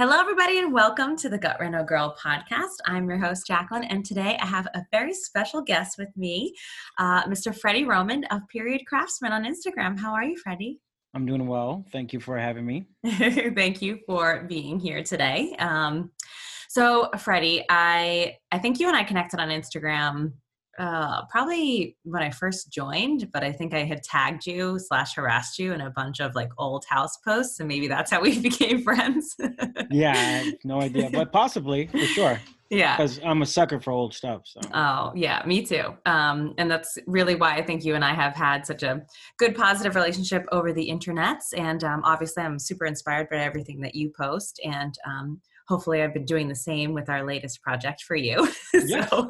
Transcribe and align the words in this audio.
Hello, 0.00 0.18
everybody, 0.18 0.58
and 0.58 0.72
welcome 0.72 1.14
to 1.18 1.28
the 1.28 1.36
Gut 1.36 1.58
Reno 1.60 1.84
Girl 1.84 2.16
podcast. 2.18 2.78
I'm 2.86 3.06
your 3.06 3.18
host, 3.18 3.46
Jacqueline, 3.46 3.84
and 3.84 4.02
today 4.02 4.38
I 4.40 4.46
have 4.46 4.66
a 4.72 4.82
very 4.90 5.12
special 5.12 5.60
guest 5.60 5.98
with 5.98 6.08
me, 6.16 6.54
uh, 6.96 7.24
Mr. 7.24 7.54
Freddie 7.54 7.84
Roman 7.84 8.24
of 8.30 8.40
Period 8.48 8.86
Craftsman 8.86 9.30
on 9.30 9.44
Instagram. 9.44 10.00
How 10.00 10.14
are 10.14 10.24
you, 10.24 10.38
Freddie? 10.38 10.80
I'm 11.12 11.26
doing 11.26 11.46
well. 11.46 11.84
Thank 11.92 12.14
you 12.14 12.18
for 12.18 12.38
having 12.38 12.64
me. 12.64 12.86
Thank 13.06 13.82
you 13.82 13.98
for 14.06 14.46
being 14.48 14.80
here 14.80 15.02
today. 15.02 15.54
Um, 15.58 16.12
so, 16.70 17.10
Freddie, 17.18 17.66
I 17.68 18.38
I 18.50 18.58
think 18.58 18.80
you 18.80 18.88
and 18.88 18.96
I 18.96 19.04
connected 19.04 19.38
on 19.38 19.50
Instagram 19.50 20.32
uh, 20.78 21.26
probably 21.26 21.96
when 22.04 22.22
I 22.22 22.30
first 22.30 22.72
joined, 22.72 23.30
but 23.32 23.42
I 23.42 23.52
think 23.52 23.74
I 23.74 23.84
had 23.84 24.02
tagged 24.02 24.46
you 24.46 24.78
slash 24.78 25.14
harassed 25.14 25.58
you 25.58 25.72
in 25.72 25.80
a 25.80 25.90
bunch 25.90 26.20
of 26.20 26.34
like 26.34 26.50
old 26.58 26.84
house 26.88 27.16
posts, 27.18 27.60
and 27.60 27.68
maybe 27.68 27.88
that's 27.88 28.10
how 28.10 28.20
we 28.20 28.38
became 28.40 28.82
friends. 28.82 29.36
yeah, 29.90 30.44
no 30.64 30.80
idea, 30.80 31.10
but 31.12 31.32
possibly 31.32 31.86
for 31.88 31.98
sure. 31.98 32.40
Yeah, 32.70 32.96
because 32.96 33.18
I'm 33.24 33.42
a 33.42 33.46
sucker 33.46 33.80
for 33.80 33.90
old 33.90 34.14
stuff. 34.14 34.42
So. 34.44 34.60
Oh 34.72 35.12
yeah, 35.16 35.42
me 35.44 35.66
too. 35.66 35.92
Um, 36.06 36.54
and 36.56 36.70
that's 36.70 36.96
really 37.06 37.34
why 37.34 37.56
I 37.56 37.62
think 37.62 37.84
you 37.84 37.96
and 37.96 38.04
I 38.04 38.14
have 38.14 38.36
had 38.36 38.64
such 38.64 38.84
a 38.84 39.02
good, 39.38 39.56
positive 39.56 39.96
relationship 39.96 40.46
over 40.52 40.72
the 40.72 40.88
internets. 40.88 41.46
And 41.56 41.82
um, 41.82 42.02
obviously, 42.04 42.44
I'm 42.44 42.60
super 42.60 42.86
inspired 42.86 43.28
by 43.28 43.38
everything 43.38 43.80
that 43.80 43.96
you 43.96 44.12
post, 44.16 44.60
and 44.64 44.94
um, 45.04 45.40
hopefully, 45.66 46.00
I've 46.00 46.14
been 46.14 46.24
doing 46.24 46.46
the 46.46 46.54
same 46.54 46.94
with 46.94 47.08
our 47.08 47.26
latest 47.26 47.60
project 47.60 48.02
for 48.02 48.14
you. 48.14 48.48
so, 48.88 49.28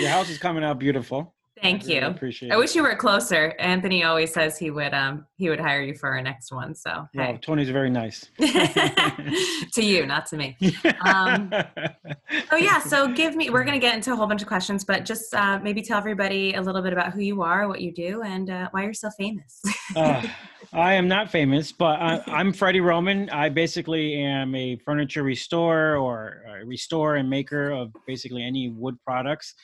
your 0.00 0.10
house 0.10 0.30
is 0.30 0.38
coming 0.38 0.64
out 0.64 0.78
beautiful. 0.78 1.34
Thank 1.62 1.84
I 1.84 1.86
really 1.86 2.00
you. 2.00 2.06
Appreciate. 2.06 2.52
I 2.52 2.56
wish 2.56 2.74
you 2.74 2.82
were 2.82 2.94
closer. 2.96 3.54
Anthony 3.58 4.04
always 4.04 4.32
says 4.32 4.58
he 4.58 4.70
would 4.70 4.92
um 4.92 5.26
he 5.36 5.48
would 5.48 5.58
hire 5.58 5.80
you 5.80 5.94
for 5.94 6.10
our 6.10 6.20
next 6.20 6.52
one. 6.52 6.74
So 6.74 7.08
well, 7.14 7.26
hey. 7.32 7.38
Tony's 7.40 7.70
very 7.70 7.88
nice. 7.88 8.28
to 8.38 9.82
you, 9.82 10.04
not 10.04 10.26
to 10.26 10.36
me. 10.36 10.56
Um, 11.00 11.50
oh 12.52 12.56
yeah. 12.56 12.78
So 12.80 13.08
give 13.08 13.36
me. 13.36 13.48
We're 13.48 13.64
gonna 13.64 13.78
get 13.78 13.94
into 13.94 14.12
a 14.12 14.16
whole 14.16 14.26
bunch 14.26 14.42
of 14.42 14.48
questions, 14.48 14.84
but 14.84 15.06
just 15.06 15.34
uh, 15.34 15.58
maybe 15.62 15.80
tell 15.80 15.96
everybody 15.96 16.52
a 16.54 16.60
little 16.60 16.82
bit 16.82 16.92
about 16.92 17.12
who 17.12 17.20
you 17.20 17.40
are, 17.40 17.68
what 17.68 17.80
you 17.80 17.92
do, 17.92 18.22
and 18.22 18.50
uh, 18.50 18.68
why 18.72 18.82
you're 18.82 18.92
so 18.92 19.08
famous. 19.18 19.62
uh, 19.96 20.26
I 20.74 20.92
am 20.92 21.08
not 21.08 21.30
famous, 21.30 21.72
but 21.72 22.00
I, 22.00 22.40
am 22.40 22.52
Freddie 22.52 22.80
Roman. 22.80 23.30
I 23.30 23.48
basically 23.48 24.22
am 24.22 24.54
a 24.54 24.76
furniture 24.84 25.22
restorer 25.22 25.96
or 25.96 26.42
a 26.60 26.66
restorer 26.66 27.16
and 27.16 27.30
maker 27.30 27.70
of 27.70 27.94
basically 28.06 28.42
any 28.42 28.68
wood 28.68 28.96
products 29.06 29.54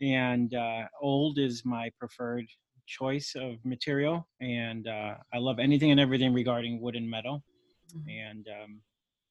and 0.00 0.54
uh, 0.54 0.82
old 1.00 1.38
is 1.38 1.62
my 1.64 1.90
preferred 1.98 2.46
choice 2.86 3.34
of 3.36 3.56
material 3.64 4.28
and 4.40 4.86
uh, 4.86 5.14
i 5.34 5.38
love 5.38 5.58
anything 5.58 5.90
and 5.90 5.98
everything 5.98 6.32
regarding 6.32 6.80
wood 6.80 6.94
and 6.94 7.08
metal 7.08 7.42
mm-hmm. 7.96 8.08
and 8.08 8.46
um, 8.48 8.80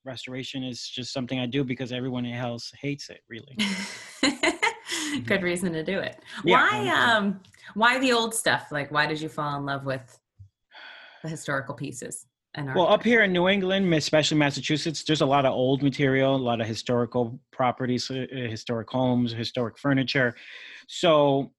restoration 0.04 0.64
is 0.64 0.88
just 0.88 1.14
something 1.14 1.40
i 1.40 1.46
do 1.46 1.64
because 1.64 1.92
everyone 1.92 2.26
else 2.26 2.72
hates 2.80 3.10
it 3.10 3.22
really. 3.30 3.58
Good 5.26 5.44
reason 5.44 5.72
to 5.74 5.84
do 5.84 6.00
it. 6.00 6.20
Yeah, 6.44 6.56
why 6.56 6.90
um 6.90 7.40
why 7.74 8.00
the 8.00 8.12
old 8.12 8.36
stuff? 8.36 8.68
Like 8.72 8.92
why 8.92 9.06
did 9.06 9.22
you 9.22 9.30
fall 9.30 9.58
in 9.58 9.66
love 9.66 9.86
with 9.86 10.20
the 11.24 11.30
historical 11.30 11.74
pieces 11.74 12.26
well, 12.58 12.88
up 12.88 13.04
here 13.04 13.24
in 13.24 13.34
New 13.34 13.48
England, 13.48 13.94
especially 13.94 14.38
Massachusetts, 14.38 15.04
there's 15.04 15.22
a 15.22 15.26
lot 15.26 15.46
of 15.46 15.54
old 15.54 15.84
material, 15.84 16.36
a 16.36 16.38
lot 16.38 16.62
of 16.62 16.68
historical 16.68 17.40
properties, 17.52 18.10
uh, 18.10 18.26
uh, 18.32 18.50
historic 18.50 18.90
homes, 18.90 19.32
historic 19.32 19.78
furniture. 19.78 20.36
So 20.88 21.52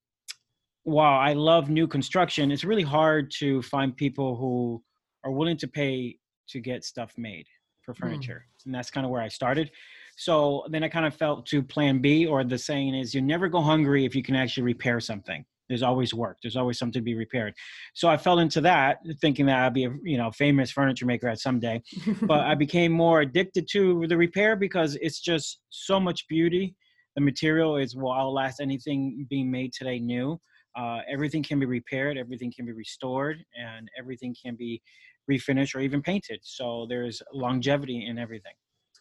while 0.85 1.19
I 1.19 1.33
love 1.33 1.69
new 1.69 1.87
construction, 1.87 2.51
it's 2.51 2.65
really 2.65 2.83
hard 2.83 3.31
to 3.39 3.63
find 3.63 3.97
people 3.97 4.37
who 4.37 4.83
are 5.25 5.33
willing 5.33 5.57
to 5.59 5.69
pay 5.69 6.19
to 6.49 6.61
get 6.61 6.85
stuff 6.85 7.13
made 7.19 7.47
for 7.83 7.93
hmm. 7.93 8.05
furniture. 8.05 8.47
Mm. 8.47 8.67
And 8.67 8.75
that's 8.75 8.91
kind 8.91 9.05
of 9.05 9.11
where 9.11 9.23
I 9.23 9.29
started. 9.29 9.71
So 10.17 10.65
then 10.71 10.83
I 10.83 10.89
kind 10.89 11.05
of 11.05 11.15
felt 11.15 11.47
to 11.47 11.63
plan 11.63 12.01
B, 12.01 12.27
or 12.27 12.43
the 12.43 12.57
saying 12.57 12.95
is, 12.95 13.15
you 13.15 13.21
never 13.21 13.49
go 13.49 13.61
hungry 13.61 14.05
if 14.05 14.15
you 14.15 14.23
can 14.23 14.35
actually 14.35 14.63
repair 14.63 14.99
something 14.99 15.45
there's 15.69 15.83
always 15.83 16.15
work 16.15 16.39
there's 16.43 16.57
always 16.57 16.79
something 16.79 17.01
to 17.01 17.05
be 17.05 17.15
repaired. 17.15 17.55
So 17.95 18.09
i 18.09 18.17
fell 18.17 18.39
into 18.39 18.61
that 18.63 18.99
thinking 19.21 19.47
that 19.47 19.65
i'd 19.65 19.75
be 19.75 19.85
a 19.85 19.95
you 20.03 20.19
know 20.19 20.31
famous 20.31 20.71
furniture 20.71 21.07
maker 21.07 21.29
at 21.29 21.41
some 21.41 21.61
day 21.61 21.83
but 22.23 22.41
i 22.41 22.55
became 22.67 22.93
more 22.93 23.21
addicted 23.21 23.69
to 23.73 24.07
the 24.09 24.17
repair 24.17 24.57
because 24.57 24.97
it's 25.01 25.21
just 25.21 25.61
so 25.71 26.01
much 26.01 26.27
beauty. 26.29 26.75
The 27.15 27.23
material 27.23 27.77
is 27.77 27.97
will 27.97 28.13
outlast 28.13 28.61
anything 28.61 29.27
being 29.31 29.51
made 29.51 29.73
today 29.73 29.99
new. 29.99 30.39
Uh, 30.77 31.01
everything 31.11 31.43
can 31.43 31.59
be 31.59 31.65
repaired 31.65 32.19
everything 32.19 32.53
can 32.55 32.67
be 32.67 32.73
restored 32.73 33.43
and 33.59 33.89
everything 33.99 34.37
can 34.43 34.57
be 34.57 34.83
refinished 35.31 35.75
or 35.75 35.81
even 35.81 36.03
painted. 36.03 36.41
So 36.43 36.87
there's 36.89 37.23
longevity 37.33 38.07
in 38.07 38.19
everything. 38.19 38.53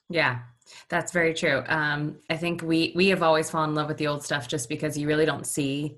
Yeah, 0.10 0.40
that's 0.90 1.12
very 1.12 1.34
true. 1.34 1.64
Um, 1.68 2.20
I 2.30 2.38
think 2.38 2.62
we 2.62 2.94
we 2.96 3.08
have 3.08 3.24
always 3.24 3.50
fallen 3.50 3.72
in 3.72 3.76
love 3.76 3.88
with 3.88 3.98
the 3.98 4.08
old 4.08 4.24
stuff 4.24 4.48
just 4.48 4.70
because 4.70 4.98
you 4.98 5.08
really 5.08 5.26
don't 5.26 5.48
see 5.48 5.98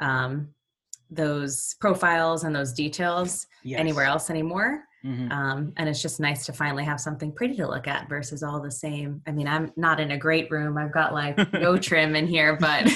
um, 0.00 0.48
those 1.10 1.76
profiles 1.80 2.44
and 2.44 2.54
those 2.54 2.72
details 2.72 3.46
yes. 3.62 3.78
anywhere 3.78 4.04
else 4.04 4.30
anymore. 4.30 4.84
Mm-hmm. 5.04 5.30
Um, 5.30 5.72
and 5.76 5.88
it's 5.88 6.02
just 6.02 6.18
nice 6.18 6.44
to 6.46 6.52
finally 6.52 6.82
have 6.82 7.00
something 7.00 7.30
pretty 7.30 7.54
to 7.56 7.68
look 7.68 7.86
at 7.86 8.08
versus 8.08 8.42
all 8.42 8.60
the 8.60 8.70
same. 8.70 9.22
I 9.26 9.30
mean, 9.30 9.46
I'm 9.46 9.72
not 9.76 10.00
in 10.00 10.10
a 10.10 10.18
great 10.18 10.50
room. 10.50 10.76
I've 10.76 10.92
got 10.92 11.12
like 11.12 11.52
no 11.52 11.76
trim 11.78 12.16
in 12.16 12.26
here, 12.26 12.56
but 12.56 12.82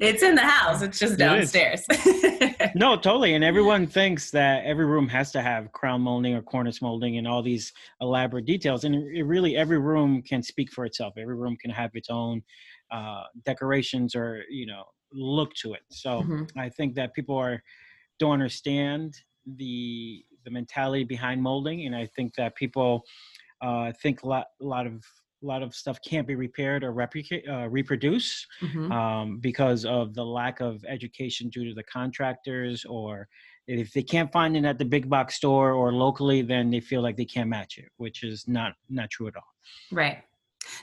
it's 0.00 0.24
in 0.24 0.34
the 0.34 0.42
house. 0.42 0.82
It's 0.82 0.98
just 0.98 1.16
downstairs. 1.16 1.84
It 1.88 2.72
no, 2.74 2.96
totally. 2.96 3.34
And 3.34 3.44
everyone 3.44 3.86
thinks 3.86 4.32
that 4.32 4.64
every 4.64 4.86
room 4.86 5.06
has 5.08 5.30
to 5.32 5.42
have 5.42 5.70
crown 5.70 6.00
molding 6.00 6.34
or 6.34 6.42
cornice 6.42 6.82
molding 6.82 7.18
and 7.18 7.28
all 7.28 7.42
these 7.42 7.72
elaborate 8.00 8.46
details. 8.46 8.82
And 8.82 8.94
it 8.94 9.22
really, 9.22 9.56
every 9.56 9.78
room 9.78 10.20
can 10.22 10.42
speak 10.42 10.72
for 10.72 10.84
itself. 10.84 11.14
Every 11.16 11.36
room 11.36 11.56
can 11.60 11.70
have 11.70 11.90
its 11.94 12.10
own 12.10 12.42
uh, 12.90 13.22
decorations 13.44 14.16
or, 14.16 14.42
you 14.50 14.66
know, 14.66 14.82
look 15.14 15.54
to 15.54 15.74
it. 15.74 15.82
So 15.88 16.22
mm-hmm. 16.22 16.58
I 16.58 16.68
think 16.68 16.94
that 16.96 17.14
people 17.14 17.36
are 17.36 17.62
don't 18.18 18.32
understand 18.32 19.16
the 19.56 20.24
the 20.44 20.50
mentality 20.50 21.04
behind 21.04 21.42
molding, 21.42 21.86
and 21.86 21.96
I 21.96 22.06
think 22.06 22.34
that 22.34 22.54
people 22.54 23.04
uh, 23.62 23.92
think 24.02 24.22
a 24.22 24.28
lot 24.28 24.46
a 24.60 24.64
lot 24.64 24.86
of 24.86 25.04
a 25.42 25.46
lot 25.46 25.62
of 25.62 25.74
stuff 25.74 25.98
can't 26.02 26.26
be 26.26 26.34
repaired 26.34 26.82
or 26.82 26.92
replicate, 26.92 27.44
uh, 27.48 27.68
reproduce 27.68 28.46
mm-hmm. 28.62 28.90
um, 28.90 29.38
because 29.38 29.84
of 29.84 30.14
the 30.14 30.24
lack 30.24 30.60
of 30.60 30.82
education 30.88 31.50
due 31.50 31.68
to 31.68 31.74
the 31.74 31.82
contractors 31.82 32.84
or 32.86 33.28
if 33.66 33.92
they 33.92 34.02
can't 34.02 34.32
find 34.32 34.56
it 34.56 34.64
at 34.64 34.78
the 34.78 34.84
big 34.84 35.08
box 35.08 35.34
store 35.34 35.72
or 35.72 35.92
locally 35.92 36.42
then 36.42 36.70
they 36.70 36.80
feel 36.80 37.02
like 37.02 37.16
they 37.16 37.24
can't 37.24 37.48
match 37.48 37.78
it 37.78 37.90
which 37.98 38.22
is 38.22 38.48
not 38.48 38.72
not 38.88 39.10
true 39.10 39.26
at 39.26 39.36
all 39.36 39.54
right 39.92 40.18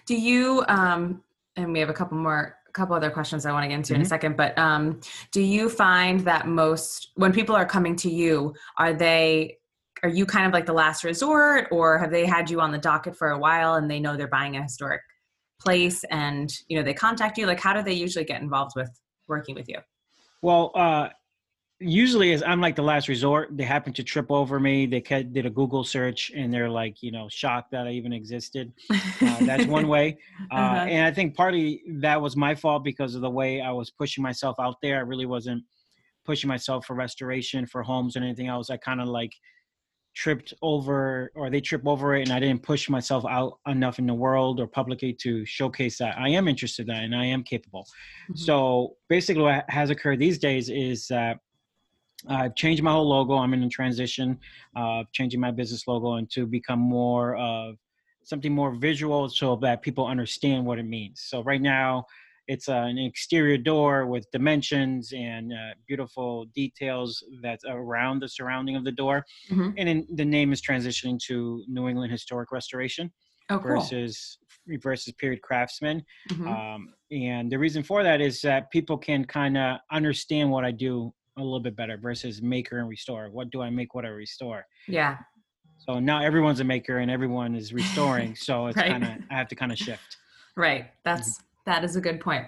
do 0.05 0.15
you 0.15 0.63
um 0.67 1.23
and 1.55 1.73
we 1.73 1.79
have 1.79 1.89
a 1.89 1.93
couple 1.93 2.17
more 2.17 2.57
couple 2.73 2.95
other 2.95 3.09
questions 3.09 3.45
I 3.45 3.51
want 3.51 3.63
to 3.63 3.67
get 3.67 3.75
into 3.75 3.93
mm-hmm. 3.93 3.95
in 3.95 4.01
a 4.01 4.03
mm-hmm. 4.03 4.09
second, 4.09 4.37
but 4.37 4.57
um, 4.57 4.99
do 5.31 5.41
you 5.41 5.69
find 5.69 6.21
that 6.21 6.47
most 6.47 7.11
when 7.15 7.31
people 7.31 7.55
are 7.55 7.65
coming 7.65 7.95
to 7.97 8.09
you, 8.09 8.53
are 8.77 8.93
they 8.93 9.57
are 10.03 10.09
you 10.09 10.25
kind 10.25 10.47
of 10.47 10.53
like 10.53 10.65
the 10.65 10.73
last 10.73 11.03
resort, 11.03 11.67
or 11.71 11.97
have 11.97 12.11
they 12.11 12.25
had 12.25 12.49
you 12.49 12.59
on 12.59 12.71
the 12.71 12.77
docket 12.77 13.15
for 13.15 13.29
a 13.31 13.37
while 13.37 13.75
and 13.75 13.89
they 13.89 13.99
know 13.99 14.17
they're 14.17 14.27
buying 14.27 14.57
a 14.57 14.63
historic 14.63 15.01
place 15.59 16.03
and 16.05 16.51
you 16.67 16.77
know 16.77 16.83
they 16.83 16.93
contact 16.93 17.37
you? 17.37 17.45
Like, 17.45 17.59
how 17.59 17.73
do 17.73 17.83
they 17.83 17.93
usually 17.93 18.25
get 18.25 18.41
involved 18.41 18.73
with 18.75 18.89
working 19.27 19.55
with 19.55 19.69
you? 19.69 19.77
Well, 20.41 20.71
uh, 20.75 21.09
usually 21.81 22.31
is 22.31 22.43
I'm 22.43 22.61
like 22.61 22.75
the 22.75 22.83
last 22.83 23.07
resort. 23.07 23.57
They 23.57 23.63
happen 23.63 23.91
to 23.93 24.03
trip 24.03 24.31
over 24.31 24.59
me. 24.59 24.85
They 24.85 25.01
did 25.01 25.45
a 25.45 25.49
Google 25.49 25.83
search 25.83 26.31
and 26.35 26.53
they're 26.53 26.69
like, 26.69 27.01
you 27.01 27.11
know, 27.11 27.27
shocked 27.29 27.71
that 27.71 27.87
I 27.87 27.91
even 27.91 28.13
existed. 28.13 28.71
Uh, 28.89 29.37
that's 29.41 29.65
one 29.65 29.87
way. 29.87 30.17
Uh, 30.51 30.55
uh-huh. 30.55 30.85
And 30.89 31.05
I 31.05 31.11
think 31.11 31.35
partly 31.35 31.83
that 31.99 32.21
was 32.21 32.35
my 32.35 32.55
fault 32.55 32.83
because 32.83 33.15
of 33.15 33.21
the 33.21 33.29
way 33.29 33.61
I 33.61 33.71
was 33.71 33.89
pushing 33.89 34.21
myself 34.21 34.55
out 34.59 34.75
there. 34.81 34.97
I 34.97 35.01
really 35.01 35.25
wasn't 35.25 35.63
pushing 36.25 36.47
myself 36.47 36.85
for 36.85 36.95
restoration, 36.95 37.65
for 37.65 37.83
homes, 37.83 38.15
and 38.15 38.25
anything 38.25 38.47
else. 38.47 38.69
I 38.69 38.77
kind 38.77 38.99
of 38.99 39.07
like 39.07 39.31
tripped 40.13 40.53
over 40.61 41.31
or 41.35 41.49
they 41.49 41.61
trip 41.61 41.83
over 41.85 42.15
it 42.15 42.23
and 42.23 42.31
I 42.31 42.39
didn't 42.39 42.63
push 42.63 42.89
myself 42.89 43.23
out 43.29 43.59
enough 43.67 43.97
in 43.99 44.07
the 44.07 44.13
world 44.13 44.59
or 44.59 44.67
publicly 44.67 45.13
to 45.21 45.45
showcase 45.45 45.97
that 45.99 46.17
I 46.17 46.29
am 46.29 46.47
interested 46.47 46.89
in 46.89 46.95
that 46.95 47.03
and 47.03 47.15
I 47.15 47.25
am 47.25 47.43
capable. 47.43 47.83
Mm-hmm. 47.83 48.35
So 48.35 48.97
basically 49.07 49.43
what 49.43 49.65
has 49.69 49.89
occurred 49.89 50.19
these 50.19 50.37
days 50.37 50.69
is 50.69 51.07
that 51.07 51.37
I've 52.27 52.55
changed 52.55 52.83
my 52.83 52.91
whole 52.91 53.07
logo. 53.07 53.35
I'm 53.35 53.53
in 53.53 53.63
a 53.63 53.69
transition 53.69 54.37
of 54.75 55.05
uh, 55.05 55.09
changing 55.11 55.39
my 55.39 55.51
business 55.51 55.87
logo 55.87 56.13
and 56.13 56.29
to 56.31 56.45
become 56.45 56.79
more 56.79 57.35
of 57.35 57.75
something 58.23 58.53
more 58.53 58.75
visual 58.75 59.29
so 59.29 59.55
that 59.57 59.81
people 59.81 60.05
understand 60.05 60.65
what 60.65 60.79
it 60.79 60.83
means. 60.83 61.23
So 61.27 61.43
right 61.43 61.61
now, 61.61 62.05
it's 62.47 62.67
uh, 62.67 62.73
an 62.73 62.97
exterior 62.97 63.57
door 63.57 64.07
with 64.07 64.29
dimensions 64.31 65.13
and 65.15 65.53
uh, 65.53 65.73
beautiful 65.87 66.45
details 66.53 67.23
that's 67.41 67.63
around 67.67 68.19
the 68.19 68.27
surrounding 68.27 68.75
of 68.75 68.83
the 68.83 68.91
door. 68.91 69.23
Mm-hmm. 69.49 69.69
And 69.77 69.87
then 69.87 70.07
the 70.15 70.25
name 70.25 70.51
is 70.51 70.61
transitioning 70.61 71.19
to 71.27 71.63
New 71.67 71.87
England 71.87 72.11
Historic 72.11 72.51
Restoration 72.51 73.11
oh, 73.49 73.59
cool. 73.59 73.75
versus 73.75 74.37
versus 74.83 75.13
period 75.13 75.41
craftsman. 75.41 76.03
Mm-hmm. 76.29 76.47
Um, 76.47 76.93
and 77.11 77.51
the 77.51 77.57
reason 77.57 77.83
for 77.83 78.03
that 78.03 78.21
is 78.21 78.41
that 78.41 78.71
people 78.71 78.97
can 78.97 79.25
kind 79.25 79.57
of 79.57 79.77
understand 79.91 80.51
what 80.51 80.65
I 80.65 80.71
do 80.71 81.13
a 81.37 81.41
little 81.41 81.59
bit 81.59 81.75
better 81.75 81.97
versus 81.97 82.41
maker 82.41 82.79
and 82.79 82.89
restore. 82.89 83.29
What 83.29 83.49
do 83.49 83.61
I 83.61 83.69
make? 83.69 83.95
What 83.95 84.05
I 84.05 84.09
restore? 84.09 84.65
Yeah. 84.87 85.17
So 85.77 85.99
now 85.99 86.21
everyone's 86.21 86.59
a 86.59 86.63
maker 86.63 86.97
and 86.99 87.09
everyone 87.09 87.55
is 87.55 87.73
restoring. 87.73 88.35
So 88.39 88.67
it's 88.67 88.77
Right. 88.77 88.91
kind 88.91 89.03
of 89.03 89.09
I 89.29 89.35
have 89.35 89.47
to 89.49 89.55
kind 89.55 89.71
of 89.71 89.77
shift. 89.77 90.17
Right. 90.55 90.91
That's 91.03 91.39
that 91.65 91.83
is 91.83 91.95
a 91.95 92.01
good 92.01 92.19
point. 92.19 92.47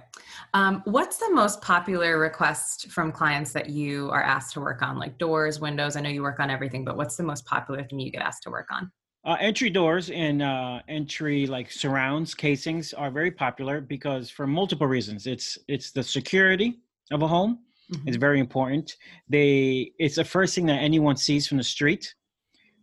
Um, 0.55 0.81
what's 0.85 1.17
the 1.17 1.29
most 1.31 1.61
popular 1.61 2.17
request 2.17 2.89
from 2.89 3.11
clients 3.11 3.53
that 3.53 3.69
you 3.69 4.09
are 4.09 4.23
asked 4.23 4.53
to 4.55 4.59
work 4.59 4.81
on? 4.81 4.97
Like 4.97 5.19
doors, 5.19 5.59
windows. 5.59 5.95
I 5.95 6.01
know 6.01 6.09
you 6.09 6.23
work 6.23 6.39
on 6.39 6.49
everything, 6.49 6.83
but 6.83 6.97
what's 6.97 7.15
the 7.15 7.23
most 7.23 7.45
popular 7.45 7.83
thing 7.83 7.99
you 7.99 8.11
get 8.11 8.23
asked 8.23 8.43
to 8.43 8.49
work 8.49 8.67
on? 8.71 8.91
Uh, 9.25 9.37
entry 9.39 9.69
doors 9.69 10.09
and 10.09 10.41
uh, 10.41 10.79
entry 10.89 11.45
like 11.47 11.71
surrounds 11.71 12.33
casings 12.35 12.91
are 12.93 13.09
very 13.11 13.31
popular 13.31 13.79
because 13.79 14.29
for 14.29 14.45
multiple 14.47 14.87
reasons. 14.87 15.27
It's 15.27 15.57
it's 15.67 15.91
the 15.91 16.03
security 16.03 16.79
of 17.11 17.21
a 17.21 17.27
home. 17.27 17.59
Mhm. 17.93 18.07
It's 18.07 18.17
very 18.17 18.39
important. 18.39 18.95
They 19.29 19.91
it's 19.99 20.15
the 20.15 20.25
first 20.25 20.55
thing 20.55 20.65
that 20.67 20.81
anyone 20.81 21.17
sees 21.17 21.47
from 21.47 21.57
the 21.57 21.63
street. 21.63 22.13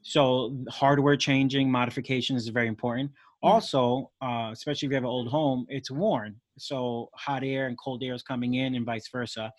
So 0.03 0.57
hardware 0.71 1.17
changing, 1.17 1.71
modification 1.71 2.37
is 2.37 2.49
very 2.49 2.69
important. 2.69 3.11
Yeah. 3.43 3.51
Also, 3.51 4.11
uh, 4.23 4.51
especially 4.53 4.87
if 4.87 4.91
you 4.91 4.95
have 4.97 5.05
an 5.05 5.11
old 5.11 5.29
home, 5.29 5.67
it's 5.69 5.91
worn. 5.91 6.41
So 6.59 7.11
hot 7.15 7.45
air 7.45 7.67
and 7.67 7.77
cold 7.79 8.03
air 8.03 8.15
is 8.15 8.23
coming 8.23 8.55
in, 8.55 8.75
and 8.75 8.87
vice 8.87 9.09
versa. 9.11 9.53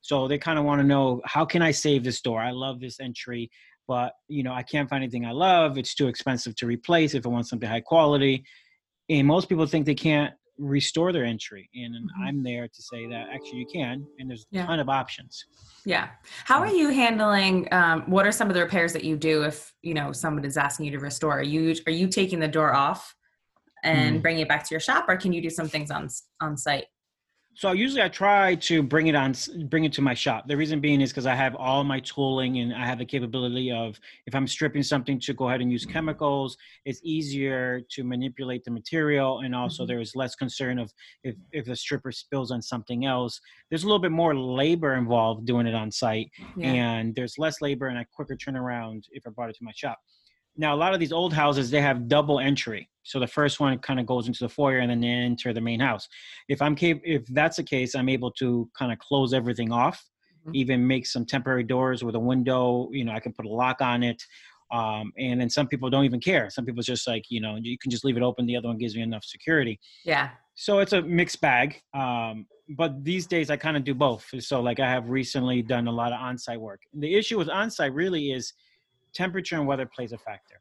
So 0.00 0.26
they 0.28 0.38
kind 0.38 0.58
of 0.58 0.64
want 0.64 0.80
to 0.80 0.86
know 0.86 1.20
how 1.24 1.44
can 1.44 1.62
I 1.62 1.70
save 1.70 2.04
this 2.04 2.20
door? 2.20 2.40
I 2.40 2.50
love 2.50 2.80
this 2.80 3.00
entry, 3.00 3.50
but 3.86 4.14
you 4.28 4.42
know 4.42 4.52
I 4.52 4.62
can't 4.62 4.88
find 4.88 5.02
anything 5.02 5.24
I 5.26 5.32
love. 5.32 5.78
It's 5.78 5.94
too 5.94 6.08
expensive 6.08 6.54
to 6.56 6.66
replace 6.66 7.14
if 7.14 7.26
I 7.26 7.28
want 7.28 7.46
something 7.46 7.68
high 7.68 7.80
quality. 7.80 8.44
And 9.08 9.26
most 9.26 9.48
people 9.48 9.66
think 9.66 9.86
they 9.86 9.94
can't 9.94 10.32
restore 10.62 11.12
their 11.12 11.24
entry, 11.24 11.68
and 11.74 11.94
Mhm. 11.94 12.08
I'm 12.26 12.42
there 12.42 12.68
to 12.68 12.82
say 12.82 13.06
that 13.08 13.28
actually 13.30 13.58
you 13.58 13.66
can, 13.72 14.06
and 14.18 14.30
there's 14.30 14.46
a 14.52 14.64
ton 14.64 14.80
of 14.80 14.88
options. 14.88 15.44
Yeah. 15.84 16.10
How 16.44 16.60
are 16.60 16.72
you 16.72 16.88
handling? 16.90 17.68
Um, 17.72 18.02
what 18.10 18.26
are 18.26 18.32
some 18.32 18.48
of 18.48 18.54
the 18.54 18.60
repairs 18.62 18.92
that 18.92 19.04
you 19.04 19.16
do 19.16 19.42
if 19.44 19.72
you 19.82 19.94
know 19.94 20.12
someone 20.12 20.44
is 20.44 20.56
asking 20.56 20.86
you 20.86 20.92
to 20.92 20.98
restore? 21.00 21.38
Are 21.38 21.42
you 21.42 21.74
are 21.86 21.92
you 21.92 22.06
taking 22.08 22.38
the 22.38 22.48
door 22.48 22.72
off 22.74 23.14
and 23.82 24.18
Mm. 24.18 24.22
bringing 24.22 24.42
it 24.42 24.48
back 24.48 24.62
to 24.64 24.72
your 24.72 24.80
shop, 24.80 25.06
or 25.08 25.16
can 25.16 25.32
you 25.32 25.42
do 25.42 25.50
some 25.50 25.68
things 25.68 25.90
on 25.90 26.08
on 26.40 26.56
site? 26.56 26.86
So 27.54 27.72
usually 27.72 28.02
I 28.02 28.08
try 28.08 28.54
to 28.54 28.82
bring 28.82 29.08
it 29.08 29.14
on, 29.14 29.34
bring 29.68 29.84
it 29.84 29.92
to 29.94 30.02
my 30.02 30.14
shop. 30.14 30.48
The 30.48 30.56
reason 30.56 30.80
being 30.80 31.02
is 31.02 31.10
because 31.10 31.26
I 31.26 31.34
have 31.34 31.54
all 31.54 31.84
my 31.84 32.00
tooling 32.00 32.58
and 32.58 32.74
I 32.74 32.86
have 32.86 32.98
the 32.98 33.04
capability 33.04 33.70
of, 33.70 34.00
if 34.26 34.34
I'm 34.34 34.46
stripping 34.46 34.82
something, 34.82 35.20
to 35.20 35.34
go 35.34 35.48
ahead 35.48 35.60
and 35.60 35.70
use 35.70 35.84
chemicals. 35.84 36.56
It's 36.86 37.00
easier 37.04 37.82
to 37.90 38.04
manipulate 38.04 38.64
the 38.64 38.70
material, 38.70 39.40
and 39.40 39.54
also 39.54 39.84
Mhm. 39.84 39.88
there 39.88 40.00
is 40.00 40.16
less 40.16 40.34
concern 40.34 40.78
of 40.78 40.92
if 41.24 41.36
if 41.52 41.66
the 41.66 41.76
stripper 41.76 42.10
spills 42.10 42.50
on 42.50 42.62
something 42.62 43.04
else. 43.04 43.38
There's 43.68 43.84
a 43.84 43.86
little 43.86 44.00
bit 44.00 44.12
more 44.12 44.34
labor 44.34 44.94
involved 44.94 45.46
doing 45.46 45.66
it 45.66 45.74
on 45.74 45.90
site, 45.90 46.30
and 46.62 47.14
there's 47.14 47.36
less 47.38 47.60
labor 47.60 47.88
and 47.88 47.98
a 47.98 48.06
quicker 48.06 48.34
turnaround 48.36 49.02
if 49.12 49.26
I 49.26 49.30
brought 49.30 49.50
it 49.50 49.56
to 49.56 49.64
my 49.64 49.72
shop. 49.74 49.98
Now, 50.56 50.74
a 50.74 50.76
lot 50.84 50.94
of 50.94 51.00
these 51.00 51.12
old 51.12 51.32
houses 51.34 51.70
they 51.70 51.82
have 51.82 52.08
double 52.08 52.38
entry, 52.40 52.88
so 53.02 53.18
the 53.20 53.26
first 53.26 53.60
one 53.60 53.78
kind 53.78 53.98
of 54.00 54.06
goes 54.06 54.26
into 54.28 54.40
the 54.40 54.48
foyer 54.48 54.78
and 54.78 54.90
then 54.90 55.00
they 55.00 55.08
enter 55.08 55.52
the 55.52 55.60
main 55.60 55.80
house. 55.80 56.08
If 56.48 56.62
I'm 56.62 56.74
cap- 56.76 57.00
if 57.04 57.26
that's 57.26 57.56
the 57.56 57.62
case, 57.64 57.94
I'm 57.94 58.08
able 58.08 58.30
to 58.32 58.68
kind 58.78 58.92
of 58.92 58.98
close 58.98 59.32
everything 59.34 59.72
off, 59.72 60.04
Mhm. 60.46 60.54
even 60.54 60.86
make 60.86 61.06
some 61.06 61.24
temporary 61.26 61.64
doors 61.64 62.02
with 62.04 62.14
a 62.14 62.20
window. 62.20 62.88
You 62.92 63.04
know, 63.04 63.12
I 63.12 63.20
can 63.20 63.32
put 63.32 63.44
a 63.46 63.48
lock 63.48 63.80
on 63.80 64.02
it. 64.02 64.22
Um, 64.70 65.12
and 65.18 65.38
then 65.40 65.50
some 65.50 65.68
people 65.68 65.90
don't 65.90 66.04
even 66.04 66.18
care. 66.20 66.48
Some 66.48 66.64
people 66.64 66.82
just 66.82 67.06
like, 67.06 67.24
you 67.28 67.40
know, 67.40 67.56
you 67.60 67.76
can 67.76 67.90
just 67.90 68.04
leave 68.06 68.16
it 68.16 68.22
open. 68.22 68.46
The 68.46 68.56
other 68.56 68.68
one 68.68 68.78
gives 68.78 68.96
me 68.96 69.02
enough 69.02 69.24
security. 69.24 69.78
yeah. 70.04 70.30
So 70.54 70.80
it's 70.80 70.92
a 70.92 71.00
mixed 71.00 71.40
bag. 71.40 71.80
Um, 71.94 72.46
but 72.76 73.02
these 73.04 73.26
days 73.26 73.50
I 73.50 73.56
kind 73.56 73.76
of 73.76 73.84
do 73.84 73.94
both. 73.94 74.26
So 74.40 74.60
like 74.60 74.80
I 74.80 74.88
have 74.90 75.08
recently 75.08 75.62
done 75.62 75.88
a 75.88 75.92
lot 75.92 76.12
of 76.12 76.20
on-site 76.20 76.60
work. 76.60 76.82
The 76.94 77.14
issue 77.14 77.38
with 77.38 77.48
on-site 77.48 77.92
really 77.94 78.32
is 78.32 78.52
temperature 79.14 79.56
and 79.56 79.66
weather 79.66 79.86
plays 79.86 80.12
a 80.12 80.18
factor. 80.18 80.60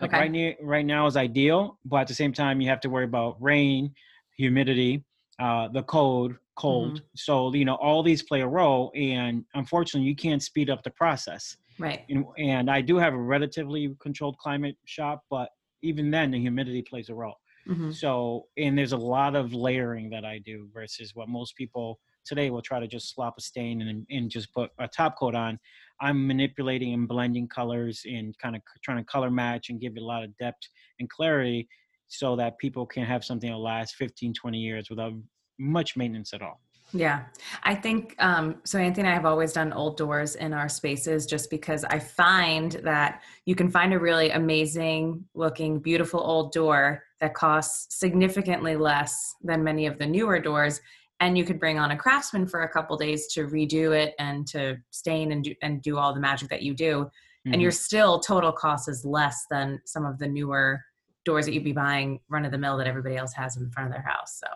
Like 0.00 0.10
Okay. 0.10 0.18
right, 0.20 0.30
now, 0.30 0.52
right 0.62 0.84
now 0.86 1.06
is 1.06 1.16
ideal, 1.16 1.78
but 1.84 1.98
at 2.02 2.08
the 2.08 2.14
same 2.14 2.32
time 2.32 2.60
you 2.60 2.68
have 2.68 2.80
to 2.80 2.90
worry 2.90 3.04
about 3.04 3.40
rain, 3.40 3.94
humidity, 4.36 5.04
uh, 5.38 5.68
the 5.68 5.82
cold, 5.84 6.34
cold. 6.56 7.02
So 7.14 7.52
you 7.54 7.64
know 7.64 7.76
all 7.76 8.02
these 8.02 8.22
play 8.22 8.42
a 8.42 8.48
role, 8.48 8.92
and 8.94 9.44
unfortunately 9.54 10.08
you 10.08 10.16
can't 10.16 10.42
speed 10.42 10.70
up 10.70 10.82
the 10.82 10.90
process. 10.90 11.56
Right. 11.78 12.04
And, 12.08 12.24
and 12.38 12.70
I 12.70 12.80
do 12.80 12.96
have 12.96 13.14
a 13.14 13.18
relatively 13.18 13.94
controlled 14.00 14.38
climate 14.38 14.76
shop, 14.86 15.22
but 15.30 15.50
even 15.82 16.10
then 16.10 16.30
the 16.30 16.40
humidity 16.40 16.82
plays 16.82 17.08
a 17.10 17.14
role. 17.14 17.36
Mhm. 17.68 17.92
So, 17.92 18.46
and 18.56 18.76
there's 18.78 18.92
a 18.92 18.96
lot 18.96 19.34
of 19.36 19.52
layering 19.52 20.08
that 20.10 20.24
I 20.24 20.38
do 20.38 20.68
versus 20.72 21.14
what 21.14 21.28
most 21.28 21.56
people 21.56 21.98
today 22.26 22.50
we'll 22.50 22.62
try 22.62 22.80
to 22.80 22.86
just 22.86 23.14
slop 23.14 23.34
a 23.38 23.40
stain 23.40 23.82
and, 23.82 24.06
and 24.10 24.30
just 24.30 24.52
put 24.52 24.70
a 24.78 24.88
top 24.88 25.18
coat 25.18 25.34
on. 25.34 25.58
I'm 26.00 26.26
manipulating 26.26 26.92
and 26.92 27.08
blending 27.08 27.48
colors 27.48 28.02
and 28.04 28.36
kind 28.38 28.56
of 28.56 28.62
trying 28.84 28.98
to 28.98 29.04
color 29.04 29.30
match 29.30 29.70
and 29.70 29.80
give 29.80 29.96
it 29.96 30.02
a 30.02 30.04
lot 30.04 30.24
of 30.24 30.36
depth 30.36 30.68
and 30.98 31.08
clarity 31.08 31.68
so 32.08 32.36
that 32.36 32.58
people 32.58 32.86
can 32.86 33.04
have 33.04 33.24
something 33.24 33.50
that 33.50 33.56
lasts 33.56 33.94
15, 33.96 34.34
20 34.34 34.58
years 34.58 34.90
without 34.90 35.12
much 35.58 35.96
maintenance 35.96 36.32
at 36.34 36.42
all. 36.42 36.60
Yeah, 36.92 37.24
I 37.64 37.74
think 37.74 38.14
um, 38.20 38.60
so. 38.64 38.78
Anthony 38.78 39.08
and 39.08 39.10
I 39.10 39.14
have 39.14 39.26
always 39.26 39.52
done 39.52 39.72
old 39.72 39.96
doors 39.96 40.36
in 40.36 40.52
our 40.52 40.68
spaces 40.68 41.26
just 41.26 41.50
because 41.50 41.82
I 41.84 41.98
find 41.98 42.72
that 42.84 43.22
you 43.44 43.56
can 43.56 43.70
find 43.70 43.92
a 43.92 43.98
really 43.98 44.30
amazing 44.30 45.24
looking, 45.34 45.80
beautiful 45.80 46.20
old 46.20 46.52
door 46.52 47.02
that 47.20 47.34
costs 47.34 47.98
significantly 47.98 48.76
less 48.76 49.34
than 49.42 49.64
many 49.64 49.86
of 49.86 49.98
the 49.98 50.06
newer 50.06 50.38
doors. 50.38 50.80
And 51.20 51.38
you 51.38 51.44
could 51.44 51.58
bring 51.58 51.78
on 51.78 51.92
a 51.92 51.96
craftsman 51.96 52.46
for 52.46 52.62
a 52.62 52.68
couple 52.68 52.96
days 52.96 53.26
to 53.28 53.46
redo 53.46 53.96
it 53.96 54.14
and 54.18 54.46
to 54.48 54.76
stain 54.90 55.32
and 55.32 55.44
do, 55.44 55.54
and 55.62 55.80
do 55.82 55.96
all 55.96 56.12
the 56.12 56.20
magic 56.20 56.48
that 56.50 56.62
you 56.62 56.74
do. 56.74 57.10
And 57.46 57.56
Mhm. 57.56 57.62
your 57.62 57.70
still 57.70 58.18
total 58.20 58.52
cost 58.52 58.88
is 58.88 59.04
less 59.04 59.46
than 59.50 59.80
some 59.84 60.04
of 60.04 60.18
the 60.18 60.26
newer 60.26 60.82
doors 61.24 61.46
that 61.46 61.54
you'd 61.54 61.64
be 61.64 61.72
buying 61.72 62.20
run 62.28 62.44
of 62.44 62.52
the 62.52 62.58
mill 62.58 62.76
that 62.76 62.86
everybody 62.86 63.16
else 63.16 63.32
has 63.32 63.56
in 63.56 63.70
front 63.70 63.88
of 63.88 63.92
their 63.92 64.02
house. 64.02 64.40
So, 64.40 64.46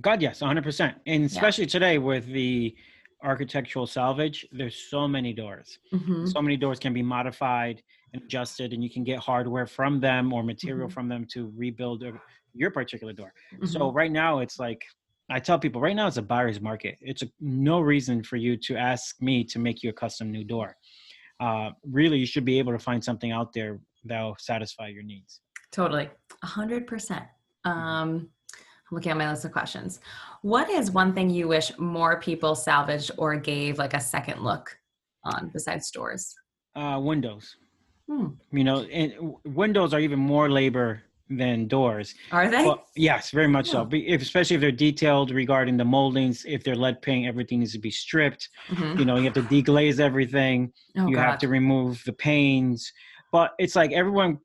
God, 0.00 0.20
yes, 0.22 0.40
100%. 0.40 0.96
And 1.06 1.24
especially 1.24 1.66
today 1.66 1.98
with 1.98 2.26
the 2.26 2.74
architectural 3.22 3.86
salvage, 3.86 4.46
there's 4.52 4.76
so 4.76 5.06
many 5.06 5.32
doors. 5.32 5.78
Mhm. 5.92 6.26
So 6.32 6.40
many 6.40 6.56
doors 6.56 6.78
can 6.78 6.92
be 6.94 7.02
modified 7.02 7.82
and 8.12 8.22
adjusted, 8.22 8.72
and 8.72 8.82
you 8.82 8.90
can 8.90 9.04
get 9.04 9.18
hardware 9.18 9.66
from 9.66 10.00
them 10.00 10.32
or 10.32 10.42
material 10.42 10.88
Mhm. 10.88 10.92
from 10.92 11.08
them 11.08 11.26
to 11.32 11.52
rebuild 11.56 12.02
your 12.54 12.70
particular 12.70 13.12
door. 13.12 13.32
So 13.64 13.92
right 13.92 14.10
now, 14.10 14.38
it's 14.40 14.58
like 14.58 14.84
I 15.30 15.38
tell 15.38 15.58
people 15.58 15.80
right 15.80 15.94
now 15.94 16.08
it's 16.08 16.16
a 16.16 16.22
buyer's 16.22 16.60
market. 16.60 16.98
It's 17.00 17.22
a, 17.22 17.28
no 17.40 17.80
reason 17.80 18.22
for 18.22 18.36
you 18.36 18.56
to 18.58 18.76
ask 18.76 19.20
me 19.22 19.44
to 19.44 19.58
make 19.58 19.82
you 19.82 19.90
a 19.90 19.92
custom 19.92 20.30
new 20.32 20.44
door. 20.44 20.76
Uh, 21.38 21.70
really, 21.88 22.18
you 22.18 22.26
should 22.26 22.44
be 22.44 22.58
able 22.58 22.72
to 22.72 22.78
find 22.78 23.02
something 23.02 23.30
out 23.30 23.52
there 23.52 23.78
that'll 24.04 24.36
satisfy 24.38 24.88
your 24.88 25.04
needs. 25.04 25.40
Totally. 25.70 26.10
A 26.42 26.46
hundred 26.46 26.86
percent. 26.86 27.24
Um, 27.64 28.28
I'm 28.56 28.96
looking 28.96 29.12
at 29.12 29.18
my 29.18 29.30
list 29.30 29.44
of 29.44 29.52
questions. 29.52 30.00
What 30.42 30.68
is 30.68 30.90
one 30.90 31.14
thing 31.14 31.30
you 31.30 31.46
wish 31.46 31.70
more 31.78 32.20
people 32.20 32.54
salvaged 32.56 33.12
or 33.16 33.36
gave 33.36 33.78
like 33.78 33.94
a 33.94 34.00
second 34.00 34.42
look 34.42 34.76
on 35.24 35.50
besides 35.52 35.90
doors? 35.92 36.34
Uh, 36.74 36.98
windows, 37.00 37.56
Hmm. 38.08 38.28
you 38.50 38.64
know, 38.64 38.80
and 38.82 39.34
windows 39.44 39.94
are 39.94 40.00
even 40.00 40.18
more 40.18 40.50
labor 40.50 41.02
than 41.30 41.68
doors. 41.68 42.14
Are 42.32 42.50
they? 42.50 42.64
Well, 42.64 42.86
yes, 42.96 43.30
very 43.30 43.46
much 43.46 43.70
so. 43.70 43.82
Oh. 43.82 43.88
If, 43.92 44.20
especially 44.20 44.56
if 44.56 44.60
they're 44.60 44.72
detailed 44.72 45.30
regarding 45.30 45.76
the 45.76 45.84
moldings. 45.84 46.44
If 46.44 46.64
they're 46.64 46.74
lead 46.76 47.00
paint, 47.00 47.26
everything 47.26 47.60
needs 47.60 47.72
to 47.72 47.78
be 47.78 47.90
stripped. 47.90 48.48
Mhm. 48.68 48.98
You 48.98 49.04
know, 49.04 49.16
you 49.16 49.24
have 49.24 49.34
to 49.34 49.42
deglaze 49.42 50.00
everything. 50.00 50.72
Oh, 50.98 51.06
you 51.06 51.14
God. 51.14 51.22
have 51.22 51.38
to 51.38 51.48
remove 51.48 52.02
the 52.04 52.12
panes. 52.12 52.92
But 53.32 53.52
it's 53.58 53.76
like 53.76 53.92
everyone 53.92 54.38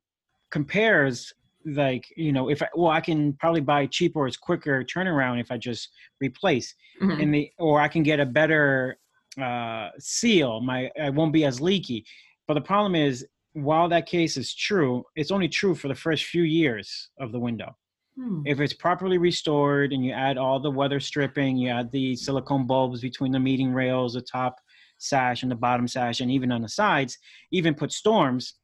compares. 0.50 1.32
Like 1.68 2.06
you 2.16 2.32
know, 2.32 2.48
if 2.48 2.62
I, 2.62 2.68
well, 2.76 2.92
I 2.92 3.00
can 3.00 3.32
probably 3.32 3.60
buy 3.60 3.86
cheaper. 3.86 4.28
It's 4.28 4.36
quicker 4.36 4.84
turnaround 4.84 5.40
if 5.40 5.50
I 5.50 5.56
just 5.58 5.88
replace. 6.20 6.72
Mhm. 7.02 7.20
And 7.20 7.34
the 7.34 7.50
or 7.58 7.80
I 7.80 7.88
can 7.88 8.04
get 8.04 8.20
a 8.20 8.26
better 8.26 8.98
uh, 9.42 9.88
seal. 9.98 10.60
My 10.60 10.88
I 11.02 11.10
won't 11.10 11.32
be 11.32 11.44
as 11.44 11.60
leaky. 11.60 12.04
But 12.46 12.54
the 12.54 12.60
problem 12.60 12.94
is, 12.94 13.26
while 13.56 13.88
that 13.88 14.04
case 14.04 14.36
is 14.36 14.54
true, 14.54 15.02
it's 15.16 15.30
only 15.30 15.48
true 15.48 15.74
for 15.74 15.88
the 15.88 15.94
first 15.94 16.24
few 16.24 16.42
years 16.42 17.08
of 17.18 17.32
the 17.32 17.38
window 17.40 17.74
Hmm. 18.18 18.40
if 18.46 18.60
it's 18.60 18.72
properly 18.72 19.18
restored 19.18 19.92
and 19.92 20.02
you 20.04 20.12
add 20.12 20.38
all 20.38 20.58
the 20.58 20.70
weather 20.70 21.00
stripping, 21.00 21.56
you 21.58 21.68
add 21.68 21.90
the 21.92 22.16
silicone 22.16 22.66
bulbs 22.66 23.02
between 23.02 23.30
the 23.30 23.38
meeting 23.38 23.72
rails, 23.74 24.14
the 24.14 24.22
top 24.22 24.56
sash 24.98 25.42
and 25.42 25.50
the 25.52 25.56
bottom 25.56 25.86
sash, 25.86 26.20
and 26.22 26.30
even 26.30 26.50
on 26.50 26.62
the 26.62 26.68
sides, 26.68 27.18
even 27.50 27.74
put 27.74 27.92
storms, 27.92 28.54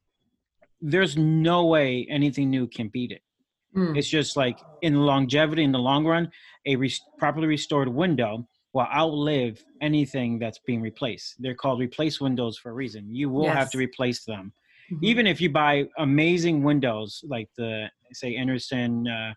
there's 0.81 1.17
no 1.19 1.67
way 1.67 2.07
anything 2.09 2.49
new 2.49 2.67
can 2.67 2.89
beat 2.89 3.13
it. 3.13 3.21
Hmm. 3.75 3.95
It's 3.95 4.09
just 4.09 4.37
like 4.39 4.59
in 4.81 4.95
longevity, 5.05 5.65
in 5.65 5.73
the 5.73 5.79
long 5.79 6.07
run, 6.07 6.31
a 6.65 6.77
res- 6.77 7.01
properly 7.19 7.47
restored 7.47 7.89
window 7.89 8.49
will 8.73 8.87
outlive 8.95 9.63
anything 9.83 10.39
that's 10.39 10.61
being 10.67 10.81
replaced. 10.81 11.37
They're 11.39 11.55
called 11.55 11.79
replace 11.81 12.23
windows 12.23 12.57
for 12.57 12.71
a 12.71 12.75
reason. 12.75 13.15
You 13.15 13.29
will 13.29 13.49
have 13.59 13.71
to 13.73 13.79
replace 13.79 14.25
them 14.25 14.53
Mhm. 14.93 14.99
even 15.03 15.27
if 15.27 15.41
you 15.41 15.49
buy 15.51 15.89
amazing 15.99 16.63
windows 16.63 17.25
like 17.27 17.49
the 17.57 17.89
say 18.13 18.37
Andersen 18.37 19.09
uh, 19.09 19.33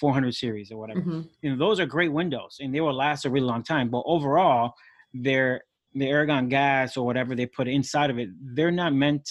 400 0.00 0.34
series 0.34 0.72
or 0.72 0.78
whatever, 0.78 1.00
Mhm. 1.00 1.28
you 1.42 1.50
know 1.50 1.56
those 1.56 1.78
are 1.80 1.86
great 1.86 2.12
windows 2.12 2.56
and 2.60 2.74
they 2.74 2.80
will 2.80 2.94
last 2.94 3.24
a 3.24 3.30
really 3.30 3.46
long 3.46 3.62
time. 3.62 3.90
But 3.90 4.02
overall, 4.06 4.74
they're 5.12 5.62
the 5.94 6.12
argon 6.12 6.48
gas 6.48 6.96
or 6.96 7.06
whatever 7.06 7.34
they 7.36 7.46
put 7.46 7.68
inside 7.68 8.10
of 8.10 8.18
it, 8.18 8.28
they're 8.56 8.72
not 8.72 8.92
meant 8.94 9.28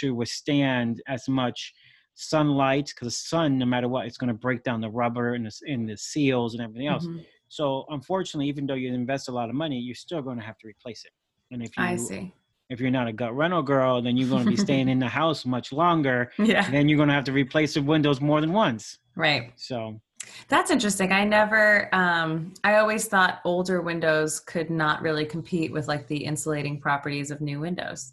to 0.00 0.14
withstand 0.14 1.02
as 1.06 1.28
much 1.28 1.74
sunlight 2.14 2.86
because 2.88 3.06
the 3.08 3.12
sun, 3.12 3.58
no 3.58 3.66
matter 3.66 3.88
what, 3.88 4.06
it's 4.06 4.16
going 4.16 4.28
to 4.28 4.34
break 4.34 4.62
down 4.62 4.80
the 4.80 4.90
rubber 4.90 5.34
and 5.34 5.46
the, 5.46 5.52
and 5.72 5.88
the 5.88 5.96
seals 5.96 6.54
and 6.54 6.62
everything 6.62 6.86
else. 6.88 7.06
Mm-hmm. 7.06 7.20
So 7.48 7.84
unfortunately, 7.90 8.48
even 8.48 8.66
though 8.66 8.74
you 8.74 8.92
invest 8.92 9.28
a 9.28 9.32
lot 9.32 9.50
of 9.50 9.54
money, 9.54 9.78
you're 9.78 9.94
still 9.94 10.22
going 10.22 10.38
to 10.38 10.44
have 10.44 10.58
to 10.58 10.66
replace 10.66 11.04
it. 11.04 11.12
And 11.52 11.62
if 11.62 11.76
you, 11.76 11.84
I 11.84 11.96
see. 11.96 12.32
If 12.68 12.80
you're 12.80 12.90
not 12.90 13.08
a 13.08 13.12
gut 13.12 13.34
reno 13.34 13.62
girl, 13.62 14.02
then 14.02 14.16
you're 14.16 14.28
going 14.28 14.44
to 14.44 14.50
be 14.50 14.56
staying 14.56 14.88
in 14.88 14.98
the 15.06 15.08
house 15.08 15.46
much 15.46 15.72
longer. 15.72 16.30
Yeah. 16.38 16.70
Then 16.70 16.88
you're 16.88 16.96
going 16.96 17.08
to 17.08 17.14
have 17.14 17.24
to 17.24 17.32
replace 17.32 17.74
the 17.74 17.82
windows 17.82 18.20
more 18.20 18.40
than 18.40 18.52
once. 18.52 18.98
Right. 19.16 19.52
So 19.56 20.00
that's 20.48 20.70
interesting. 20.70 21.12
I 21.12 21.24
never, 21.24 21.88
um, 21.94 22.52
I 22.64 22.76
always 22.76 23.06
thought 23.06 23.40
older 23.44 23.80
windows 23.80 24.40
could 24.40 24.70
not 24.70 25.02
really 25.02 25.24
compete 25.24 25.72
with 25.72 25.88
like 25.88 26.06
the 26.06 26.16
insulating 26.16 26.80
properties 26.80 27.30
of 27.30 27.40
new 27.40 27.60
windows. 27.60 28.12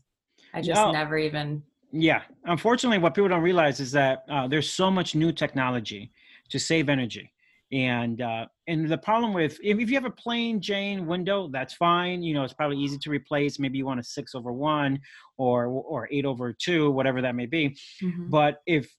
I 0.53 0.61
just 0.61 0.79
no. 0.79 0.91
never 0.91 1.17
even. 1.17 1.61
Yeah. 1.91 2.21
Unfortunately, 2.45 2.97
what 2.97 3.13
people 3.13 3.29
don't 3.29 3.41
realize 3.41 3.79
is 3.79 3.91
that 3.91 4.23
uh, 4.29 4.47
there's 4.47 4.69
so 4.69 4.89
much 4.89 5.15
new 5.15 5.31
technology 5.31 6.11
to 6.49 6.59
save 6.59 6.89
energy. 6.89 7.31
And 7.71 8.21
uh, 8.21 8.45
and 8.67 8.87
the 8.87 8.97
problem 8.97 9.33
with 9.33 9.59
if, 9.63 9.79
if 9.79 9.89
you 9.89 9.95
have 9.95 10.05
a 10.05 10.11
plain 10.11 10.61
Jane 10.61 11.07
window, 11.07 11.49
that's 11.51 11.73
fine. 11.73 12.21
You 12.21 12.35
know, 12.35 12.43
it's 12.43 12.53
probably 12.53 12.77
easy 12.77 12.97
to 12.99 13.09
replace. 13.09 13.57
Maybe 13.59 13.79
you 13.79 13.85
want 13.85 13.99
a 13.99 14.03
six 14.03 14.35
over 14.35 14.53
one 14.53 14.99
or 15.37 15.65
or 15.65 16.07
eight 16.11 16.25
over 16.25 16.53
two, 16.53 16.91
whatever 16.91 17.21
that 17.21 17.35
may 17.35 17.47
be. 17.47 17.75
Mm-hmm. 18.03 18.29
But 18.29 18.61
if 18.67 18.93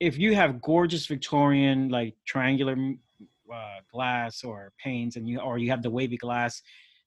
if 0.00 0.18
you 0.18 0.34
have 0.34 0.60
gorgeous 0.60 1.06
Victorian 1.06 1.88
like 1.88 2.14
triangular 2.26 2.76
uh, 3.52 3.80
glass 3.90 4.44
or 4.44 4.72
panes, 4.82 5.16
and 5.16 5.26
you 5.26 5.40
or 5.40 5.56
you 5.56 5.70
have 5.70 5.82
the 5.82 5.90
wavy 5.90 6.18
glass, 6.18 6.60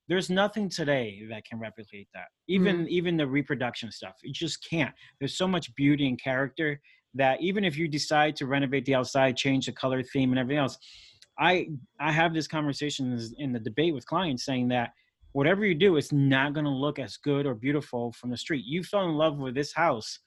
there's 0.08 0.30
nothing 0.30 0.68
today 0.68 1.24
that 1.30 1.46
can 1.46 1.60
replicate 1.60 2.08
that. 2.14 2.28
Even 2.48 2.78
mm-hmm. 2.78 2.90
even 2.90 3.18
the 3.18 3.28
reproduction 3.28 3.92
stuff, 3.92 4.16
it 4.24 4.34
just 4.34 4.68
can't. 4.68 4.96
There's 5.20 5.38
so 5.38 5.48
much 5.48 5.74
beauty 5.76 6.08
and 6.08 6.22
character 6.22 6.82
that 7.18 7.42
even 7.42 7.64
if 7.64 7.78
you 7.78 7.88
decide 7.88 8.36
to 8.38 8.46
renovate 8.46 8.86
the 8.86 8.96
outside, 8.96 9.38
change 9.38 9.66
the 9.66 9.72
color 9.72 10.02
theme 10.04 10.32
and 10.32 10.40
everything 10.40 10.60
else, 10.60 10.78
I 11.40 11.68
I 12.00 12.12
have 12.12 12.34
this 12.34 12.48
conversation 12.48 13.20
in 13.38 13.54
the 13.54 13.60
debate 13.60 13.94
with 13.94 14.06
clients 14.06 14.46
saying 14.46 14.70
that 14.70 14.92
whatever 15.34 15.66
you 15.66 15.76
do, 15.76 15.98
it's 15.98 16.12
not 16.12 16.54
going 16.54 16.66
to 16.66 16.72
look 16.72 17.00
as 17.00 17.18
good 17.18 17.46
or 17.46 17.54
beautiful 17.54 18.12
from 18.14 18.30
the 18.32 18.38
street. 18.38 18.66
You 18.66 18.84
fell 18.84 19.06
in 19.06 19.16
love 19.16 19.38
with 19.38 19.54
this 19.54 19.74
house 19.74 20.20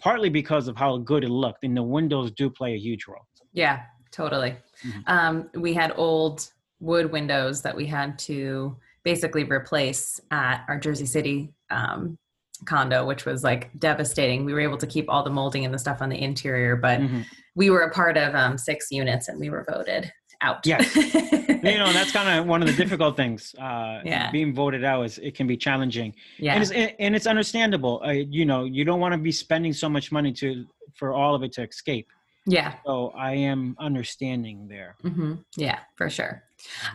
partly 0.00 0.28
because 0.28 0.66
of 0.66 0.76
how 0.76 0.98
good 0.98 1.22
it 1.24 1.30
looked, 1.30 1.64
and 1.64 1.76
the 1.76 1.82
windows 1.82 2.32
do 2.32 2.50
play 2.50 2.74
a 2.74 2.78
huge 2.78 3.06
role. 3.06 3.26
Yeah, 3.52 3.82
totally. 4.10 4.56
Mm-hmm. 4.84 5.00
Um, 5.06 5.50
we 5.54 5.72
had 5.74 5.92
old 5.96 6.48
wood 6.80 7.12
windows 7.12 7.62
that 7.62 7.76
we 7.76 7.86
had 7.86 8.18
to 8.18 8.76
basically 9.04 9.44
replace 9.44 10.20
at 10.32 10.64
our 10.68 10.78
Jersey 10.78 11.06
City 11.06 11.52
um, 11.70 12.18
condo, 12.64 13.06
which 13.06 13.24
was 13.24 13.44
like 13.44 13.70
devastating. 13.78 14.44
We 14.44 14.52
were 14.52 14.60
able 14.60 14.78
to 14.78 14.86
keep 14.86 15.06
all 15.08 15.22
the 15.22 15.30
molding 15.30 15.64
and 15.64 15.72
the 15.72 15.78
stuff 15.78 16.00
on 16.00 16.08
the 16.08 16.20
interior, 16.20 16.76
but 16.76 17.00
mm-hmm. 17.00 17.22
we 17.54 17.70
were 17.70 17.82
a 17.82 17.90
part 17.90 18.16
of 18.16 18.34
um, 18.34 18.58
six 18.58 18.90
units 18.90 19.28
and 19.28 19.38
we 19.38 19.50
were 19.50 19.64
voted 19.68 20.12
out. 20.40 20.66
Yes. 20.66 20.94
you 20.96 21.78
know, 21.78 21.92
that's 21.92 22.12
kind 22.12 22.38
of 22.38 22.46
one 22.46 22.62
of 22.62 22.68
the 22.68 22.74
difficult 22.74 23.16
things. 23.16 23.54
Uh, 23.54 24.00
yeah. 24.04 24.30
Being 24.30 24.54
voted 24.54 24.84
out 24.84 25.04
is 25.04 25.18
it 25.18 25.34
can 25.34 25.46
be 25.46 25.56
challenging. 25.56 26.14
Yeah. 26.38 26.54
And 26.54 26.62
it's, 26.62 26.72
and 26.98 27.16
it's 27.16 27.26
understandable. 27.26 28.02
Uh, 28.04 28.10
you 28.10 28.44
know, 28.44 28.64
you 28.64 28.84
don't 28.84 29.00
want 29.00 29.12
to 29.12 29.18
be 29.18 29.32
spending 29.32 29.72
so 29.72 29.88
much 29.88 30.12
money 30.12 30.32
to 30.34 30.66
for 30.94 31.14
all 31.14 31.34
of 31.34 31.42
it 31.42 31.52
to 31.52 31.62
escape. 31.62 32.08
Yeah. 32.46 32.74
So 32.84 33.12
I 33.16 33.32
am 33.32 33.76
understanding 33.78 34.66
there. 34.68 34.96
Mm-hmm. 35.04 35.34
Yeah, 35.56 35.78
for 35.96 36.10
sure. 36.10 36.42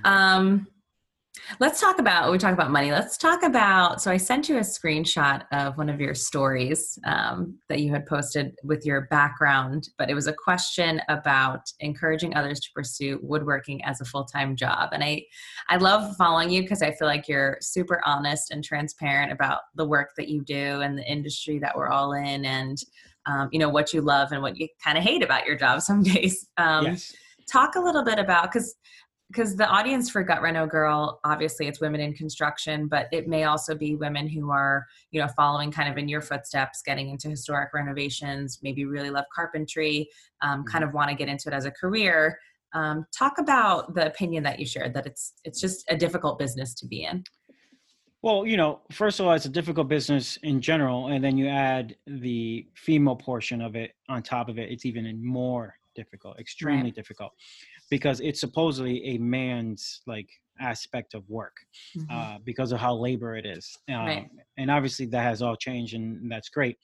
Mm-hmm. 0.04 0.06
Um, 0.06 0.68
Let's 1.60 1.80
talk 1.80 1.98
about, 2.00 2.32
we 2.32 2.38
talk 2.38 2.54
about 2.54 2.72
money. 2.72 2.92
Let's 2.92 3.18
talk 3.18 3.42
about, 3.42 4.02
so 4.02 4.12
I 4.12 4.18
sent 4.18 4.50
you 4.50 4.58
a 4.58 4.62
screenshot 4.62 5.44
of 5.52 5.78
one 5.78 5.90
of 5.90 6.02
your 6.02 6.14
stories 6.14 7.00
um, 7.06 7.58
that 7.70 7.80
you 7.80 7.90
had 7.92 8.06
posted 8.06 8.56
with 8.64 8.86
your 8.86 9.08
background, 9.10 9.90
but 9.98 10.10
it 10.10 10.14
was 10.14 10.28
a 10.28 10.34
question 10.34 11.02
about 11.08 11.62
encouraging 11.80 12.36
others 12.36 12.60
to 12.62 12.70
pursue 12.76 13.20
woodworking 13.24 13.84
as 13.86 14.02
a 14.02 14.06
full-time 14.06 14.56
job. 14.56 14.90
And 14.92 15.04
I, 15.04 15.24
I 15.70 15.78
love 15.78 16.16
following 16.18 16.50
you 16.50 16.64
because 16.64 16.82
I 16.82 16.92
feel 16.92 17.08
like 17.08 17.28
you're 17.28 17.58
super 17.62 18.02
honest 18.06 18.52
and 18.52 18.64
transparent 18.64 19.32
about 19.32 19.62
the 19.76 19.86
work 19.86 20.10
that 20.18 20.28
you 20.28 20.44
do 20.44 20.82
and 20.82 20.98
the 20.98 21.10
industry 21.10 21.60
that 21.60 21.78
we're 21.78 21.90
all 21.90 22.12
in 22.14 22.46
and, 22.46 22.78
um, 23.26 23.50
you 23.52 23.60
know, 23.60 23.70
what 23.70 23.94
you 23.94 24.02
love 24.02 24.32
and 24.32 24.42
what 24.42 24.58
you 24.58 24.68
kind 24.84 24.98
of 24.98 25.04
hate 25.04 25.24
about 25.24 25.46
your 25.46 25.56
job 25.56 25.82
some 25.82 26.04
days. 26.04 26.48
Um, 26.58 26.86
yes 26.86 27.16
talk 27.48 27.76
a 27.76 27.80
little 27.80 28.04
bit 28.04 28.20
about 28.20 28.52
because 28.52 28.76
because 29.30 29.56
the 29.56 29.68
audience 29.68 30.10
for 30.10 30.24
gut 30.24 30.42
reno 30.42 30.66
girl 30.66 31.20
obviously 31.24 31.68
it's 31.68 31.82
women 31.82 32.00
in 32.00 32.14
construction 32.14 32.88
but 32.88 33.08
it 33.12 33.28
may 33.28 33.44
also 33.44 33.76
be 33.76 33.96
women 33.96 34.28
who 34.28 34.52
are 34.52 34.86
you 35.12 35.22
know 35.22 35.28
following 35.36 35.72
kind 35.72 35.90
of 35.90 35.98
in 35.98 36.08
your 36.08 36.22
footsteps 36.22 36.82
getting 36.86 37.10
into 37.10 37.30
historic 37.30 37.70
renovations 37.74 38.60
maybe 38.64 38.86
really 38.86 39.10
love 39.10 39.26
carpentry 39.34 40.10
um, 40.42 40.64
kind 40.64 40.84
mm-hmm. 40.84 40.90
of 40.90 40.94
want 40.94 41.10
to 41.10 41.16
get 41.16 41.28
into 41.28 41.48
it 41.48 41.54
as 41.54 41.66
a 41.66 41.72
career 41.72 42.38
um, 42.74 43.06
talk 43.18 43.38
about 43.38 43.94
the 43.96 44.06
opinion 44.06 44.44
that 44.44 44.60
you 44.60 44.66
shared 44.66 44.94
that 44.94 45.06
it's 45.06 45.34
it's 45.44 45.60
just 45.60 45.86
a 45.90 45.98
difficult 45.98 46.40
business 46.40 46.74
to 46.76 46.88
be 46.88 47.04
in 47.04 47.24
well 48.22 48.46
you 48.46 48.58
know 48.58 48.82
first 48.92 49.20
of 49.20 49.26
all 49.26 49.34
it's 49.34 49.46
a 49.46 49.50
difficult 49.50 49.88
business 49.88 50.38
in 50.44 50.62
general 50.62 51.08
and 51.08 51.24
then 51.24 51.38
you 51.38 51.48
add 51.48 51.96
the 52.08 52.66
female 52.76 53.16
portion 53.16 53.62
of 53.62 53.76
it 53.76 53.92
on 54.10 54.22
top 54.22 54.50
of 54.50 54.58
it 54.58 54.70
it's 54.72 54.86
even 54.86 55.26
more 55.26 55.76
difficult 55.96 56.40
extremely 56.40 56.84
right. 56.84 56.96
difficult 56.96 57.32
because 57.90 58.20
it's 58.20 58.40
supposedly 58.40 59.04
a 59.06 59.18
man's 59.18 60.02
like 60.08 60.30
aspect 60.60 61.14
of 61.14 61.28
work 61.30 61.56
mm-hmm. 61.98 62.12
uh, 62.12 62.38
because 62.44 62.72
of 62.72 62.80
how 62.80 62.94
labor 62.94 63.36
it 63.36 63.46
is 63.46 63.78
um, 63.90 63.96
right. 63.96 64.30
and 64.58 64.72
obviously 64.72 65.06
that 65.06 65.24
has 65.24 65.42
all 65.42 65.56
changed 65.56 65.94
and 65.94 66.32
that's 66.32 66.50
great 66.50 66.78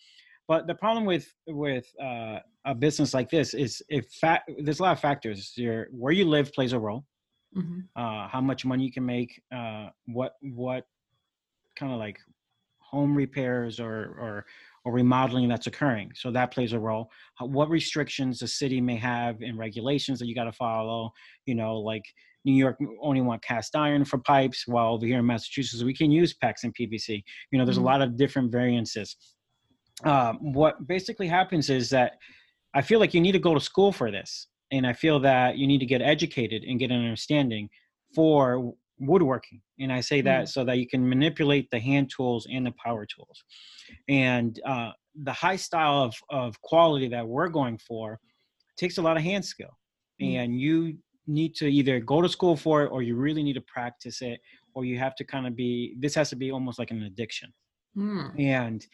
but 0.48 0.68
the 0.68 0.76
problem 0.76 1.06
with 1.06 1.34
with 1.48 1.86
uh, 2.02 2.40
a 2.66 2.76
business 2.76 3.14
like 3.14 3.30
this 3.30 3.54
is 3.54 3.82
if 3.90 4.06
fa- 4.22 4.44
there's 4.60 4.80
a 4.80 4.84
lot 4.84 4.92
of 4.92 5.00
factors 5.00 5.54
your 5.56 5.88
where 5.92 6.14
you 6.14 6.26
live 6.26 6.54
plays 6.54 6.74
a 6.74 6.80
role 6.80 7.04
mm-hmm. 7.56 7.80
uh, 7.96 8.28
how 8.28 8.42
much 8.42 8.66
money 8.66 8.84
you 8.84 8.92
can 8.92 9.06
make 9.06 9.42
uh, 9.56 9.90
what 10.06 10.34
what 10.42 10.86
kind 11.76 11.92
of 11.92 12.00
like 12.00 12.20
home 12.80 13.16
repairs 13.16 13.80
or 13.80 14.16
or 14.20 14.46
or 14.86 14.94
remodeling 14.94 15.48
that's 15.48 15.68
occurring. 15.68 16.12
So 16.16 16.32
that 16.32 16.52
plays 16.52 16.74
a 16.74 16.80
role. 16.80 17.10
What 17.40 17.70
restrictions 17.70 18.40
the 18.40 18.48
city 18.48 18.82
may 18.82 18.98
have 18.98 19.42
and 19.42 19.58
regulations 19.58 20.20
that 20.20 20.28
you 20.28 20.36
got 20.36 20.46
to 20.46 20.52
follow. 20.52 21.12
You 21.46 21.56
know, 21.56 21.78
like 21.78 22.04
New 22.46 22.54
York 22.54 22.78
only 23.02 23.22
want 23.22 23.42
cast 23.44 23.76
iron 23.76 24.04
for 24.04 24.18
pipes, 24.20 24.68
while 24.68 24.94
over 24.94 25.06
here 25.06 25.20
in 25.20 25.26
Massachusetts 25.26 25.84
we 25.84 25.94
can 25.94 26.12
use 26.12 26.36
PEX 26.44 26.64
and 26.64 26.76
PVC. 26.76 27.24
You 27.52 27.60
know, 27.60 27.66
there's 27.66 27.78
mm-hmm. 27.78 27.86
a 27.86 27.90
lot 27.90 28.02
of 28.02 28.18
different 28.18 28.52
variances. 28.52 29.16
Um, 30.04 30.38
what 30.54 30.86
basically 30.88 31.28
happens 31.28 31.70
is 31.70 31.90
that 31.92 32.14
I 32.74 32.82
feel 32.82 33.00
like 33.00 33.14
you 33.14 33.22
need 33.22 33.34
to 33.34 33.40
go 33.40 33.54
to 33.54 33.60
school 33.60 33.92
for 33.92 34.12
this, 34.12 34.48
and 34.72 34.86
I 34.86 34.94
feel 34.94 35.20
that 35.22 35.58
you 35.58 35.68
need 35.68 35.80
to 35.80 35.86
get 35.86 36.02
educated 36.02 36.64
and 36.64 36.80
get 36.80 36.92
an 36.92 37.02
understanding 37.02 37.70
for 38.14 38.74
woodworking 39.00 39.62
and 39.80 39.92
i 39.92 40.00
say 40.00 40.22
that 40.22 40.44
mm. 40.44 40.48
so 40.48 40.64
that 40.64 40.78
you 40.78 40.88
can 40.88 41.08
manipulate 41.08 41.70
the 41.72 41.80
hand 41.80 42.10
tools 42.16 42.48
and 42.52 42.66
the 42.66 42.74
power 42.84 43.06
tools 43.06 43.44
and 44.08 44.60
uh, 44.66 44.92
the 45.24 45.34
high 45.34 45.56
style 45.56 46.04
of, 46.04 46.16
of 46.30 46.60
quality 46.62 47.08
that 47.08 47.28
we're 47.28 47.50
going 47.50 47.78
for 47.78 48.20
takes 48.78 48.98
a 48.98 49.02
lot 49.02 49.18
of 49.18 49.24
hand 49.24 49.44
skill 49.44 49.78
mm. 50.22 50.36
and 50.36 50.60
you 50.60 50.96
need 51.28 51.56
to 51.56 51.68
either 51.68 52.00
go 52.00 52.22
to 52.22 52.30
school 52.30 52.56
for 52.56 52.84
it 52.84 52.92
or 52.92 53.02
you 53.02 53.16
really 53.16 53.44
need 53.44 53.54
to 53.54 53.62
practice 53.62 54.22
it 54.22 54.40
or 54.74 54.86
you 54.86 54.98
have 54.98 55.16
to 55.16 55.24
kind 55.24 55.48
of 55.48 55.56
be 55.56 55.96
this 56.00 56.16
has 56.16 56.30
to 56.30 56.36
be 56.36 56.52
almost 56.52 56.80
like 56.80 56.92
an 56.92 57.04
addiction 57.04 57.52
mm. 57.98 58.32
and 58.40 58.86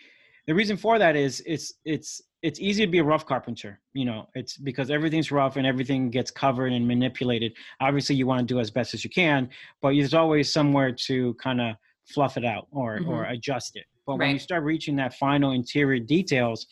the 0.50 0.56
reason 0.56 0.75
for 0.75 0.98
that 0.98 1.15
is 1.15 1.44
it's 1.46 1.75
it's 1.86 2.24
it's 2.41 2.60
easy 2.60 2.84
to 2.84 2.91
be 2.91 2.98
a 2.98 3.03
rough 3.03 3.24
carpenter 3.24 3.79
you 3.94 4.03
know 4.03 4.27
it's 4.34 4.58
because 4.58 4.89
everything's 4.89 5.32
rough 5.32 5.58
and 5.58 5.68
everything 5.68 6.10
gets 6.10 6.32
covered 6.32 6.74
and 6.74 6.88
manipulated 6.88 7.53
obviously 7.82 8.15
you 8.15 8.25
want 8.25 8.39
to 8.39 8.51
do 8.51 8.60
as 8.60 8.72
best 8.72 8.96
as 8.96 9.03
you 9.03 9.12
can 9.12 9.48
but 9.79 9.89
there's 9.89 10.15
always 10.15 10.51
somewhere 10.51 10.91
to 10.91 11.36
kind 11.36 11.62
of 11.62 11.75
fluff 12.06 12.36
it 12.36 12.44
out 12.44 12.68
or 12.72 12.98
mm-hmm. 12.98 13.12
or 13.12 13.25
adjust 13.25 13.75
it 13.75 13.86
but 14.08 14.13
right. 14.13 14.25
when 14.25 14.32
you 14.32 14.39
start 14.39 14.63
reaching 14.63 14.96
that 14.96 15.13
final 15.13 15.51
interior 15.51 16.00
details 16.00 16.65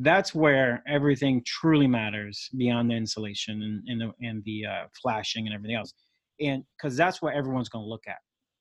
that's 0.00 0.34
where 0.34 0.82
everything 0.86 1.42
truly 1.46 1.86
matters 1.86 2.50
beyond 2.58 2.90
the 2.90 2.94
insulation 2.94 3.62
and, 3.62 3.88
and 3.88 4.00
the, 4.00 4.26
and 4.26 4.44
the 4.44 4.66
uh, 4.66 4.84
flashing 5.00 5.46
and 5.46 5.54
everything 5.54 5.76
else 5.76 5.94
and 6.40 6.62
because 6.76 6.94
that's 6.94 7.22
what 7.22 7.34
everyone's 7.34 7.70
going 7.70 7.82
to 7.82 7.88
look 7.88 8.04
at 8.06 8.18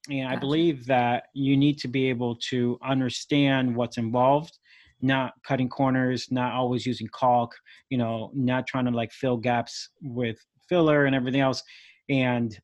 and 0.09 0.23
gotcha. 0.23 0.35
i 0.35 0.39
believe 0.39 0.85
that 0.85 1.25
you 1.33 1.57
need 1.57 1.77
to 1.77 1.87
be 1.87 2.09
able 2.09 2.35
to 2.35 2.77
understand 2.83 3.75
what's 3.75 3.97
involved 3.97 4.57
not 5.01 5.33
cutting 5.43 5.69
corners, 5.69 6.27
not 6.31 6.53
always 6.53 6.85
using 6.85 7.07
caulk, 7.07 7.53
you 7.89 7.97
know, 7.97 8.31
not 8.33 8.67
trying 8.67 8.85
to 8.85 8.91
like 8.91 9.11
fill 9.11 9.37
gaps 9.37 9.89
with 10.01 10.37
filler 10.67 11.05
and 11.05 11.15
everything 11.15 11.41
else. 11.41 11.63
And 12.09 12.57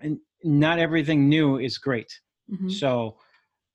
and 0.00 0.18
not 0.42 0.78
everything 0.78 1.28
new 1.28 1.58
is 1.58 1.78
great. 1.78 2.10
Mm-hmm. 2.50 2.68
So 2.68 3.16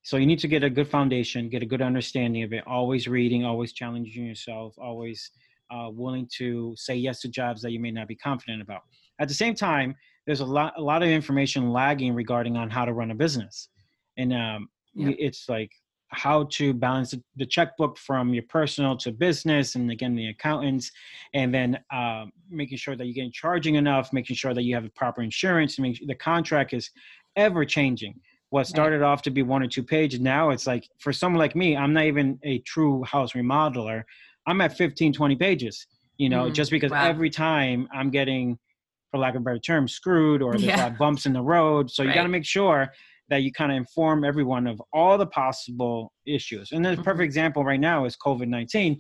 so 0.03 0.17
you 0.17 0.25
need 0.25 0.39
to 0.39 0.47
get 0.47 0.63
a 0.63 0.69
good 0.69 0.87
foundation, 0.87 1.49
get 1.49 1.63
a 1.63 1.65
good 1.65 1.81
understanding 1.81 2.43
of 2.43 2.53
it, 2.53 2.63
always 2.67 3.07
reading, 3.07 3.43
always 3.43 3.73
challenging 3.73 4.25
yourself, 4.25 4.75
always 4.77 5.31
uh, 5.71 5.89
willing 5.91 6.29
to 6.37 6.75
say 6.77 6.95
yes 6.95 7.21
to 7.21 7.27
jobs 7.27 7.61
that 7.63 7.71
you 7.71 7.79
may 7.79 7.91
not 7.91 8.07
be 8.07 8.15
confident 8.15 8.61
about. 8.61 8.81
At 9.19 9.27
the 9.27 9.33
same 9.33 9.55
time, 9.55 9.95
there's 10.25 10.39
a 10.39 10.45
lot 10.45 10.73
a 10.77 10.81
lot 10.81 11.03
of 11.03 11.09
information 11.09 11.71
lagging 11.71 12.13
regarding 12.13 12.57
on 12.57 12.69
how 12.69 12.85
to 12.85 12.93
run 12.93 13.11
a 13.11 13.15
business. 13.15 13.69
And 14.17 14.33
um, 14.33 14.69
yeah. 14.93 15.11
it's 15.17 15.47
like 15.49 15.71
how 16.09 16.43
to 16.51 16.73
balance 16.73 17.13
the 17.35 17.45
checkbook 17.45 17.97
from 17.97 18.33
your 18.33 18.43
personal 18.47 18.95
to 18.95 19.11
business 19.11 19.75
and 19.75 19.91
again 19.91 20.15
the 20.15 20.29
accountants 20.29 20.91
and 21.33 21.53
then 21.53 21.77
uh, 21.91 22.25
making 22.49 22.77
sure 22.77 22.95
that 22.95 23.05
you're 23.05 23.13
getting 23.13 23.31
charging 23.31 23.75
enough 23.75 24.13
making 24.13 24.35
sure 24.35 24.53
that 24.53 24.63
you 24.63 24.75
have 24.75 24.93
proper 24.95 25.21
insurance 25.21 25.77
and 25.77 25.83
make 25.83 25.97
sure 25.97 26.07
the 26.07 26.15
contract 26.15 26.73
is 26.73 26.89
ever 27.35 27.65
changing 27.65 28.19
what 28.49 28.67
started 28.67 29.01
right. 29.01 29.07
off 29.07 29.21
to 29.21 29.31
be 29.31 29.41
one 29.41 29.61
or 29.61 29.67
two 29.67 29.83
pages 29.83 30.19
now 30.19 30.51
it's 30.51 30.67
like 30.67 30.87
for 30.99 31.11
someone 31.11 31.39
like 31.39 31.55
me 31.55 31.75
i'm 31.75 31.93
not 31.93 32.05
even 32.05 32.39
a 32.43 32.59
true 32.59 33.03
house 33.03 33.33
remodeler 33.33 34.03
i'm 34.47 34.61
at 34.61 34.77
15 34.77 35.11
20 35.11 35.35
pages 35.35 35.87
you 36.17 36.29
know 36.29 36.45
mm, 36.45 36.53
just 36.53 36.71
because 36.71 36.91
wow. 36.91 37.03
every 37.03 37.29
time 37.29 37.87
i'm 37.93 38.09
getting 38.09 38.57
for 39.11 39.19
lack 39.19 39.35
of 39.35 39.41
a 39.41 39.43
better 39.43 39.59
term 39.59 39.87
screwed 39.87 40.41
or 40.41 40.53
there's 40.53 40.63
yeah. 40.63 40.89
bumps 40.89 41.25
in 41.25 41.33
the 41.33 41.41
road 41.41 41.89
so 41.89 42.03
you 42.03 42.13
got 42.13 42.23
to 42.23 42.29
make 42.29 42.45
sure 42.45 42.89
that 43.29 43.41
you 43.41 43.51
kind 43.51 43.71
of 43.71 43.77
inform 43.77 44.23
everyone 44.23 44.67
of 44.67 44.81
all 44.93 45.17
the 45.17 45.25
possible 45.25 46.13
issues. 46.27 46.71
And 46.71 46.85
the 46.85 46.91
mm-hmm. 46.91 47.01
perfect 47.01 47.23
example 47.23 47.63
right 47.63 47.79
now 47.79 48.05
is 48.05 48.15
COVID 48.17 48.47
19. 48.47 48.99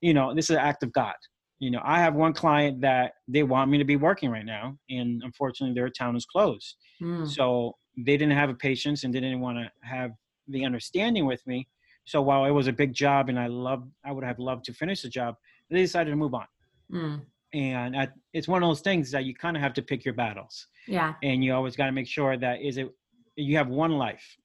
You 0.00 0.14
know, 0.14 0.34
this 0.34 0.50
is 0.50 0.56
an 0.56 0.62
act 0.62 0.82
of 0.82 0.92
God. 0.92 1.14
You 1.58 1.70
know, 1.70 1.80
I 1.84 2.00
have 2.00 2.14
one 2.14 2.34
client 2.34 2.82
that 2.82 3.12
they 3.28 3.42
want 3.42 3.70
me 3.70 3.78
to 3.78 3.84
be 3.84 3.96
working 3.96 4.30
right 4.30 4.44
now, 4.44 4.76
and 4.90 5.22
unfortunately, 5.24 5.74
their 5.74 5.88
town 5.88 6.14
is 6.14 6.26
closed. 6.26 6.76
Mm. 7.00 7.26
So 7.26 7.72
they 7.96 8.18
didn't 8.18 8.36
have 8.36 8.50
a 8.50 8.54
patience 8.54 9.04
and 9.04 9.14
they 9.14 9.20
didn't 9.20 9.40
want 9.40 9.56
to 9.56 9.70
have 9.88 10.10
the 10.48 10.66
understanding 10.66 11.24
with 11.24 11.44
me. 11.46 11.66
So 12.04 12.20
while 12.20 12.44
it 12.44 12.50
was 12.50 12.66
a 12.66 12.72
big 12.72 12.92
job 12.92 13.30
and 13.30 13.38
I 13.38 13.46
loved, 13.46 13.90
I 14.04 14.12
would 14.12 14.22
have 14.22 14.38
loved 14.38 14.66
to 14.66 14.74
finish 14.74 15.00
the 15.00 15.08
job, 15.08 15.34
they 15.70 15.80
decided 15.80 16.10
to 16.10 16.16
move 16.16 16.34
on. 16.34 16.46
Mm. 16.92 17.20
And 17.54 17.96
at, 17.96 18.12
it's 18.32 18.48
one 18.48 18.62
of 18.62 18.68
those 18.68 18.80
things 18.80 19.10
that 19.12 19.24
you 19.24 19.34
kind 19.34 19.56
of 19.56 19.62
have 19.62 19.74
to 19.74 19.82
pick 19.82 20.04
your 20.04 20.14
battles. 20.14 20.66
Yeah. 20.86 21.14
And 21.22 21.42
you 21.44 21.54
always 21.54 21.76
got 21.76 21.86
to 21.86 21.92
make 21.92 22.06
sure 22.06 22.36
that 22.36 22.60
is 22.60 22.76
it 22.76 22.88
you 23.36 23.56
have 23.56 23.68
one 23.68 23.92
life. 23.92 24.36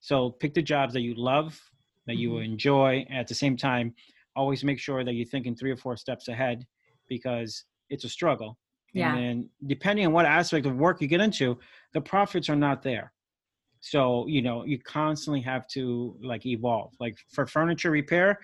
So 0.00 0.30
pick 0.30 0.54
the 0.54 0.62
jobs 0.62 0.94
that 0.94 1.02
you 1.02 1.14
love, 1.16 1.60
that 2.06 2.16
you 2.16 2.30
mm-hmm. 2.30 2.52
enjoy. 2.52 3.06
At 3.10 3.28
the 3.28 3.34
same 3.34 3.56
time, 3.56 3.94
always 4.36 4.64
make 4.64 4.78
sure 4.78 5.04
that 5.04 5.12
you're 5.12 5.26
thinking 5.26 5.54
three 5.54 5.70
or 5.70 5.76
four 5.76 5.96
steps 5.96 6.28
ahead 6.28 6.66
because 7.08 7.64
it's 7.90 8.04
a 8.04 8.08
struggle. 8.08 8.58
Yeah. 8.92 9.14
And 9.14 9.48
depending 9.66 10.06
on 10.06 10.12
what 10.12 10.26
aspect 10.26 10.66
of 10.66 10.76
work 10.76 11.00
you 11.00 11.06
get 11.06 11.20
into, 11.20 11.58
the 11.92 12.00
profits 12.00 12.48
are 12.48 12.56
not 12.56 12.82
there. 12.82 13.12
So, 13.80 14.26
you 14.26 14.42
know, 14.42 14.64
you 14.64 14.78
constantly 14.78 15.40
have 15.42 15.66
to 15.68 16.16
like 16.22 16.46
evolve. 16.46 16.92
Like 17.00 17.16
for 17.32 17.46
furniture 17.46 17.90
repair, 17.90 18.38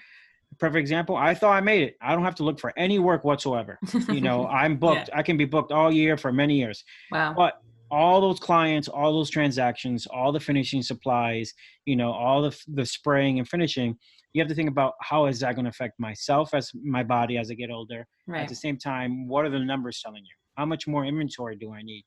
perfect 0.58 0.80
example, 0.80 1.16
I 1.16 1.34
thought 1.34 1.52
I 1.52 1.60
made 1.60 1.82
it. 1.82 1.96
I 2.00 2.14
don't 2.14 2.24
have 2.24 2.34
to 2.36 2.44
look 2.44 2.58
for 2.58 2.72
any 2.76 2.98
work 2.98 3.24
whatsoever. 3.24 3.78
You 4.08 4.20
know, 4.20 4.46
I'm 4.50 4.76
booked. 4.76 5.08
Yeah. 5.08 5.18
I 5.18 5.22
can 5.22 5.36
be 5.36 5.44
booked 5.44 5.72
all 5.72 5.92
year 5.92 6.16
for 6.16 6.32
many 6.32 6.56
years. 6.58 6.84
Wow. 7.10 7.34
But 7.36 7.54
all 7.90 8.20
those 8.20 8.40
clients, 8.40 8.88
all 8.88 9.12
those 9.12 9.30
transactions, 9.30 10.06
all 10.06 10.32
the 10.32 10.40
finishing 10.40 10.82
supplies, 10.82 11.52
you 11.84 11.96
know, 11.96 12.10
all 12.12 12.42
the 12.42 12.58
the 12.74 12.84
spraying 12.84 13.38
and 13.38 13.48
finishing, 13.48 13.96
you 14.32 14.42
have 14.42 14.48
to 14.48 14.54
think 14.54 14.70
about 14.70 14.94
how 15.00 15.26
is 15.26 15.40
that 15.40 15.54
going 15.54 15.64
to 15.64 15.70
affect 15.70 15.98
myself 15.98 16.52
as 16.52 16.70
my 16.84 17.02
body 17.02 17.38
as 17.38 17.50
I 17.50 17.54
get 17.54 17.70
older. 17.70 18.06
Right. 18.26 18.42
At 18.42 18.48
the 18.48 18.54
same 18.54 18.76
time, 18.76 19.28
what 19.28 19.44
are 19.44 19.50
the 19.50 19.58
numbers 19.60 20.00
telling 20.04 20.24
you? 20.24 20.34
How 20.56 20.66
much 20.66 20.86
more 20.86 21.04
inventory 21.04 21.56
do 21.56 21.72
I 21.72 21.82
need? 21.82 22.04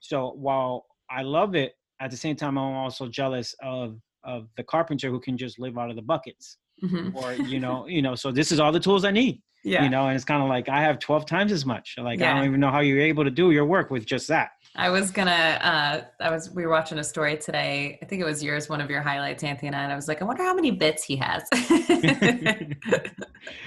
So 0.00 0.32
while 0.36 0.86
I 1.10 1.22
love 1.22 1.54
it, 1.54 1.72
at 2.00 2.10
the 2.10 2.16
same 2.16 2.34
time, 2.34 2.58
I'm 2.58 2.74
also 2.74 3.08
jealous 3.08 3.54
of 3.62 3.98
of 4.24 4.48
the 4.56 4.64
carpenter 4.64 5.10
who 5.10 5.20
can 5.20 5.36
just 5.38 5.58
live 5.58 5.78
out 5.78 5.90
of 5.90 5.96
the 5.96 6.02
buckets. 6.02 6.58
Mm-hmm. 6.82 7.16
Or 7.16 7.32
you 7.32 7.60
know, 7.60 7.86
you 7.86 8.02
know. 8.02 8.14
So 8.14 8.30
this 8.30 8.52
is 8.52 8.60
all 8.60 8.72
the 8.72 8.80
tools 8.80 9.04
I 9.04 9.10
need. 9.10 9.42
Yeah. 9.62 9.82
You 9.82 9.90
know, 9.90 10.06
and 10.06 10.16
it's 10.16 10.24
kind 10.24 10.42
of 10.42 10.48
like 10.48 10.70
I 10.70 10.80
have 10.80 10.98
12 10.98 11.26
times 11.26 11.52
as 11.52 11.66
much. 11.66 11.96
Like 11.98 12.20
yeah. 12.20 12.32
I 12.32 12.36
don't 12.36 12.46
even 12.46 12.60
know 12.60 12.70
how 12.70 12.80
you're 12.80 13.00
able 13.00 13.24
to 13.24 13.30
do 13.30 13.50
your 13.50 13.66
work 13.66 13.90
with 13.90 14.06
just 14.06 14.26
that. 14.28 14.52
I 14.76 14.88
was 14.88 15.10
gonna. 15.10 15.30
Uh, 15.30 16.02
I 16.20 16.30
was. 16.30 16.50
We 16.50 16.64
were 16.64 16.70
watching 16.70 16.98
a 16.98 17.04
story 17.04 17.36
today. 17.36 17.98
I 18.00 18.06
think 18.06 18.22
it 18.22 18.24
was 18.24 18.42
yours, 18.42 18.68
one 18.68 18.80
of 18.80 18.88
your 18.88 19.02
highlights, 19.02 19.42
Anthony, 19.42 19.68
and 19.68 19.76
I 19.76 19.96
was 19.96 20.06
like, 20.06 20.22
I 20.22 20.24
wonder 20.24 20.44
how 20.44 20.54
many 20.54 20.70
bits 20.70 21.02
he 21.02 21.16
has. 21.16 21.42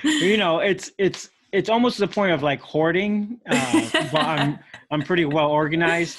you 0.03 0.37
know, 0.37 0.59
it's 0.59 0.91
it's 0.97 1.29
it's 1.51 1.69
almost 1.69 1.97
the 1.97 2.07
point 2.07 2.31
of 2.31 2.41
like 2.41 2.61
hoarding. 2.61 3.39
Uh, 3.49 3.89
but 4.11 4.21
I'm 4.21 4.59
I'm 4.91 5.01
pretty 5.01 5.25
well 5.25 5.49
organized. 5.49 6.17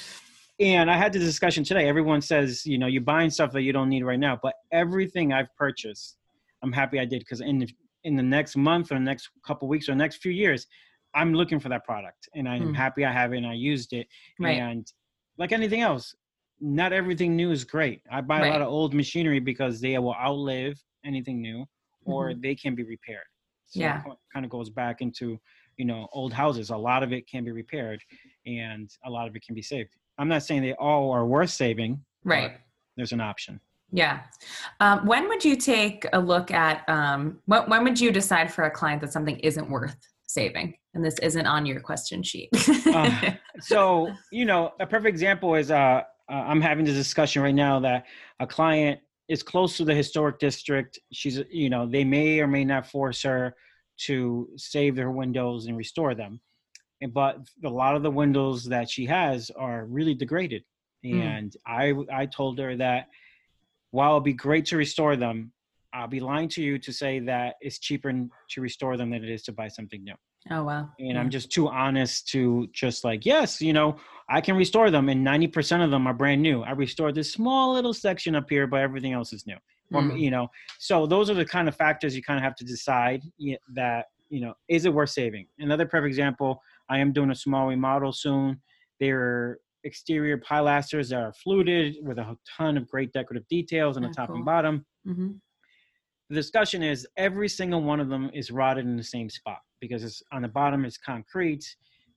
And 0.59 0.89
I 0.89 0.95
had 0.95 1.11
the 1.11 1.19
discussion 1.19 1.63
today. 1.65 1.87
Everyone 1.89 2.21
says, 2.21 2.65
you 2.65 2.77
know, 2.77 2.87
you're 2.87 3.01
buying 3.01 3.29
stuff 3.29 3.51
that 3.51 3.63
you 3.63 3.73
don't 3.73 3.89
need 3.89 4.03
right 4.03 4.19
now, 4.19 4.39
but 4.41 4.53
everything 4.71 5.33
I've 5.33 5.53
purchased, 5.57 6.15
I'm 6.65 6.73
happy 6.73 6.99
I 6.99 7.05
did 7.05 7.19
because 7.19 7.41
in 7.41 7.59
the, 7.59 7.69
in 8.03 8.15
the 8.15 8.23
next 8.23 8.55
month 8.55 8.91
or 8.91 8.99
next 8.99 9.29
couple 9.45 9.67
weeks 9.67 9.87
or 9.87 9.95
next 9.95 10.17
few 10.17 10.31
years, 10.31 10.67
I'm 11.13 11.33
looking 11.33 11.59
for 11.59 11.69
that 11.69 11.85
product 11.85 12.27
and 12.35 12.47
I'm 12.47 12.73
mm. 12.73 12.75
happy 12.75 13.05
I 13.05 13.11
have 13.11 13.33
it 13.33 13.37
and 13.37 13.47
I 13.47 13.53
used 13.53 13.93
it. 13.93 14.07
Right. 14.39 14.59
And 14.59 14.85
like 15.37 15.51
anything 15.51 15.81
else, 15.81 16.13
not 16.59 16.93
everything 16.93 17.35
new 17.35 17.51
is 17.51 17.63
great. 17.63 18.01
I 18.11 18.21
buy 18.21 18.41
right. 18.41 18.47
a 18.47 18.51
lot 18.51 18.61
of 18.61 18.67
old 18.67 18.93
machinery 18.93 19.39
because 19.39 19.79
they 19.79 19.97
will 19.97 20.15
outlive 20.15 20.81
anything 21.05 21.41
new 21.41 21.65
or 22.05 22.29
mm-hmm. 22.29 22.41
they 22.41 22.55
can 22.55 22.75
be 22.75 22.83
repaired. 22.83 23.25
So 23.67 23.79
yeah. 23.79 24.01
it 24.05 24.17
kind 24.33 24.45
of 24.45 24.51
goes 24.51 24.69
back 24.69 25.01
into, 25.01 25.39
you 25.77 25.85
know, 25.85 26.07
old 26.13 26.33
houses. 26.33 26.69
A 26.69 26.77
lot 26.77 27.01
of 27.01 27.13
it 27.13 27.27
can 27.27 27.43
be 27.43 27.51
repaired 27.51 28.01
and 28.45 28.89
a 29.05 29.09
lot 29.09 29.27
of 29.27 29.35
it 29.35 29.43
can 29.45 29.55
be 29.55 29.61
saved. 29.61 29.89
I'm 30.17 30.27
not 30.27 30.43
saying 30.43 30.61
they 30.61 30.73
all 30.73 31.11
are 31.11 31.25
worth 31.25 31.49
saving. 31.49 32.03
Right. 32.23 32.57
There's 32.97 33.11
an 33.11 33.21
option. 33.21 33.59
Yeah. 33.95 34.21
Um, 34.79 35.05
when 35.05 35.27
would 35.29 35.43
you 35.43 35.55
take 35.55 36.05
a 36.13 36.19
look 36.19 36.51
at, 36.51 36.87
um, 36.89 37.39
when, 37.45 37.63
when 37.69 37.83
would 37.83 37.99
you 37.99 38.11
decide 38.11 38.53
for 38.53 38.65
a 38.65 38.71
client 38.71 39.01
that 39.01 39.13
something 39.13 39.39
isn't 39.39 39.69
worth 39.69 39.95
saving? 40.25 40.75
and 40.95 41.03
this 41.03 41.19
isn't 41.19 41.45
on 41.45 41.65
your 41.65 41.79
question 41.81 42.23
sheet. 42.23 42.49
uh, 42.87 43.31
so, 43.59 44.11
you 44.31 44.45
know, 44.45 44.71
a 44.79 44.87
perfect 44.87 45.09
example 45.09 45.53
is 45.53 45.69
uh, 45.69 45.75
uh, 45.75 46.01
I'm 46.33 46.61
having 46.61 46.85
this 46.85 46.95
discussion 46.95 47.43
right 47.43 47.53
now 47.53 47.79
that 47.81 48.05
a 48.39 48.47
client 48.47 48.99
is 49.27 49.43
close 49.43 49.77
to 49.77 49.85
the 49.85 49.93
historic 49.93 50.39
district. 50.39 50.97
She's, 51.11 51.41
you 51.51 51.69
know, 51.69 51.85
they 51.85 52.03
may 52.03 52.39
or 52.39 52.47
may 52.47 52.63
not 52.63 52.89
force 52.89 53.21
her 53.23 53.55
to 53.97 54.49
save 54.55 54.95
their 54.95 55.11
windows 55.11 55.67
and 55.67 55.77
restore 55.77 56.15
them. 56.15 56.39
And, 57.01 57.13
but 57.13 57.39
a 57.63 57.69
lot 57.69 57.95
of 57.95 58.03
the 58.03 58.11
windows 58.11 58.63
that 58.65 58.89
she 58.89 59.05
has 59.05 59.51
are 59.51 59.85
really 59.85 60.13
degraded. 60.13 60.63
Hmm. 61.03 61.21
And 61.21 61.51
mm. 61.67 62.07
I, 62.11 62.21
I 62.21 62.25
told 62.25 62.57
her 62.59 62.77
that 62.77 63.09
while 63.95 64.11
it'd 64.11 64.25
be 64.25 64.33
great 64.33 64.65
to 64.65 64.75
restore 64.75 65.15
them, 65.15 65.53
I'll 65.93 66.07
be 66.07 66.19
lying 66.19 66.49
to 66.49 66.61
you 66.61 66.77
to 66.79 66.91
say 66.91 67.19
that 67.19 67.55
it's 67.61 67.79
cheaper 67.79 68.11
to 68.11 68.61
restore 68.61 68.97
them 68.97 69.11
than 69.11 69.23
it 69.23 69.29
is 69.29 69.43
to 69.43 69.53
buy 69.53 69.69
something 69.69 70.03
new. 70.03 70.15
Oh 70.51 70.63
wow. 70.65 70.89
And 70.99 71.11
yeah. 71.11 71.19
I'm 71.19 71.29
just 71.29 71.49
too 71.49 71.69
honest 71.69 72.27
to 72.29 72.67
just 72.73 73.05
like, 73.05 73.25
yes, 73.25 73.61
you 73.61 73.71
know, 73.71 73.95
I 74.29 74.41
can 74.41 74.57
restore 74.57 74.91
them 74.91 75.07
and 75.07 75.25
90% 75.25 75.83
of 75.83 75.91
them 75.91 76.07
are 76.07 76.13
brand 76.13 76.41
new. 76.41 76.61
I 76.63 76.71
restored 76.71 77.15
this 77.15 77.31
small 77.31 77.73
little 77.73 77.93
section 77.93 78.35
up 78.35 78.49
here, 78.49 78.67
but 78.67 78.81
everything 78.81 79.13
else 79.13 79.31
is 79.31 79.47
new. 79.47 79.55
Mm. 79.93 80.11
Or, 80.11 80.17
you 80.17 80.29
know, 80.29 80.49
so 80.77 81.07
those 81.07 81.29
are 81.29 81.33
the 81.33 81.45
kind 81.45 81.69
of 81.69 81.75
factors 81.75 82.17
you 82.17 82.21
kind 82.21 82.37
of 82.37 82.43
have 82.43 82.55
to 82.57 82.65
decide 82.65 83.21
that, 83.73 84.07
you 84.29 84.41
know, 84.41 84.53
is 84.67 84.83
it 84.83 84.93
worth 84.93 85.11
saving? 85.11 85.47
Another 85.57 85.85
perfect 85.85 86.09
example, 86.09 86.61
I 86.89 86.99
am 86.99 87.13
doing 87.13 87.31
a 87.31 87.35
small 87.35 87.67
remodel 87.67 88.11
soon. 88.11 88.61
They're 88.99 89.59
exterior 89.85 90.37
pilasters 90.37 91.09
that 91.09 91.21
are 91.21 91.33
fluted 91.33 91.97
with 92.03 92.17
a 92.17 92.37
ton 92.57 92.75
of 92.75 92.89
great 92.89 93.13
decorative 93.13 93.47
details 93.47 93.95
on 93.95 94.03
the 94.03 94.09
top 94.09 94.27
cool. 94.27 94.37
and 94.37 94.45
bottom. 94.45 94.85
Mm-hmm. 95.07 95.29
The 96.29 96.35
discussion 96.35 96.83
is 96.83 97.07
every 97.17 97.47
single 97.47 97.83
one 97.83 97.99
of 97.99 98.09
them 98.09 98.31
is 98.33 98.49
rotted 98.51 98.85
in 98.85 98.97
the 98.97 99.03
same 99.03 99.29
spot 99.29 99.59
because 99.79 100.03
it's 100.03 100.23
on 100.31 100.41
the 100.41 100.47
bottom 100.47 100.83
it's 100.83 100.97
concrete 100.97 101.63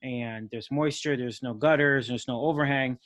and 0.01 0.49
there's 0.51 0.71
moisture, 0.71 1.15
there's 1.15 1.43
no 1.43 1.53
gutters, 1.53 2.07
there's 2.07 2.27
no 2.27 2.41
overhang. 2.41 2.97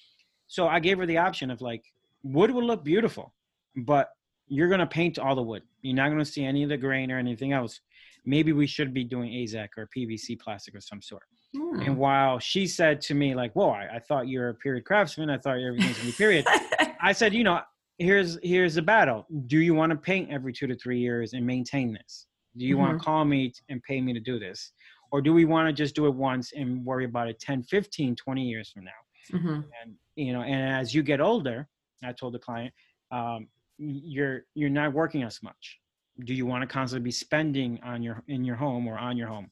So 0.47 0.67
I 0.67 0.79
gave 0.79 0.97
her 0.99 1.05
the 1.05 1.17
option 1.17 1.51
of 1.51 1.61
like 1.61 1.83
wood 2.23 2.51
would 2.51 2.63
look 2.63 2.83
beautiful, 2.83 3.33
but 3.75 4.09
you're 4.47 4.69
gonna 4.69 4.87
paint 4.87 5.19
all 5.19 5.35
the 5.35 5.43
wood. 5.43 5.63
You're 5.81 5.95
not 5.95 6.09
gonna 6.09 6.23
see 6.23 6.45
any 6.45 6.63
of 6.63 6.69
the 6.69 6.77
grain 6.77 7.11
or 7.11 7.19
anything 7.19 7.51
else. 7.51 7.81
Maybe 8.25 8.53
we 8.53 8.67
should 8.67 8.93
be 8.93 9.03
doing 9.03 9.29
AZEK 9.31 9.69
or 9.77 9.89
PVC 9.95 10.39
plastic 10.39 10.75
of 10.75 10.83
some 10.83 11.01
sort. 11.01 11.23
Hmm. 11.55 11.81
And 11.81 11.97
while 11.97 12.39
she 12.39 12.65
said 12.67 12.99
to 13.01 13.13
me, 13.13 13.35
like, 13.35 13.53
whoa, 13.53 13.69
I, 13.69 13.95
I 13.95 13.99
thought 13.99 14.27
you're 14.27 14.49
a 14.49 14.53
period 14.55 14.85
craftsman, 14.85 15.29
I 15.29 15.37
thought 15.37 15.57
everything's 15.59 15.97
gonna 15.97 16.09
be 16.09 16.11
period. 16.13 16.45
I 17.01 17.11
said, 17.11 17.33
you 17.33 17.43
know, 17.43 17.61
here's 17.97 18.39
here's 18.41 18.75
the 18.75 18.81
battle. 18.81 19.25
Do 19.47 19.59
you 19.59 19.73
want 19.73 19.91
to 19.91 19.95
paint 19.95 20.29
every 20.31 20.53
two 20.53 20.67
to 20.67 20.75
three 20.75 20.99
years 20.99 21.33
and 21.33 21.45
maintain 21.45 21.93
this? 21.93 22.27
Do 22.57 22.65
you 22.65 22.75
mm-hmm. 22.75 22.85
want 22.85 22.99
to 22.99 23.03
call 23.03 23.25
me 23.25 23.53
and 23.69 23.81
pay 23.83 24.01
me 24.01 24.13
to 24.13 24.19
do 24.19 24.39
this? 24.39 24.71
Or 25.11 25.21
do 25.21 25.33
we 25.33 25.45
want 25.45 25.67
to 25.67 25.73
just 25.73 25.95
do 25.95 26.07
it 26.07 26.13
once 26.15 26.53
and 26.53 26.83
worry 26.83 27.05
about 27.05 27.27
it 27.27 27.39
10, 27.39 27.63
15, 27.63 28.15
20 28.15 28.41
years 28.41 28.71
from 28.71 28.85
now? 28.85 28.91
Mm-hmm. 29.31 29.47
And, 29.49 29.95
you 30.15 30.33
know, 30.33 30.41
and 30.41 30.81
as 30.81 30.93
you 30.95 31.03
get 31.03 31.21
older, 31.21 31.67
I 32.03 32.13
told 32.13 32.33
the 32.33 32.39
client, 32.39 32.73
um, 33.11 33.47
you're, 33.77 34.45
you're 34.55 34.71
not 34.71 34.91
working 34.91 35.21
as 35.21 35.41
much. 35.43 35.79
Do 36.25 36.33
you 36.33 36.47
want 36.47 36.61
to 36.63 36.67
constantly 36.67 37.03
be 37.03 37.11
spending 37.11 37.79
on 37.83 38.01
your, 38.01 38.23
in 38.27 38.43
your 38.43 38.55
home 38.55 38.87
or 38.87 38.97
on 38.97 39.15
your 39.15 39.27
home? 39.27 39.51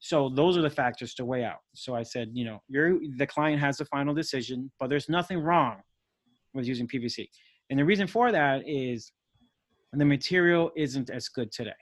So 0.00 0.28
those 0.28 0.56
are 0.56 0.62
the 0.62 0.70
factors 0.70 1.14
to 1.14 1.24
weigh 1.24 1.44
out. 1.44 1.58
So 1.74 1.94
I 1.94 2.02
said, 2.02 2.30
you 2.32 2.44
know, 2.44 2.62
you're, 2.68 2.98
the 3.16 3.26
client 3.26 3.60
has 3.60 3.78
the 3.78 3.84
final 3.84 4.14
decision, 4.14 4.70
but 4.78 4.88
there's 4.88 5.08
nothing 5.08 5.40
wrong 5.40 5.78
with 6.54 6.66
using 6.66 6.86
PVC. 6.86 7.28
And 7.70 7.78
the 7.78 7.84
reason 7.84 8.06
for 8.06 8.30
that 8.32 8.62
is 8.66 9.12
the 9.92 10.04
material 10.04 10.70
isn't 10.76 11.10
as 11.10 11.28
good 11.28 11.50
today. 11.50 11.72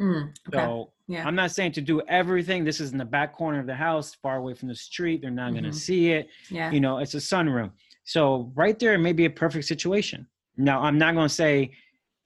Mm, 0.00 0.30
okay. 0.48 0.58
So 0.58 0.92
yeah. 1.06 1.26
I'm 1.26 1.34
not 1.34 1.50
saying 1.50 1.72
to 1.72 1.82
do 1.82 2.00
everything. 2.08 2.64
This 2.64 2.80
is 2.80 2.92
in 2.92 2.98
the 2.98 3.04
back 3.04 3.34
corner 3.34 3.60
of 3.60 3.66
the 3.66 3.74
house, 3.74 4.14
far 4.14 4.36
away 4.36 4.54
from 4.54 4.68
the 4.68 4.74
street. 4.74 5.20
They're 5.20 5.30
not 5.30 5.52
mm-hmm. 5.52 5.60
going 5.60 5.72
to 5.72 5.78
see 5.78 6.10
it. 6.10 6.28
Yeah. 6.50 6.70
You 6.70 6.80
know, 6.80 6.98
it's 6.98 7.14
a 7.14 7.18
sunroom. 7.18 7.72
So 8.04 8.50
right 8.54 8.78
there 8.78 8.98
may 8.98 9.12
be 9.12 9.26
a 9.26 9.30
perfect 9.30 9.66
situation. 9.66 10.26
Now, 10.56 10.80
I'm 10.82 10.98
not 10.98 11.14
going 11.14 11.28
to 11.28 11.34
say 11.34 11.72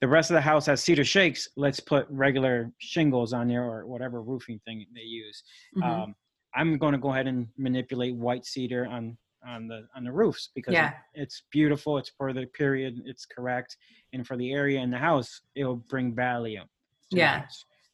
the 0.00 0.08
rest 0.08 0.30
of 0.30 0.34
the 0.34 0.40
house 0.40 0.66
has 0.66 0.82
cedar 0.82 1.04
shakes. 1.04 1.48
Let's 1.56 1.80
put 1.80 2.06
regular 2.10 2.70
shingles 2.78 3.32
on 3.32 3.48
there 3.48 3.64
or 3.64 3.86
whatever 3.86 4.22
roofing 4.22 4.60
thing 4.64 4.84
they 4.94 5.02
use. 5.02 5.42
Mm-hmm. 5.76 5.90
Um, 5.90 6.14
I'm 6.54 6.78
going 6.78 6.92
to 6.92 6.98
go 6.98 7.12
ahead 7.12 7.26
and 7.26 7.48
manipulate 7.56 8.14
white 8.14 8.44
cedar 8.44 8.86
on 8.86 9.16
on 9.46 9.68
the 9.68 9.86
on 9.94 10.02
the 10.02 10.12
roofs 10.12 10.50
because 10.54 10.74
yeah. 10.74 10.92
it's 11.14 11.44
beautiful. 11.52 11.98
It's 11.98 12.10
for 12.16 12.32
the 12.32 12.46
period. 12.46 13.02
It's 13.04 13.26
correct, 13.26 13.76
and 14.12 14.26
for 14.26 14.36
the 14.36 14.52
area 14.52 14.80
in 14.80 14.90
the 14.90 14.98
house, 14.98 15.40
it'll 15.54 15.76
bring 15.76 16.14
value. 16.14 16.62
Yeah. 17.10 17.44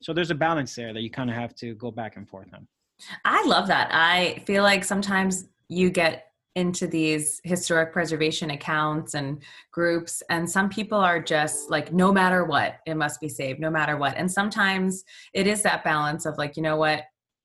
So 0.00 0.12
there's 0.12 0.30
a 0.30 0.34
balance 0.34 0.74
there 0.74 0.92
that 0.92 1.02
you 1.02 1.10
kind 1.10 1.30
of 1.30 1.36
have 1.36 1.54
to 1.56 1.74
go 1.74 1.90
back 1.90 2.16
and 2.16 2.28
forth 2.28 2.48
on. 2.54 2.66
I 3.24 3.44
love 3.46 3.66
that. 3.68 3.88
I 3.92 4.42
feel 4.46 4.62
like 4.62 4.84
sometimes 4.84 5.48
you 5.68 5.90
get 5.90 6.31
into 6.54 6.86
these 6.86 7.40
historic 7.44 7.92
preservation 7.92 8.50
accounts 8.50 9.14
and 9.14 9.42
groups 9.70 10.22
and 10.28 10.48
some 10.48 10.68
people 10.68 10.98
are 10.98 11.20
just 11.20 11.70
like 11.70 11.92
no 11.92 12.12
matter 12.12 12.44
what 12.44 12.76
it 12.86 12.94
must 12.94 13.20
be 13.20 13.28
saved 13.28 13.58
no 13.58 13.70
matter 13.70 13.96
what. 13.96 14.16
And 14.16 14.30
sometimes 14.30 15.02
it 15.32 15.46
is 15.46 15.62
that 15.62 15.84
balance 15.84 16.26
of 16.26 16.36
like 16.36 16.56
you 16.56 16.62
know 16.62 16.76
what? 16.76 17.02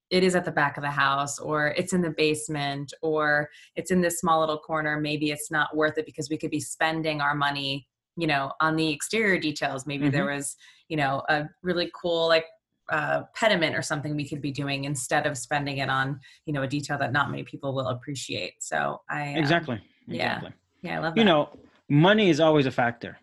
It 0.10 0.24
is 0.24 0.36
at 0.36 0.46
the 0.46 0.52
back 0.52 0.78
of 0.78 0.84
the 0.84 0.92
house 0.92 1.40
or 1.40 1.68
it's 1.78 1.94
in 1.94 2.02
the 2.02 2.14
basement 2.18 2.94
or 3.02 3.50
it's 3.76 3.92
in 3.92 4.02
this 4.02 4.20
small 4.20 4.40
little 4.40 4.58
corner. 4.58 5.00
Maybe 5.00 5.32
it's 5.32 5.52
not 5.52 5.76
worth 5.76 5.98
it 5.98 6.06
because 6.06 6.30
we 6.30 6.38
could 6.38 6.52
be 6.52 6.60
spending 6.60 7.22
our 7.22 7.36
money 7.36 7.88
you 8.18 8.28
know 8.28 8.52
on 8.60 8.76
the 8.76 8.92
exterior 8.92 9.40
details. 9.40 9.86
Maybe 9.86 10.06
mm-hmm. 10.06 10.12
there 10.12 10.26
was 10.26 10.58
you 10.90 10.98
know 10.98 11.24
a 11.30 11.46
really 11.64 11.90
cool 12.00 12.28
like 12.28 12.46
uh, 12.90 13.24
pediment 13.36 13.76
or 13.76 13.82
something 13.82 14.16
we 14.16 14.28
could 14.28 14.42
be 14.42 14.52
doing 14.52 14.86
instead 14.86 15.26
of 15.26 15.38
spending 15.38 15.78
it 15.78 15.90
on 15.90 16.20
you 16.46 16.54
know 16.54 16.64
a 16.64 16.68
detail 16.68 16.98
that 16.98 17.12
not 17.12 17.30
many 17.30 17.44
people 17.44 17.74
will 17.74 17.88
appreciate. 17.88 18.62
So 18.64 19.02
i 19.10 19.34
um, 19.34 19.38
exactly 19.38 19.82
yeah. 20.08 20.42
yeah 20.82 20.98
i 20.98 21.00
love 21.00 21.16
that. 21.16 21.20
you 21.20 21.26
know 21.26 21.50
money 21.90 22.30
is 22.30 22.40
always 22.40 22.66
a 22.66 22.72
factor. 22.72 23.18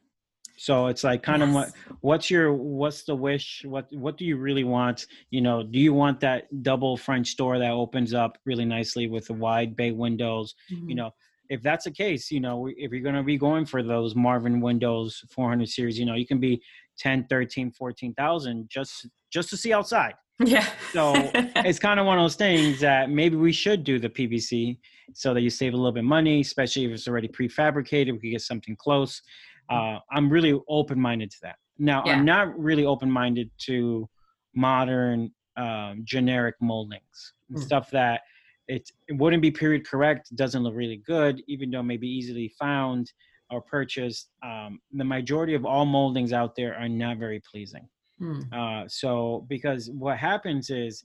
So 0.57 0.87
it's 0.87 1.03
like 1.03 1.22
kind 1.22 1.40
yes. 1.40 1.48
of 1.48 1.55
what 1.55 1.72
what's 2.00 2.31
your 2.31 2.53
what's 2.53 3.05
the 3.05 3.14
wish? 3.14 3.64
What 3.64 3.87
what 3.92 4.16
do 4.16 4.24
you 4.24 4.37
really 4.37 4.64
want? 4.64 5.07
You 5.31 5.40
know 5.40 5.62
do 5.62 5.79
you 5.79 5.92
want 5.92 6.20
that 6.20 6.62
double 6.62 6.96
french 6.96 7.37
door 7.37 7.59
that 7.59 7.72
opens 7.72 8.14
up 8.14 8.38
really 8.44 8.64
nicely 8.64 9.09
with 9.09 9.27
the 9.27 9.35
wide 9.35 9.74
bay 9.77 9.90
windows? 9.90 10.55
Mm-hmm. 10.72 10.88
you 10.90 10.94
know 10.94 11.11
if 11.48 11.62
that's 11.62 11.85
the 11.85 11.90
case 11.90 12.31
you 12.31 12.40
know 12.40 12.68
if 12.77 12.90
you're 12.90 13.03
going 13.03 13.14
to 13.14 13.22
be 13.22 13.37
going 13.37 13.66
for 13.66 13.83
those 13.83 14.14
marvin 14.14 14.61
windows 14.61 15.22
400 15.31 15.68
series 15.68 15.98
you 15.98 16.07
know 16.07 16.14
you 16.14 16.27
can 16.27 16.40
be 16.40 16.62
10 16.98 17.26
13 17.28 17.70
14,000 17.72 18.68
just 18.68 19.07
just 19.30 19.50
to 19.50 19.57
see 19.57 19.72
outside 19.72 20.14
yeah 20.44 20.66
so 20.92 21.12
it's 21.35 21.78
kind 21.78 22.00
of 22.00 22.07
one 22.07 22.18
of 22.18 22.24
those 22.24 22.37
things 22.37 22.80
that 22.80 23.11
maybe 23.11 23.37
we 23.37 23.52
should 23.52 23.85
do 23.85 23.98
the 23.98 24.09
pvc 24.09 24.78
so 25.12 25.33
that 25.35 25.42
you 25.42 25.50
save 25.50 25.74
a 25.74 25.76
little 25.76 25.92
bit 25.92 26.04
money 26.04 26.40
especially 26.40 26.85
if 26.85 26.90
it's 26.90 27.09
already 27.09 27.28
prefabricated 27.28 28.12
we 28.12 28.18
could 28.18 28.30
get 28.30 28.40
something 28.40 28.76
close 28.76 29.22
uh, 29.70 29.98
I'm 30.11 30.28
really 30.28 30.59
open 30.68 31.00
minded 31.00 31.30
to 31.33 31.38
that. 31.42 31.57
Now, 31.78 32.02
yeah. 32.04 32.12
I'm 32.12 32.24
not 32.24 32.59
really 32.59 32.85
open 32.85 33.11
minded 33.11 33.50
to 33.66 34.09
modern 34.54 35.33
um, 35.57 36.02
generic 36.04 36.57
moldings 36.61 37.33
mm. 37.52 37.61
stuff 37.61 37.90
that 37.90 38.22
it, 38.68 38.90
it 39.09 39.16
wouldn't 39.16 39.42
be 39.42 39.50
period 39.50 39.87
correct, 39.87 40.35
doesn't 40.37 40.62
look 40.62 40.74
really 40.74 41.02
good, 41.07 41.42
even 41.48 41.70
though 41.70 41.83
maybe 41.83 42.09
easily 42.09 42.52
found 42.59 43.12
or 43.54 43.62
purchased. 43.62 44.30
Um, 44.42 44.80
the 44.92 45.04
majority 45.04 45.54
of 45.54 45.64
all 45.64 45.86
moldings 45.86 46.32
out 46.32 46.56
there 46.56 46.74
are 46.74 46.88
not 46.88 47.18
very 47.18 47.40
pleasing. 47.50 47.88
Mm. 48.20 48.52
Uh, 48.52 48.88
so, 48.88 49.46
because 49.48 49.90
what 49.90 50.18
happens 50.18 50.70
is 50.70 51.04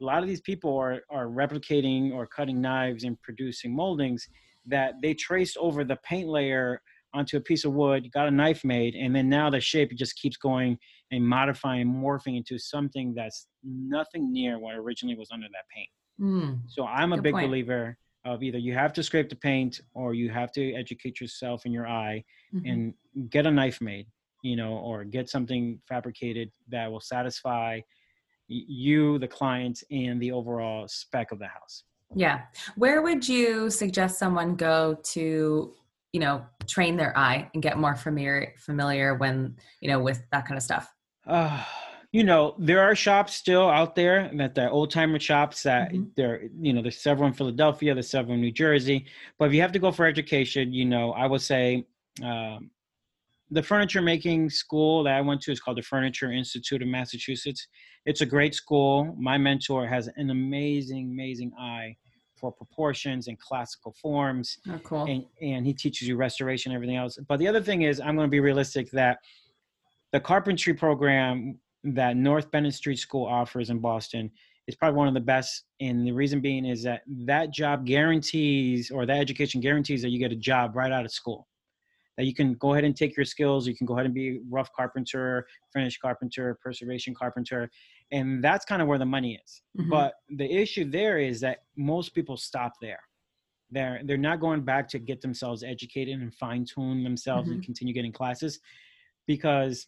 a 0.00 0.04
lot 0.04 0.22
of 0.22 0.28
these 0.28 0.40
people 0.40 0.76
are, 0.76 1.00
are 1.10 1.26
replicating 1.26 2.12
or 2.12 2.26
cutting 2.26 2.60
knives 2.60 3.04
and 3.04 3.20
producing 3.22 3.74
moldings 3.74 4.28
that 4.66 4.94
they 5.02 5.14
traced 5.14 5.56
over 5.56 5.84
the 5.84 5.96
paint 6.04 6.28
layer 6.28 6.80
onto 7.14 7.36
a 7.36 7.40
piece 7.40 7.64
of 7.64 7.72
wood, 7.72 8.10
got 8.12 8.28
a 8.28 8.30
knife 8.30 8.64
made, 8.64 8.94
and 8.94 9.14
then 9.16 9.28
now 9.28 9.48
the 9.48 9.60
shape 9.60 9.90
just 9.94 10.16
keeps 10.16 10.36
going 10.36 10.76
and 11.10 11.26
modifying, 11.26 11.86
morphing 11.86 12.36
into 12.36 12.58
something 12.58 13.14
that's 13.14 13.46
nothing 13.64 14.32
near 14.32 14.58
what 14.58 14.74
originally 14.74 15.16
was 15.16 15.28
under 15.32 15.46
that 15.46 15.64
paint. 15.74 15.88
Mm, 16.20 16.60
so 16.68 16.84
I'm 16.84 17.12
a 17.12 17.22
big 17.22 17.32
point. 17.32 17.48
believer 17.48 17.96
of 18.34 18.42
either 18.42 18.58
you 18.58 18.74
have 18.74 18.92
to 18.92 19.02
scrape 19.02 19.28
the 19.28 19.36
paint 19.36 19.80
or 19.94 20.14
you 20.14 20.30
have 20.30 20.52
to 20.52 20.74
educate 20.74 21.20
yourself 21.20 21.66
in 21.66 21.72
your 21.72 21.86
eye 21.86 22.22
mm-hmm. 22.54 22.66
and 22.66 22.94
get 23.30 23.46
a 23.46 23.50
knife 23.50 23.80
made, 23.80 24.06
you 24.42 24.56
know, 24.56 24.74
or 24.74 25.04
get 25.04 25.28
something 25.28 25.80
fabricated 25.88 26.50
that 26.68 26.90
will 26.90 27.00
satisfy 27.00 27.80
you, 28.48 29.18
the 29.18 29.28
client, 29.28 29.82
and 29.90 30.20
the 30.20 30.32
overall 30.32 30.86
spec 30.88 31.32
of 31.32 31.38
the 31.38 31.46
house. 31.46 31.84
Yeah. 32.14 32.42
Where 32.76 33.02
would 33.02 33.28
you 33.28 33.70
suggest 33.70 34.18
someone 34.18 34.56
go 34.56 34.98
to 35.12 35.74
you 36.12 36.20
know 36.20 36.44
train 36.66 36.96
their 36.96 37.16
eye 37.18 37.50
and 37.52 37.62
get 37.62 37.76
more 37.76 37.94
familiar 37.94 38.54
familiar 38.56 39.14
when 39.14 39.54
you 39.82 39.90
know 39.90 40.00
with 40.00 40.22
that 40.32 40.46
kind 40.46 40.56
of 40.56 40.62
stuff 40.62 40.90
uh, 41.26 41.62
you 42.12 42.24
know 42.24 42.54
there 42.58 42.80
are 42.80 42.94
shops 42.94 43.34
still 43.34 43.68
out 43.68 43.94
there 43.94 44.30
that 44.34 44.54
the 44.54 44.70
old 44.70 44.90
timer 44.90 45.20
shops 45.20 45.62
that 45.62 45.92
mm-hmm. 45.92 46.04
there 46.16 46.42
you 46.60 46.72
know 46.72 46.82
there's 46.82 47.00
several 47.00 47.28
in 47.28 47.34
philadelphia 47.34 47.94
there's 47.94 48.10
several 48.10 48.34
in 48.34 48.40
new 48.40 48.52
jersey 48.52 49.04
but 49.38 49.46
if 49.46 49.54
you 49.54 49.60
have 49.60 49.72
to 49.72 49.78
go 49.78 49.92
for 49.92 50.06
education 50.06 50.72
you 50.72 50.84
know 50.84 51.12
i 51.12 51.26
would 51.26 51.42
say 51.42 51.84
um, 52.22 52.70
the 53.50 53.62
furniture 53.62 54.02
making 54.02 54.48
school 54.48 55.02
that 55.02 55.14
i 55.14 55.20
went 55.20 55.40
to 55.40 55.52
is 55.52 55.60
called 55.60 55.76
the 55.76 55.82
furniture 55.82 56.32
institute 56.32 56.82
of 56.82 56.88
massachusetts 56.88 57.68
it's 58.06 58.22
a 58.22 58.26
great 58.26 58.54
school 58.54 59.14
my 59.18 59.36
mentor 59.36 59.86
has 59.86 60.08
an 60.16 60.30
amazing 60.30 61.10
amazing 61.12 61.52
eye 61.58 61.94
for 62.38 62.52
proportions 62.52 63.26
and 63.26 63.36
classical 63.40 63.92
forms. 64.00 64.58
Oh, 64.70 64.78
cool. 64.84 65.04
And, 65.06 65.24
and 65.42 65.66
he 65.66 65.74
teaches 65.74 66.06
you 66.06 66.14
restoration 66.14 66.70
and 66.70 66.76
everything 66.76 66.96
else. 66.96 67.18
But 67.26 67.40
the 67.40 67.48
other 67.48 67.60
thing 67.60 67.82
is, 67.82 68.00
I'm 68.00 68.14
going 68.14 68.28
to 68.28 68.30
be 68.30 68.38
realistic 68.38 68.92
that 68.92 69.18
the 70.12 70.20
carpentry 70.20 70.72
program 70.72 71.58
that 71.94 72.16
North 72.16 72.50
Bennett 72.50 72.74
Street 72.74 72.98
School 72.98 73.26
offers 73.26 73.70
in 73.70 73.78
Boston 73.78 74.30
is 74.66 74.74
probably 74.74 74.96
one 74.96 75.08
of 75.08 75.14
the 75.14 75.20
best. 75.20 75.64
And 75.80 76.06
the 76.06 76.12
reason 76.12 76.40
being 76.40 76.66
is 76.66 76.82
that 76.82 77.02
that 77.24 77.50
job 77.52 77.86
guarantees, 77.86 78.90
or 78.90 79.06
that 79.06 79.18
education 79.18 79.60
guarantees 79.60 80.02
that 80.02 80.10
you 80.10 80.18
get 80.18 80.32
a 80.32 80.36
job 80.36 80.76
right 80.76 80.92
out 80.92 81.04
of 81.04 81.12
school. 81.12 81.46
That 82.16 82.24
you 82.24 82.34
can 82.34 82.54
go 82.54 82.72
ahead 82.72 82.82
and 82.82 82.96
take 82.96 83.16
your 83.16 83.24
skills, 83.24 83.68
you 83.68 83.76
can 83.76 83.86
go 83.86 83.94
ahead 83.94 84.04
and 84.04 84.14
be 84.14 84.40
rough 84.50 84.70
carpenter, 84.74 85.46
finish 85.72 85.98
carpenter, 85.98 86.58
preservation 86.60 87.14
carpenter, 87.14 87.70
and 88.10 88.42
that's 88.42 88.64
kind 88.64 88.80
of 88.80 88.88
where 88.88 88.98
the 88.98 89.06
money 89.06 89.38
is 89.44 89.62
mm-hmm. 89.78 89.90
but 89.90 90.14
the 90.36 90.50
issue 90.50 90.88
there 90.88 91.18
is 91.18 91.40
that 91.40 91.58
most 91.76 92.14
people 92.14 92.36
stop 92.36 92.72
there 92.80 93.00
they're 93.70 94.00
they're 94.04 94.16
not 94.16 94.40
going 94.40 94.62
back 94.62 94.88
to 94.88 94.98
get 94.98 95.20
themselves 95.20 95.62
educated 95.62 96.20
and 96.20 96.34
fine 96.34 96.64
tune 96.64 97.02
themselves 97.04 97.48
mm-hmm. 97.48 97.56
and 97.56 97.64
continue 97.64 97.92
getting 97.92 98.12
classes 98.12 98.60
because 99.26 99.86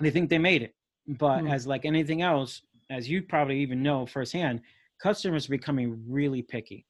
they 0.00 0.10
think 0.10 0.28
they 0.28 0.38
made 0.38 0.62
it 0.62 0.74
but 1.08 1.38
mm-hmm. 1.38 1.48
as 1.48 1.66
like 1.66 1.84
anything 1.84 2.22
else 2.22 2.62
as 2.90 3.08
you 3.08 3.22
probably 3.22 3.58
even 3.60 3.82
know 3.82 4.06
firsthand 4.06 4.60
customers 5.02 5.46
are 5.46 5.50
becoming 5.50 6.02
really 6.08 6.42
picky 6.42 6.84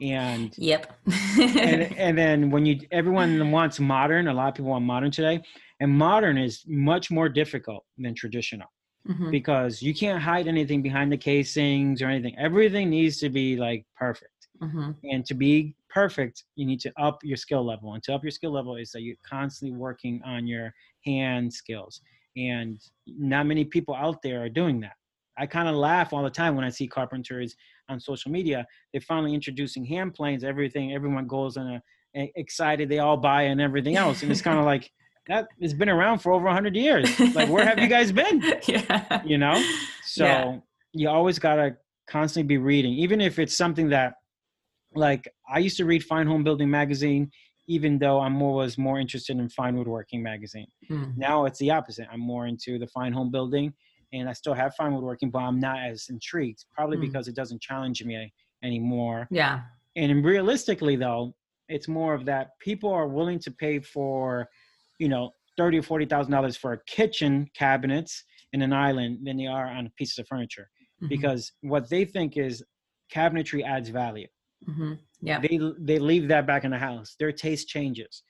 and 0.00 0.54
yep 0.56 0.98
and, 1.38 1.92
and 1.96 2.18
then 2.18 2.50
when 2.50 2.66
you 2.66 2.80
everyone 2.90 3.50
wants 3.50 3.78
modern 3.78 4.28
a 4.28 4.34
lot 4.34 4.48
of 4.48 4.54
people 4.54 4.70
want 4.70 4.84
modern 4.84 5.10
today 5.10 5.40
and 5.80 5.90
modern 5.90 6.36
is 6.36 6.64
much 6.66 7.10
more 7.10 7.28
difficult 7.28 7.84
than 7.98 8.14
traditional 8.14 8.68
mm-hmm. 9.08 9.30
because 9.30 9.82
you 9.82 9.94
can't 9.94 10.22
hide 10.22 10.46
anything 10.46 10.82
behind 10.82 11.10
the 11.10 11.16
casings 11.16 12.02
or 12.02 12.08
anything. 12.08 12.36
Everything 12.38 12.90
needs 12.90 13.18
to 13.18 13.28
be 13.28 13.56
like 13.56 13.84
perfect. 13.96 14.48
Mm-hmm. 14.62 14.90
And 15.04 15.24
to 15.26 15.34
be 15.34 15.74
perfect, 15.88 16.44
you 16.54 16.66
need 16.66 16.80
to 16.80 16.92
up 17.00 17.20
your 17.22 17.36
skill 17.36 17.64
level. 17.64 17.94
And 17.94 18.02
to 18.04 18.14
up 18.14 18.22
your 18.22 18.30
skill 18.30 18.52
level 18.52 18.76
is 18.76 18.90
that 18.92 19.02
you're 19.02 19.16
constantly 19.28 19.76
working 19.76 20.20
on 20.24 20.46
your 20.46 20.72
hand 21.04 21.52
skills. 21.52 22.02
And 22.36 22.80
not 23.06 23.46
many 23.46 23.64
people 23.64 23.94
out 23.94 24.22
there 24.22 24.42
are 24.42 24.48
doing 24.48 24.80
that. 24.80 24.92
I 25.38 25.46
kind 25.46 25.68
of 25.68 25.74
laugh 25.74 26.12
all 26.12 26.22
the 26.22 26.30
time 26.30 26.54
when 26.54 26.64
I 26.64 26.68
see 26.68 26.86
carpenters 26.86 27.56
on 27.88 27.98
social 27.98 28.30
media. 28.30 28.66
They're 28.92 29.00
finally 29.00 29.34
introducing 29.34 29.84
hand 29.84 30.14
planes. 30.14 30.44
Everything, 30.44 30.92
everyone 30.92 31.26
goes 31.26 31.56
on 31.56 31.80
a, 32.14 32.30
excited. 32.36 32.88
They 32.88 32.98
all 32.98 33.16
buy 33.16 33.42
and 33.42 33.60
everything 33.60 33.96
else, 33.96 34.22
and 34.22 34.30
it's 34.30 34.42
kind 34.42 34.58
of 34.58 34.64
like 34.74 34.90
that 35.30 35.46
has 35.62 35.74
been 35.74 35.88
around 35.88 36.18
for 36.18 36.32
over 36.32 36.46
100 36.46 36.74
years 36.74 37.08
like 37.34 37.48
where 37.48 37.64
have 37.64 37.78
you 37.78 37.86
guys 37.96 38.10
been 38.10 38.42
yeah 38.66 39.22
you 39.24 39.38
know 39.38 39.54
so 40.04 40.24
yeah. 40.24 40.56
you 40.92 41.08
always 41.08 41.38
got 41.38 41.56
to 41.56 41.76
constantly 42.08 42.46
be 42.46 42.58
reading 42.58 42.92
even 42.92 43.20
if 43.20 43.38
it's 43.38 43.56
something 43.56 43.88
that 43.88 44.14
like 44.94 45.28
i 45.48 45.58
used 45.58 45.76
to 45.76 45.84
read 45.84 46.02
fine 46.02 46.26
home 46.26 46.42
building 46.42 46.68
magazine 46.68 47.30
even 47.66 47.98
though 47.98 48.20
i'm 48.20 48.32
more 48.32 48.54
was 48.54 48.78
more 48.78 48.98
interested 48.98 49.38
in 49.38 49.48
fine 49.48 49.76
woodworking 49.76 50.22
magazine 50.22 50.66
mm. 50.90 51.16
now 51.16 51.44
it's 51.44 51.58
the 51.58 51.70
opposite 51.70 52.06
i'm 52.12 52.20
more 52.20 52.46
into 52.46 52.78
the 52.78 52.86
fine 52.88 53.12
home 53.12 53.30
building 53.30 53.72
and 54.12 54.28
i 54.28 54.32
still 54.32 54.54
have 54.54 54.74
fine 54.74 54.92
woodworking 54.92 55.30
but 55.30 55.40
i'm 55.40 55.60
not 55.60 55.78
as 55.78 56.06
intrigued 56.10 56.64
probably 56.74 56.96
mm. 56.96 57.02
because 57.02 57.28
it 57.28 57.34
doesn't 57.34 57.60
challenge 57.60 58.02
me 58.04 58.32
anymore 58.62 59.26
yeah 59.30 59.62
and 59.96 60.24
realistically 60.24 60.96
though 60.96 61.34
it's 61.68 61.86
more 61.86 62.14
of 62.14 62.24
that 62.24 62.50
people 62.60 62.90
are 62.90 63.06
willing 63.06 63.38
to 63.38 63.50
pay 63.50 63.78
for 63.78 64.48
you 65.00 65.08
know, 65.08 65.32
thirty 65.56 65.78
or 65.78 65.82
forty 65.82 66.04
thousand 66.04 66.30
dollars 66.30 66.56
for 66.56 66.74
a 66.74 66.84
kitchen 66.84 67.48
cabinets 67.56 68.22
in 68.52 68.62
an 68.62 68.72
island 68.72 69.18
than 69.24 69.36
they 69.38 69.46
are 69.46 69.66
on 69.66 69.90
pieces 69.96 70.18
of 70.18 70.28
furniture, 70.28 70.70
mm-hmm. 71.02 71.08
because 71.08 71.52
what 71.62 71.88
they 71.90 72.04
think 72.04 72.36
is 72.36 72.62
cabinetry 73.12 73.64
adds 73.64 73.88
value. 73.88 74.28
Mm-hmm. 74.68 74.92
Yeah, 75.22 75.40
they 75.40 75.58
they 75.78 75.98
leave 75.98 76.28
that 76.28 76.46
back 76.46 76.64
in 76.64 76.70
the 76.70 76.78
house. 76.78 77.16
Their 77.18 77.32
taste 77.32 77.68
changes. 77.68 78.22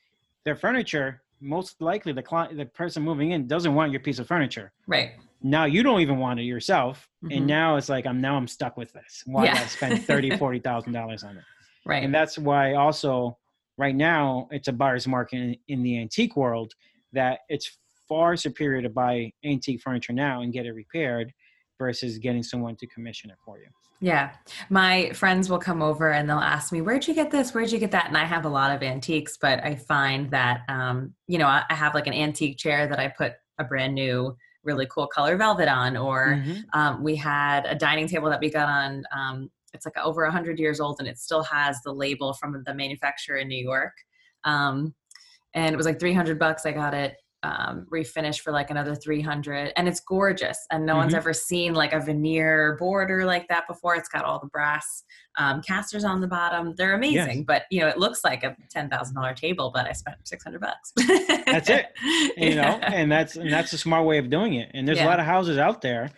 Their 0.44 0.56
furniture 0.56 1.22
most 1.40 1.80
likely 1.80 2.12
the 2.12 2.22
client, 2.22 2.56
the 2.56 2.66
person 2.66 3.02
moving 3.02 3.30
in 3.30 3.46
doesn't 3.46 3.74
want 3.74 3.92
your 3.92 4.00
piece 4.00 4.18
of 4.18 4.26
furniture. 4.26 4.72
Right. 4.86 5.12
Now 5.42 5.64
you 5.64 5.82
don't 5.82 6.00
even 6.00 6.18
want 6.18 6.38
it 6.38 6.42
yourself. 6.42 7.08
Mhm. 7.24 7.36
And 7.38 7.46
now 7.46 7.76
it's 7.76 7.88
like, 7.88 8.06
I'm 8.06 8.20
now 8.20 8.36
I'm 8.36 8.46
stuck 8.46 8.76
with 8.76 8.92
this. 8.92 9.22
Why 9.26 9.46
did 9.46 9.54
Yeah. 9.54 9.62
I 9.62 9.66
spend 9.66 10.04
thirty, 10.04 10.30
forty 10.36 10.58
thousand 10.58 10.92
dollars 10.92 11.24
on 11.24 11.36
it? 11.38 11.44
Right. 11.86 12.02
And 12.04 12.14
that's 12.14 12.36
why 12.38 12.74
also 12.74 13.38
right 13.78 13.94
now 13.96 14.48
it's 14.50 14.68
a 14.68 14.72
buyer's 14.72 15.06
market 15.08 15.36
in, 15.36 15.56
in 15.68 15.82
the 15.82 15.98
antique 15.98 16.36
world 16.36 16.74
that 17.12 17.40
it's 17.48 17.78
far 18.06 18.36
superior 18.36 18.82
to 18.82 18.90
buy 18.90 19.32
antique 19.44 19.80
furniture 19.80 20.12
now 20.12 20.42
and 20.42 20.52
get 20.52 20.66
it 20.66 20.72
repaired 20.72 21.32
versus 21.78 22.18
getting 22.18 22.42
someone 22.42 22.76
to 22.76 22.86
commission 22.88 23.30
it 23.30 23.36
for 23.42 23.58
you. 23.58 23.68
Yeah. 24.00 24.32
My 24.70 25.10
friends 25.12 25.50
will 25.50 25.58
come 25.58 25.82
over 25.82 26.10
and 26.10 26.28
they'll 26.28 26.38
ask 26.38 26.72
me, 26.72 26.80
Where'd 26.80 27.06
you 27.06 27.14
get 27.14 27.30
this? 27.30 27.52
Where'd 27.52 27.70
you 27.70 27.78
get 27.78 27.90
that? 27.90 28.06
And 28.08 28.16
I 28.16 28.24
have 28.24 28.46
a 28.46 28.48
lot 28.48 28.74
of 28.74 28.82
antiques, 28.82 29.36
but 29.40 29.62
I 29.62 29.74
find 29.76 30.30
that, 30.30 30.62
um, 30.68 31.14
you 31.26 31.36
know, 31.38 31.46
I 31.46 31.64
have 31.68 31.94
like 31.94 32.06
an 32.06 32.14
antique 32.14 32.56
chair 32.56 32.86
that 32.86 32.98
I 32.98 33.08
put 33.08 33.34
a 33.58 33.64
brand 33.64 33.94
new, 33.94 34.34
really 34.64 34.86
cool 34.86 35.06
color 35.06 35.36
velvet 35.36 35.68
on, 35.68 35.96
or 35.98 36.38
Mhm. 36.42 36.64
um, 36.72 37.02
we 37.02 37.14
had 37.14 37.66
a 37.66 37.74
dining 37.74 38.08
table 38.08 38.30
that 38.30 38.40
we 38.40 38.50
got 38.50 38.68
on, 38.68 39.04
um, 39.12 39.50
it's 39.74 39.84
like 39.84 39.96
over 39.98 40.24
100 40.24 40.58
years 40.58 40.80
old 40.80 40.98
and 40.98 41.06
it 41.06 41.18
still 41.18 41.42
has 41.44 41.80
the 41.82 41.92
label 41.92 42.32
from 42.34 42.62
the 42.64 42.74
manufacturer 42.74 43.36
in 43.36 43.48
New 43.48 43.62
York. 43.62 43.92
Um, 44.44 44.94
and 45.54 45.72
it 45.74 45.76
was 45.76 45.86
like 45.86 46.00
300 46.00 46.38
bucks. 46.38 46.64
I 46.64 46.72
got 46.72 46.94
it 46.94 47.16
um, 47.42 47.86
refinished 47.90 48.40
for 48.40 48.52
like 48.52 48.70
another 48.70 48.94
300 48.94 49.72
and 49.76 49.88
it's 49.88 50.00
gorgeous 50.00 50.58
and 50.70 50.84
no 50.84 50.96
one's 50.96 51.14
Mhm. 51.14 51.16
ever 51.18 51.32
seen 51.32 51.72
like 51.72 51.92
a 51.94 52.00
veneer 52.00 52.76
border 52.78 53.24
like 53.24 53.48
that 53.48 53.66
before 53.66 53.94
it's 53.96 54.08
got 54.10 54.24
all 54.24 54.38
the 54.38 54.46
brass 54.48 55.04
um, 55.38 55.62
casters 55.62 56.04
on 56.04 56.20
the 56.20 56.26
bottom 56.26 56.74
they're 56.76 56.92
amazing 56.94 57.38
Yes. 57.38 57.44
but 57.46 57.62
you 57.70 57.80
know 57.80 57.88
it 57.88 57.98
looks 57.98 58.24
like 58.24 58.42
a 58.44 58.54
$10000 58.74 59.34
table 59.36 59.70
but 59.74 59.86
i 59.86 59.92
spent 59.92 60.16
600 60.24 60.60
bucks 60.60 60.92
That's 61.46 61.70
it. 61.70 61.86
you 62.36 62.56
know 62.56 62.62
Yeah. 62.80 62.92
and 62.92 63.10
that's 63.10 63.36
and 63.36 63.50
that's 63.50 63.72
a 63.72 63.78
smart 63.78 64.04
way 64.04 64.18
of 64.18 64.28
doing 64.28 64.54
it 64.54 64.70
and 64.74 64.86
there's 64.86 64.98
Yeah. 64.98 65.06
a 65.06 65.08
lot 65.08 65.18
of 65.20 65.24
houses 65.24 65.56
out 65.56 65.80
there 65.80 66.10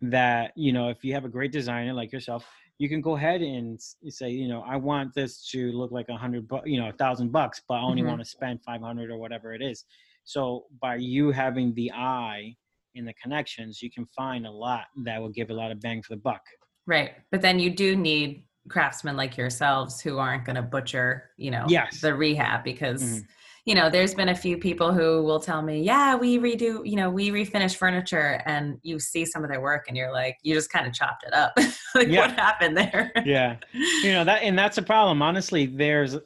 that 0.00 0.52
you 0.54 0.72
know 0.72 0.90
if 0.90 1.02
you 1.02 1.12
have 1.14 1.24
a 1.24 1.28
great 1.28 1.50
designer 1.50 1.92
like 1.92 2.12
yourself 2.12 2.46
you 2.78 2.88
can 2.88 3.00
go 3.00 3.16
ahead 3.16 3.40
and 3.42 3.80
say 4.10 4.30
you 4.30 4.46
know 4.46 4.62
i 4.62 4.76
want 4.76 5.12
this 5.12 5.44
to 5.50 5.72
look 5.72 5.90
like 5.90 6.08
a 6.08 6.16
hundred 6.16 6.46
bu- 6.46 6.60
you 6.64 6.80
know 6.80 6.88
a 6.88 6.92
thousand 6.92 7.32
bucks 7.32 7.60
but 7.66 7.74
i 7.74 7.80
only 7.82 8.02
Mhm. 8.02 8.06
want 8.06 8.20
to 8.20 8.24
spend 8.24 8.62
500 8.62 9.10
or 9.10 9.16
whatever 9.18 9.52
it 9.54 9.60
is 9.62 9.84
so 10.28 10.66
by 10.82 10.94
you 10.96 11.30
having 11.30 11.72
the 11.74 11.90
eye 11.92 12.54
in 12.94 13.04
the 13.04 13.14
connections 13.22 13.80
you 13.82 13.90
can 13.90 14.04
find 14.06 14.46
a 14.46 14.50
lot 14.50 14.84
that 15.04 15.18
will 15.20 15.28
give 15.38 15.48
a 15.50 15.54
lot 15.54 15.70
of 15.70 15.80
bang 15.80 16.02
for 16.02 16.14
the 16.14 16.20
buck 16.20 16.42
Right. 16.86 17.12
But 17.30 17.42
then 17.42 17.58
you 17.58 17.68
do 17.68 17.94
need 17.96 18.44
craftsmen 18.70 19.14
like 19.14 19.36
yourselves 19.36 20.00
who 20.00 20.16
aren't 20.16 20.46
going 20.46 20.56
to 20.56 20.62
butcher, 20.62 21.30
you 21.36 21.50
know, 21.50 21.66
Yes. 21.68 22.00
the 22.00 22.14
rehab 22.14 22.64
because, 22.64 23.02
Mhm. 23.02 23.26
you 23.66 23.74
know, 23.74 23.90
there's 23.90 24.14
been 24.14 24.30
a 24.30 24.34
few 24.34 24.56
people 24.56 24.94
who 24.94 25.22
will 25.22 25.38
tell 25.38 25.60
me, 25.60 25.82
yeah, 25.82 26.14
we 26.16 26.38
redo, 26.38 26.80
you 26.90 26.96
know, 26.96 27.10
we 27.10 27.28
refinish 27.30 27.76
furniture 27.76 28.40
and 28.46 28.78
you 28.82 28.98
see 28.98 29.26
some 29.26 29.44
of 29.44 29.50
their 29.50 29.60
work 29.60 29.84
and 29.88 29.98
you're 29.98 30.12
like, 30.12 30.38
you 30.42 30.54
just 30.54 30.70
kind 30.72 30.86
of 30.86 30.94
chopped 30.94 31.24
it 31.26 31.34
up. 31.34 31.52
like 31.94 32.08
Yeah. 32.08 32.20
what 32.20 32.30
happened 32.32 32.74
there? 32.74 33.12
yeah 33.26 33.56
you 34.02 34.12
know 34.12 34.24
that 34.24 34.42
and 34.42 34.58
that's 34.58 34.78
a 34.78 34.82
problem 34.82 35.20
honestly 35.20 35.66
there's 35.66 36.16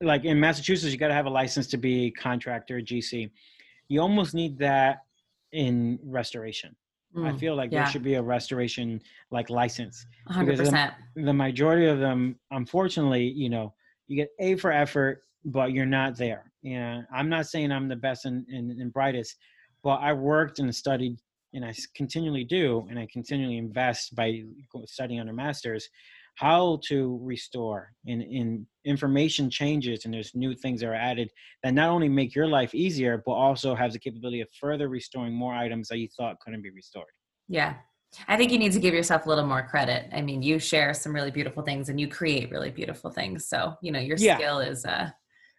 like 0.00 0.24
in 0.24 0.38
massachusetts 0.40 0.92
you 0.92 0.98
got 0.98 1.08
to 1.08 1.14
have 1.14 1.26
a 1.26 1.30
license 1.30 1.66
to 1.66 1.76
be 1.76 2.06
a 2.06 2.10
contractor 2.10 2.80
gc 2.80 3.30
you 3.88 4.00
almost 4.00 4.34
need 4.34 4.56
that 4.58 5.00
in 5.52 5.98
restoration. 6.04 6.74
I 7.16 7.32
Mm, 7.32 7.40
feel 7.40 7.56
like 7.56 7.72
yeah. 7.72 7.82
there 7.82 7.90
should 7.90 8.04
be 8.04 8.14
a 8.14 8.22
restoration 8.22 9.02
like 9.32 9.50
license. 9.50 10.06
A 10.28 10.32
hundred 10.32 10.52
because 10.52 10.68
percent. 10.68 10.94
the 11.16 11.32
majority 11.32 11.86
of 11.86 11.98
them 11.98 12.38
unfortunately 12.52 13.24
you 13.24 13.50
know 13.50 13.74
you 14.06 14.14
get 14.14 14.28
a 14.38 14.54
for 14.54 14.70
effort 14.70 15.22
but 15.44 15.72
you're 15.72 15.86
not 15.86 16.16
there. 16.16 16.52
And 16.64 17.04
i'm 17.12 17.28
not 17.28 17.46
saying 17.46 17.72
i'm 17.72 17.88
the 17.88 17.96
best 17.96 18.26
and, 18.26 18.46
and, 18.46 18.70
and 18.80 18.92
brightest 18.92 19.36
but 19.82 19.96
i 19.96 20.12
worked 20.12 20.60
and 20.60 20.72
studied 20.72 21.16
and 21.52 21.64
I 21.64 21.74
continually 21.96 22.44
do 22.44 22.86
and 22.88 22.96
i 22.96 23.08
continually 23.12 23.58
invest 23.58 24.14
by 24.14 24.44
studying 24.86 25.18
under 25.18 25.32
masters 25.32 25.88
how 26.40 26.80
to 26.88 27.18
restore 27.22 27.92
and, 28.06 28.22
and 28.22 28.66
information 28.86 29.50
changes 29.50 30.04
and 30.04 30.14
there's 30.14 30.34
new 30.34 30.54
things 30.54 30.80
that 30.80 30.88
are 30.88 30.94
added 30.94 31.30
that 31.62 31.74
not 31.74 31.90
only 31.90 32.08
make 32.08 32.34
your 32.34 32.48
life 32.48 32.74
easier 32.74 33.22
but 33.26 33.32
also 33.32 33.74
has 33.74 33.92
the 33.92 33.98
capability 33.98 34.40
of 34.40 34.48
further 34.58 34.88
restoring 34.88 35.34
more 35.34 35.54
items 35.54 35.88
that 35.88 35.98
you 35.98 36.08
thought 36.16 36.40
couldn't 36.40 36.62
be 36.62 36.70
restored 36.70 37.12
Yeah. 37.48 37.74
I 38.26 38.36
think 38.36 38.50
you 38.50 38.58
need 38.58 38.72
to 38.72 38.80
give 38.80 38.92
yourself 38.92 39.26
a 39.26 39.28
little 39.28 39.46
more 39.46 39.62
credit. 39.62 40.08
I 40.12 40.20
mean, 40.20 40.42
you 40.42 40.58
share 40.58 40.92
some 40.94 41.14
really 41.14 41.30
beautiful 41.30 41.62
things 41.62 41.88
and 41.90 42.00
you 42.00 42.08
create 42.08 42.50
really 42.50 42.70
beautiful 42.72 43.08
things. 43.10 43.46
So, 43.46 43.74
you 43.82 43.92
know, 43.92 44.00
your 44.00 44.16
Yeah. 44.16 44.36
skill 44.36 44.58
is, 44.58 44.84
uh, 44.84 45.10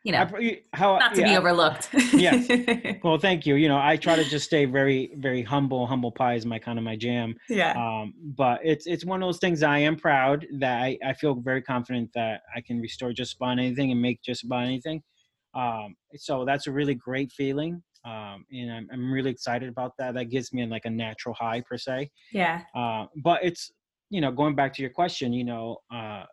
you 0.03 0.11
know, 0.11 0.25
pr- 0.25 0.41
how 0.73 0.97
not 0.97 1.15
to 1.15 1.21
yeah, 1.21 1.29
be 1.29 1.37
overlooked. 1.37 1.89
Yes. 2.13 2.47
Well, 3.03 3.17
thank 3.17 3.45
you. 3.45 3.55
You 3.55 3.67
know, 3.67 3.79
I 3.79 3.97
try 3.97 4.15
to 4.15 4.23
just 4.23 4.45
stay 4.45 4.65
very, 4.65 5.11
very 5.15 5.41
humble. 5.41 5.87
Humble 5.87 6.11
pie 6.11 6.35
is 6.35 6.45
my 6.45 6.59
kind 6.59 6.77
of 6.77 6.85
my 6.85 6.95
jam. 6.95 7.35
yeah. 7.49 7.71
Um, 7.71 8.13
but 8.37 8.59
it's 8.63 8.85
it's 8.85 9.05
one 9.05 9.21
of 9.21 9.27
those 9.27 9.39
things. 9.39 9.63
I 9.63 9.79
am 9.79 9.95
proud 9.95 10.45
that 10.59 10.81
I, 10.81 10.97
I 11.03 11.13
feel 11.13 11.35
very 11.35 11.61
confident 11.61 12.11
that 12.13 12.41
I 12.55 12.61
can 12.61 12.79
restore 12.79 13.11
just 13.13 13.35
about 13.35 13.59
anything 13.59 13.91
and 13.91 14.01
make 14.01 14.21
just 14.21 14.43
about 14.43 14.63
anything. 14.63 15.01
Um, 15.53 15.95
so 16.15 16.45
that's 16.45 16.67
a 16.67 16.71
really 16.71 16.93
great 16.95 17.31
feeling, 17.31 17.81
um, 18.05 18.45
and 18.51 18.71
I'm 18.71 18.87
I'm 18.91 19.11
really 19.11 19.31
excited 19.31 19.67
about 19.69 19.93
that. 19.97 20.13
That 20.13 20.25
gives 20.25 20.53
me 20.53 20.65
like 20.65 20.85
a 20.85 20.89
natural 20.89 21.35
high 21.35 21.61
per 21.61 21.77
se. 21.77 22.09
Yeah. 22.31 22.61
Uh, 22.75 23.05
but 23.23 23.43
it's 23.43 23.71
you 24.09 24.21
know 24.21 24.31
going 24.31 24.55
back 24.55 24.73
to 24.75 24.81
your 24.81 24.91
question, 24.91 25.33
you 25.33 25.43
know, 25.43 25.77
uh, 25.93 26.23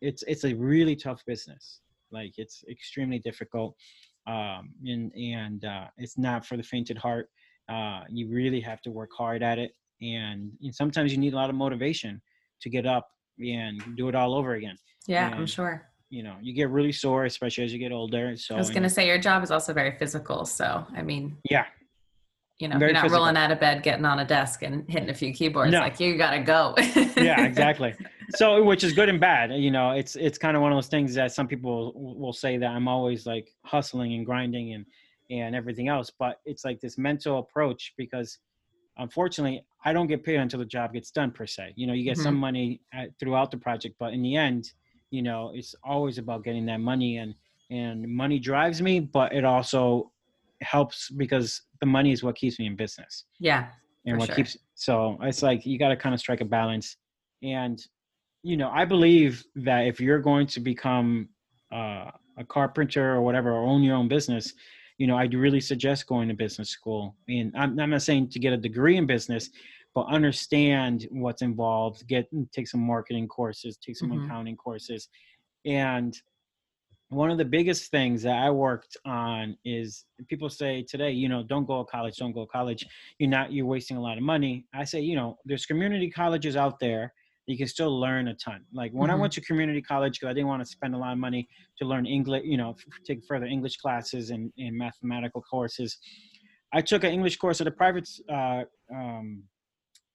it's 0.00 0.22
it's 0.24 0.44
a 0.44 0.54
really 0.54 0.96
tough 0.96 1.22
business. 1.26 1.80
Like 2.16 2.34
it's 2.38 2.64
extremely 2.70 3.18
difficult, 3.18 3.76
um, 4.26 4.62
and 4.84 5.12
and 5.14 5.64
uh, 5.64 5.86
it's 5.98 6.16
not 6.16 6.46
for 6.46 6.56
the 6.56 6.62
fainted 6.62 6.96
heart. 6.96 7.28
Uh, 7.68 8.00
you 8.08 8.28
really 8.28 8.60
have 8.60 8.80
to 8.82 8.90
work 8.90 9.10
hard 9.16 9.42
at 9.42 9.58
it, 9.58 9.72
and, 10.00 10.50
and 10.62 10.74
sometimes 10.74 11.12
you 11.12 11.18
need 11.18 11.34
a 11.34 11.36
lot 11.36 11.50
of 11.50 11.56
motivation 11.56 12.22
to 12.62 12.70
get 12.70 12.86
up 12.86 13.06
and 13.38 13.82
do 13.96 14.08
it 14.08 14.14
all 14.14 14.34
over 14.34 14.54
again. 14.54 14.76
Yeah, 15.06 15.28
I'm 15.34 15.46
sure. 15.46 15.90
You 16.08 16.22
know, 16.22 16.36
you 16.40 16.54
get 16.54 16.70
really 16.70 16.92
sore, 16.92 17.24
especially 17.24 17.64
as 17.64 17.72
you 17.72 17.78
get 17.78 17.92
older. 17.92 18.36
So 18.36 18.54
I 18.54 18.58
was 18.58 18.70
going 18.70 18.84
to 18.84 18.88
say 18.88 19.06
your 19.06 19.18
job 19.18 19.42
is 19.42 19.50
also 19.50 19.72
very 19.74 19.98
physical. 19.98 20.44
So, 20.46 20.86
I 20.96 21.02
mean, 21.02 21.36
yeah, 21.50 21.66
you 22.58 22.68
know, 22.68 22.78
Very 22.78 22.90
you're 22.90 22.94
not 22.94 23.02
physical. 23.02 23.20
rolling 23.20 23.36
out 23.36 23.50
of 23.50 23.60
bed, 23.60 23.82
getting 23.82 24.04
on 24.04 24.18
a 24.18 24.24
desk 24.24 24.62
and 24.62 24.88
hitting 24.88 25.10
a 25.10 25.14
few 25.14 25.32
keyboards. 25.32 25.72
No. 25.72 25.80
Like 25.80 26.00
you 26.00 26.16
got 26.16 26.30
to 26.30 26.40
go. 26.40 26.74
yeah, 27.16 27.44
exactly. 27.44 27.94
So, 28.34 28.60
which 28.64 28.82
is 28.82 28.92
good 28.92 29.08
and 29.08 29.20
bad. 29.20 29.52
You 29.52 29.70
know, 29.70 29.92
it's 29.92 30.16
it's 30.16 30.36
kind 30.36 30.56
of 30.56 30.60
one 30.60 30.72
of 30.72 30.76
those 30.76 30.88
things 30.88 31.14
that 31.14 31.30
some 31.30 31.46
people 31.46 31.92
will 31.94 32.32
say 32.32 32.56
that 32.56 32.66
I'm 32.66 32.88
always 32.88 33.24
like 33.24 33.54
hustling 33.64 34.14
and 34.14 34.26
grinding 34.26 34.74
and 34.74 34.84
and 35.30 35.54
everything 35.54 35.86
else, 35.86 36.10
but 36.10 36.40
it's 36.44 36.64
like 36.64 36.80
this 36.80 36.98
mental 36.98 37.38
approach 37.38 37.94
because 37.96 38.38
unfortunately 38.98 39.64
I 39.84 39.92
don't 39.92 40.08
get 40.08 40.24
paid 40.24 40.36
until 40.36 40.58
the 40.58 40.66
job 40.66 40.92
gets 40.92 41.12
done 41.12 41.30
per 41.30 41.46
se. 41.46 41.74
You 41.76 41.86
know, 41.86 41.92
you 41.92 42.02
get 42.02 42.16
some 42.16 42.34
mm-hmm. 42.34 42.40
money 42.40 42.80
at, 42.92 43.10
throughout 43.20 43.52
the 43.52 43.58
project, 43.58 43.94
but 44.00 44.12
in 44.12 44.22
the 44.22 44.34
end, 44.34 44.72
you 45.10 45.22
know, 45.22 45.52
it's 45.54 45.76
always 45.84 46.18
about 46.18 46.42
getting 46.42 46.66
that 46.66 46.80
money 46.80 47.18
and 47.18 47.32
and 47.70 48.08
money 48.08 48.40
drives 48.40 48.82
me, 48.82 48.98
but 48.98 49.32
it 49.32 49.44
also 49.44 50.10
helps 50.62 51.10
because 51.10 51.62
the 51.80 51.86
money 51.86 52.12
is 52.12 52.22
what 52.22 52.34
keeps 52.36 52.58
me 52.58 52.66
in 52.66 52.76
business 52.76 53.24
yeah. 53.38 53.68
and 54.06 54.18
what 54.18 54.26
sure. 54.26 54.36
keeps 54.36 54.56
so 54.74 55.18
it's 55.22 55.42
like 55.42 55.66
you 55.66 55.78
got 55.78 55.88
to 55.88 55.96
kind 55.96 56.14
of 56.14 56.20
strike 56.20 56.40
a 56.40 56.44
balance 56.44 56.96
and 57.42 57.86
you 58.42 58.56
know 58.56 58.70
i 58.70 58.84
believe 58.84 59.44
that 59.54 59.86
if 59.86 60.00
you're 60.00 60.18
going 60.18 60.46
to 60.46 60.60
become 60.60 61.28
uh, 61.72 62.10
a 62.38 62.44
carpenter 62.48 63.14
or 63.14 63.22
whatever 63.22 63.52
or 63.52 63.62
own 63.62 63.82
your 63.82 63.96
own 63.96 64.08
business 64.08 64.54
you 64.98 65.06
know 65.06 65.16
i 65.16 65.26
do 65.26 65.38
really 65.38 65.60
suggest 65.60 66.06
going 66.06 66.28
to 66.28 66.34
business 66.34 66.70
school 66.70 67.16
and 67.28 67.52
i'm, 67.56 67.78
I'm 67.78 67.90
not 67.90 68.02
saying 68.02 68.30
to 68.30 68.38
get 68.38 68.52
a 68.52 68.56
degree 68.56 68.96
in 68.96 69.06
business 69.06 69.50
but 69.94 70.06
understand 70.08 71.08
what's 71.10 71.42
involved 71.42 72.06
get 72.06 72.28
take 72.52 72.68
some 72.68 72.80
marketing 72.80 73.28
courses 73.28 73.76
take 73.76 73.96
some 73.96 74.10
Mhm. 74.10 74.24
accounting 74.24 74.56
courses 74.56 75.08
and 75.64 76.16
one 77.08 77.30
of 77.30 77.38
the 77.38 77.44
biggest 77.44 77.90
things 77.90 78.22
that 78.22 78.36
I 78.36 78.50
worked 78.50 78.96
on 79.04 79.56
is 79.64 80.04
people 80.28 80.48
say 80.48 80.82
today, 80.82 81.12
you 81.12 81.28
know, 81.28 81.42
don't 81.42 81.64
go 81.64 81.82
to 81.82 81.90
college, 81.90 82.16
don't 82.16 82.32
go 82.32 82.44
to 82.44 82.50
college. 82.50 82.84
You're 83.18 83.30
not, 83.30 83.52
you're 83.52 83.66
wasting 83.66 83.96
a 83.96 84.00
lot 84.00 84.18
of 84.18 84.24
money. 84.24 84.66
I 84.74 84.84
say, 84.84 85.00
you 85.00 85.14
know, 85.14 85.38
there's 85.44 85.66
community 85.66 86.10
colleges 86.10 86.56
out 86.56 86.80
there. 86.80 87.12
You 87.46 87.56
can 87.56 87.68
still 87.68 88.00
learn 88.00 88.26
a 88.26 88.34
ton. 88.34 88.64
Like 88.72 88.90
when 88.90 89.08
I 89.08 89.14
Mhm. 89.14 89.20
went 89.20 89.32
to 89.34 89.40
community 89.40 89.80
college, 89.80 90.18
because 90.18 90.30
I 90.30 90.34
didn't 90.34 90.48
want 90.48 90.62
to 90.62 90.66
spend 90.66 90.96
a 90.96 90.98
lot 90.98 91.12
of 91.12 91.18
money 91.18 91.48
to 91.78 91.84
learn 91.84 92.06
English, 92.06 92.42
you 92.44 92.56
know, 92.56 92.70
f- 92.70 92.84
take 93.06 93.24
further 93.28 93.46
English 93.46 93.76
classes 93.76 94.30
and, 94.30 94.52
and 94.58 94.76
mathematical 94.76 95.42
courses. 95.42 95.96
I 96.72 96.80
took 96.80 97.04
an 97.04 97.12
English 97.12 97.36
course 97.36 97.60
at 97.60 97.68
a 97.68 97.70
private 97.70 98.08
uh, 98.28 98.64
um, 98.92 99.44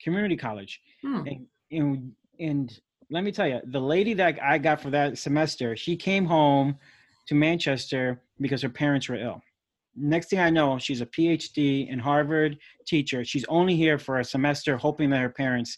community 0.04 0.36
college 0.36 0.82
Hmm. 1.02 1.24
and, 1.26 1.48
and 1.72 2.12
and 2.40 2.82
let 3.12 3.24
me 3.26 3.32
tell 3.32 3.48
you, 3.48 3.60
the 3.66 3.80
lady 3.80 4.14
that 4.16 4.40
I 4.42 4.58
got 4.58 4.82
for 4.82 4.90
that 4.90 5.18
semester, 5.18 5.76
she 5.76 5.96
came 5.96 6.26
home 6.26 6.78
to 7.28 7.36
Manchester 7.36 8.22
because 8.40 8.62
her 8.62 8.70
parents 8.70 9.10
were 9.10 9.18
ill. 9.18 9.42
Next 9.96 10.30
thing 10.30 10.40
I 10.40 10.50
know, 10.50 10.80
she's 10.80 11.02
a 11.02 11.06
PhD 11.06 11.90
in 11.90 12.00
Harvard 12.00 12.58
teacher. 12.88 13.26
She's 13.26 13.44
only 13.50 13.76
here 13.76 14.00
for 14.00 14.20
a 14.20 14.24
semester, 14.24 14.78
hoping 14.78 15.10
that 15.10 15.20
her 15.20 15.30
parents 15.30 15.78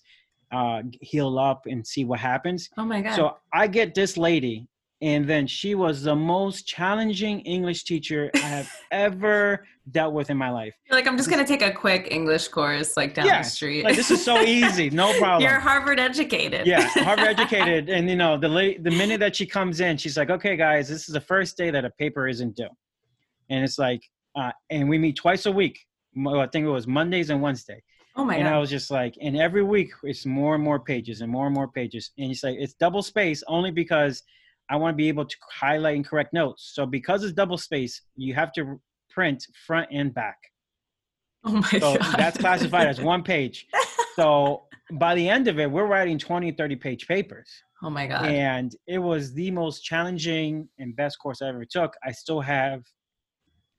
uh, 0.52 0.84
heal 1.02 1.40
up 1.40 1.64
and 1.66 1.86
see 1.86 2.06
what 2.06 2.20
happens. 2.20 2.70
Oh 2.78 2.86
my 2.86 3.02
God. 3.02 3.16
So 3.16 3.38
I 3.52 3.66
get 3.66 3.96
this 3.96 4.16
lady 4.16 4.68
And 5.04 5.28
then 5.28 5.48
she 5.48 5.76
was 5.76 6.02
the 6.02 6.16
most 6.16 6.66
challenging 6.66 7.42
English 7.42 7.84
teacher 7.84 8.32
I 8.36 8.40
have 8.40 8.72
ever 8.92 9.68
dealt 9.92 10.14
with 10.14 10.30
in 10.30 10.38
my 10.38 10.50
life. 10.50 10.74
You're 10.88 10.98
like, 10.98 11.08
I'm 11.08 11.18
just 11.18 11.30
gonna 11.30 11.46
take 11.46 11.62
a 11.62 11.74
quick 11.74 12.08
English 12.10 12.48
course 12.48 12.96
like 12.96 13.14
down 13.14 13.26
Yeah, 13.26 13.42
the 13.42 13.50
street. 13.50 13.84
Like 13.84 13.98
this 13.98 14.10
is 14.12 14.24
so 14.24 14.40
easy, 14.44 14.90
no 14.90 15.12
problem. 15.20 15.42
You're 15.42 15.60
Harvard 15.60 16.00
educated. 16.00 16.66
yeah, 16.66 16.88
Harvard 16.88 17.28
educated, 17.38 17.90
and 17.90 18.10
you 18.10 18.16
know 18.16 18.38
the 18.38 18.78
the 18.80 18.92
minute 18.92 19.20
that 19.20 19.36
she 19.36 19.46
comes 19.46 19.82
in, 19.82 19.98
she's 19.98 20.16
like, 20.16 20.30
"Okay, 20.30 20.56
guys, 20.56 20.88
this 20.88 21.10
is 21.10 21.14
the 21.14 21.22
first 21.22 21.58
day 21.58 21.70
that 21.70 21.84
a 21.84 21.90
paper 21.90 22.30
isn't 22.30 22.56
due," 22.56 22.70
and 23.50 23.62
it's 23.62 23.78
like, 23.78 24.02
uh, 24.38 24.52
and 24.70 24.88
we 24.88 24.98
meet 24.98 25.18
twice 25.18 25.46
a 25.48 25.52
week. 25.52 25.86
I 26.16 26.48
think 26.48 26.66
it 26.66 26.70
was 26.70 26.88
Mondays 26.88 27.30
and 27.30 27.42
Wednesday, 27.42 27.84
Oh 28.16 28.24
my 28.24 28.36
and 28.38 28.48
I 28.48 28.58
was 28.58 28.70
just 28.70 28.90
like, 28.90 29.16
and 29.22 29.36
every 29.36 29.64
week 29.64 29.92
it's 30.04 30.26
more 30.26 30.56
and 30.56 30.64
more 30.64 30.80
pages 30.80 31.20
and 31.20 31.30
more 31.30 31.48
and 31.48 31.54
more 31.54 31.68
pages, 31.68 32.12
and 32.18 32.32
it's 32.32 32.44
like 32.44 32.56
it's 32.58 32.74
double 32.76 33.04
space 33.04 33.44
only 33.48 33.72
because 33.72 34.24
I 34.70 34.78
want 34.78 34.94
to 34.94 34.98
be 34.98 35.08
able 35.08 35.26
to 35.26 35.36
highlight 35.52 35.96
and 35.96 36.06
correct 36.06 36.34
notes. 36.34 36.72
So 36.74 36.86
because 36.86 37.24
it's 37.24 37.34
double 37.34 37.58
space, 37.58 38.02
you 38.16 38.34
have 38.34 38.52
to 38.54 38.80
print 39.10 39.46
front 39.66 39.90
and 39.92 40.14
back. 40.14 40.38
Oh 41.44 41.52
my 41.52 41.72
God. 41.72 41.82
So 41.82 41.98
god. 41.98 42.16
that's 42.18 42.38
classified 42.38 42.88
as 42.88 43.02
one 43.02 43.24
page. 43.24 43.68
So 44.16 44.66
by 44.92 45.16
the 45.16 45.28
end 45.28 45.48
of 45.48 45.60
it, 45.60 45.72
we're 45.72 45.88
writing 45.88 46.20
20, 46.20 46.52
30 46.52 46.76
page 46.76 47.08
papers. 47.08 47.50
Oh 47.82 47.90
my 47.90 48.06
god. 48.06 48.26
And 48.28 48.76
it 48.86 49.00
was 49.00 49.34
the 49.34 49.50
most 49.50 49.84
challenging 49.84 50.70
and 50.78 50.96
best 50.96 51.18
course 51.18 51.42
I 51.42 51.50
ever 51.50 51.66
took. 51.66 51.96
I 52.04 52.12
still 52.12 52.40
have 52.40 52.84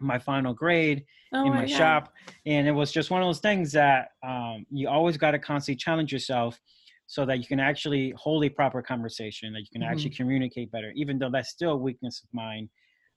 my 0.01 0.19
final 0.19 0.53
grade 0.53 1.05
oh 1.33 1.47
in 1.47 1.51
my 1.51 1.67
God. 1.67 1.71
shop. 1.71 2.13
And 2.47 2.67
it 2.67 2.73
was 2.73 2.91
just 2.91 3.11
one 3.11 3.23
of 3.23 3.29
those 3.29 3.39
things 3.39 3.71
that 3.73 4.09
um, 4.27 4.67
you 4.71 4.89
always 4.89 5.17
got 5.17 5.33
to 5.33 5.39
constantly 5.39 5.77
challenge 5.77 6.13
yourself 6.13 6.59
so 7.07 7.27
that 7.27 7.39
you 7.39 7.47
can 7.47 7.61
actually 7.61 8.13
hold 8.17 8.45
a 8.45 8.49
proper 8.49 8.83
conversation, 8.83 9.53
that 9.53 9.61
you 9.61 9.69
can 9.73 9.83
actually 9.83 10.11
Mm-hmm. 10.11 10.17
communicate 10.17 10.71
better, 10.71 10.93
even 10.97 11.19
though 11.19 11.31
that's 11.31 11.51
still 11.51 11.73
a 11.73 11.77
weakness 11.77 12.23
of 12.23 12.29
mine. 12.33 12.69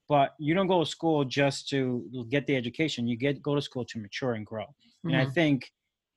But 0.10 0.36
you 0.39 0.54
don't 0.54 0.67
go 0.67 0.84
to 0.84 0.89
school 0.89 1.26
just 1.26 1.67
to 1.69 2.26
get 2.30 2.47
the 2.47 2.56
education. 2.56 3.08
You 3.08 3.17
get 3.17 3.41
go 3.41 3.56
to 3.56 3.62
school 3.62 3.86
to 3.86 4.00
mature 4.00 4.34
and 4.34 4.45
grow. 4.45 4.65
And 5.08 5.17
I 5.17 5.26
Mhm. 5.26 5.34
think 5.34 5.71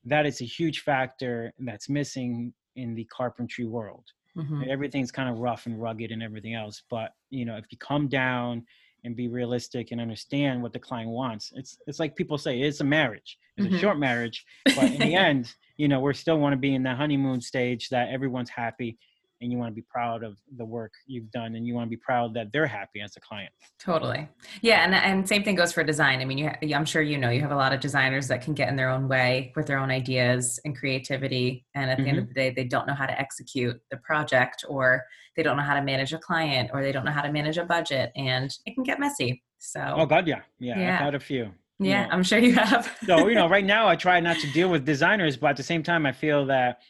that 0.05 0.27
is 0.27 0.41
a 0.41 0.45
huge 0.45 0.81
factor 0.81 1.53
that's 1.59 1.89
missing 1.89 2.55
in 2.77 2.95
the 2.95 3.05
carpentry 3.07 3.67
world. 3.67 4.05
Mhm. 4.35 4.71
Everything's 4.71 5.11
kind 5.11 5.29
of 5.29 5.39
rough 5.39 5.67
and 5.67 5.81
rugged 5.81 6.13
and 6.13 6.23
everything 6.23 6.55
else. 6.55 6.83
But 6.89 7.13
you 7.31 7.45
know, 7.45 7.57
if 7.57 7.65
you 7.71 7.79
come 7.79 8.09
down 8.09 8.65
and 9.05 9.17
be 9.17 9.29
realistic 9.29 9.91
and 9.91 10.01
understand 10.01 10.63
what 10.63 10.73
the 10.73 10.79
client 10.79 11.11
wants, 11.11 11.53
it's 11.57 11.79
it's 11.87 11.99
like 12.01 12.17
people 12.17 12.39
say, 12.39 12.61
it's 12.61 12.81
a 12.81 12.85
marriage. 12.85 13.39
It's 13.57 13.67
Mhm. 13.69 13.77
a 13.77 13.79
short 13.79 13.99
marriage, 13.99 14.45
but 14.77 14.93
in 14.93 15.03
the 15.03 15.15
end, 15.29 15.55
you 15.77 15.89
know, 15.89 16.01
we 16.01 16.13
still 16.15 16.39
want 16.39 16.53
to 16.53 16.57
be 16.59 16.75
in 16.75 16.83
the 16.83 16.95
honeymoon 16.95 17.41
stage 17.41 17.89
that 17.91 18.09
everyone's 18.11 18.51
happy 18.51 18.99
and 19.41 19.51
you 19.51 19.59
want 19.59 19.71
to 19.71 19.75
be 19.75 19.83
proud 19.89 20.23
of 20.23 20.37
the 20.57 20.65
work 20.65 20.93
you've 21.07 21.31
done 21.31 21.55
and 21.55 21.67
you 21.67 21.75
want 21.75 21.87
to 21.87 21.91
be 21.91 21.97
proud 21.97 22.35
that 22.35 22.53
they're 22.53 22.67
happy 22.67 23.01
as 23.01 23.17
a 23.17 23.21
client. 23.21 23.53
Totally. 23.79 24.29
Yeah, 24.61 24.85
and 24.85 24.95
and 24.95 25.27
same 25.29 25.43
thing 25.43 25.55
goes 25.55 25.73
for 25.73 25.83
design. 25.83 26.21
I 26.21 26.25
mean, 26.25 26.39
you 26.39 26.51
I'm 26.75 26.85
sure 26.85 27.03
you 27.03 27.17
know 27.19 27.31
you 27.31 27.41
have 27.41 27.51
a 27.53 27.57
lot 27.57 27.73
of 27.73 27.81
designers 27.81 28.29
that 28.29 28.43
can 28.43 28.55
get 28.55 28.69
in 28.69 28.77
their 28.77 28.91
own 28.91 29.09
way 29.09 29.53
with 29.57 29.67
their 29.67 29.79
own 29.79 29.91
ideas 29.91 30.61
and 30.65 30.77
creativity, 30.77 31.65
and 31.75 31.91
at 31.91 31.97
the 31.99 32.05
end 32.05 32.11
Mm-hmm. 32.19 32.23
of 32.23 32.29
the 32.29 32.35
day, 32.35 32.51
they 32.51 32.65
don't 32.65 32.87
know 32.87 32.95
how 32.95 33.07
to 33.07 33.19
execute 33.19 33.81
the 33.91 33.97
project, 33.99 34.65
or 34.69 35.05
they 35.37 35.43
don't 35.43 35.57
know 35.57 35.63
how 35.63 35.75
to 35.75 35.83
manage 35.83 36.13
a 36.13 36.19
client, 36.19 36.71
or 36.73 36.83
they 36.83 36.93
don't 36.93 37.05
know 37.05 37.13
how 37.13 37.23
to 37.23 37.33
manage 37.33 37.57
a 37.59 37.65
budget, 37.65 38.13
and 38.17 38.55
it 38.67 38.75
can 38.75 38.83
get 38.85 39.01
messy. 39.01 39.43
So, 39.59 39.81
Oh 39.97 40.07
God, 40.07 40.27
yeah. 40.27 40.41
Yeah. 40.59 40.79
Yeah. 40.79 40.95
I've 40.95 41.05
had 41.05 41.15
a 41.15 41.21
few. 41.21 41.45
you 41.79 41.91
yeah, 41.91 42.05
know. 42.07 42.11
I'm 42.13 42.23
sure 42.23 42.39
you 42.39 42.53
have. 42.55 42.95
so 43.07 43.29
you 43.29 43.35
know 43.35 43.49
right 43.49 43.65
now 43.77 43.87
i 43.89 43.97
try 43.97 44.21
not 44.21 44.37
to 44.39 44.51
deal 44.53 44.69
with 44.69 44.85
designers 44.85 45.37
but 45.39 45.49
at 45.51 45.57
the 45.57 45.63
same 45.63 45.83
time 45.83 46.05
i 46.05 46.13
feel 46.13 46.45
that 46.47 46.81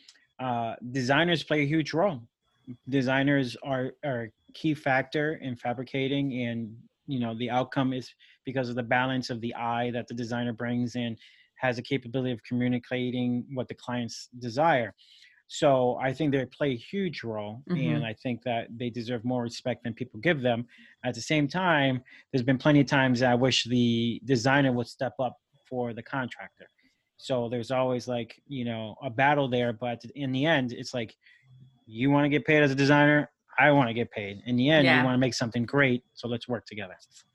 uh, 0.40 0.74
designers 0.90 1.42
play 1.44 1.60
a 1.62 1.66
huge 1.66 1.92
role 1.92 2.22
designers 2.88 3.56
are, 3.62 3.92
are 4.04 4.24
a 4.24 4.52
key 4.52 4.74
factor 4.74 5.34
in 5.42 5.56
fabricating 5.56 6.42
and 6.46 6.74
you 7.06 7.18
know 7.20 7.36
the 7.38 7.50
outcome 7.50 7.92
is 7.92 8.12
because 8.44 8.68
of 8.68 8.76
the 8.76 8.82
balance 8.82 9.30
of 9.30 9.40
the 9.40 9.54
eye 9.54 9.90
that 9.90 10.06
the 10.08 10.14
designer 10.14 10.52
brings 10.52 10.96
and 10.96 11.16
has 11.56 11.78
a 11.78 11.82
capability 11.82 12.32
of 12.32 12.42
communicating 12.42 13.44
what 13.52 13.68
the 13.68 13.74
clients 13.74 14.28
desire. 14.38 14.94
So 15.48 15.98
i 16.00 16.12
think 16.12 16.30
they 16.32 16.44
play 16.46 16.72
a 16.72 16.76
huge 16.76 17.24
role 17.24 17.62
Mhm. 17.68 17.96
and 17.96 18.06
i 18.06 18.14
think 18.14 18.42
that 18.44 18.68
they 18.78 18.88
deserve 18.90 19.24
more 19.24 19.42
respect 19.42 19.82
than 19.84 19.94
people 19.94 20.20
give 20.20 20.40
them. 20.42 20.66
At 21.04 21.14
the 21.14 21.20
same 21.32 21.48
time 21.48 22.02
there's 22.30 22.44
been 22.44 22.58
plenty 22.58 22.80
of 22.80 22.86
times 22.86 23.20
that 23.20 23.30
i 23.32 23.34
wish 23.34 23.64
the 23.64 24.20
designer 24.24 24.72
would 24.72 24.86
step 24.86 25.14
up 25.18 25.36
for 25.68 25.92
the 25.92 26.02
contractor. 26.02 26.68
So 27.16 27.48
there's 27.48 27.70
always 27.70 28.06
like 28.08 28.40
you 28.46 28.64
know 28.64 28.94
a 29.02 29.10
battle 29.10 29.48
there 29.48 29.72
but 29.72 30.00
in 30.14 30.30
the 30.32 30.46
end 30.46 30.72
it's 30.72 30.94
like 30.94 31.16
you 31.90 32.10
want 32.10 32.24
to 32.24 32.28
get 32.28 32.44
paid 32.44 32.62
as 32.62 32.70
a 32.70 32.74
designer 32.74 33.28
i 33.58 33.70
want 33.70 33.88
to 33.88 33.94
get 33.94 34.10
paid 34.12 34.40
in 34.46 34.56
the 34.56 34.70
end 34.70 34.84
Yeah. 34.84 34.98
you 35.00 35.04
want 35.04 35.14
to 35.14 35.18
make 35.18 35.34
something 35.34 35.64
great 35.64 36.02
so 36.14 36.28
let's 36.28 36.46
work 36.48 36.64
together 36.66 36.94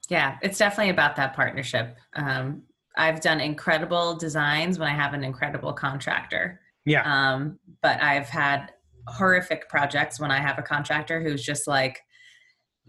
Yeah, 0.09 0.37
it's 0.41 0.57
definitely 0.59 0.91
about 0.91 1.15
that 1.15 1.33
partnership. 1.35 1.97
Um, 2.15 2.61
I've 2.95 3.21
done 3.21 3.41
incredible 3.41 4.15
designs 4.15 4.77
when 4.79 4.87
I 4.87 4.93
have 4.93 5.13
an 5.13 5.23
incredible 5.23 5.73
contractor. 5.73 6.61
yeah 6.85 7.03
Um, 7.13 7.59
but 7.81 8.01
I've 8.01 8.29
had 8.29 8.71
horrific 9.07 9.67
projects 9.67 10.19
when 10.19 10.31
I 10.31 10.39
have 10.47 10.57
a 10.59 10.61
contractor 10.61 11.21
who's 11.23 11.43
just 11.43 11.67
like 11.67 11.99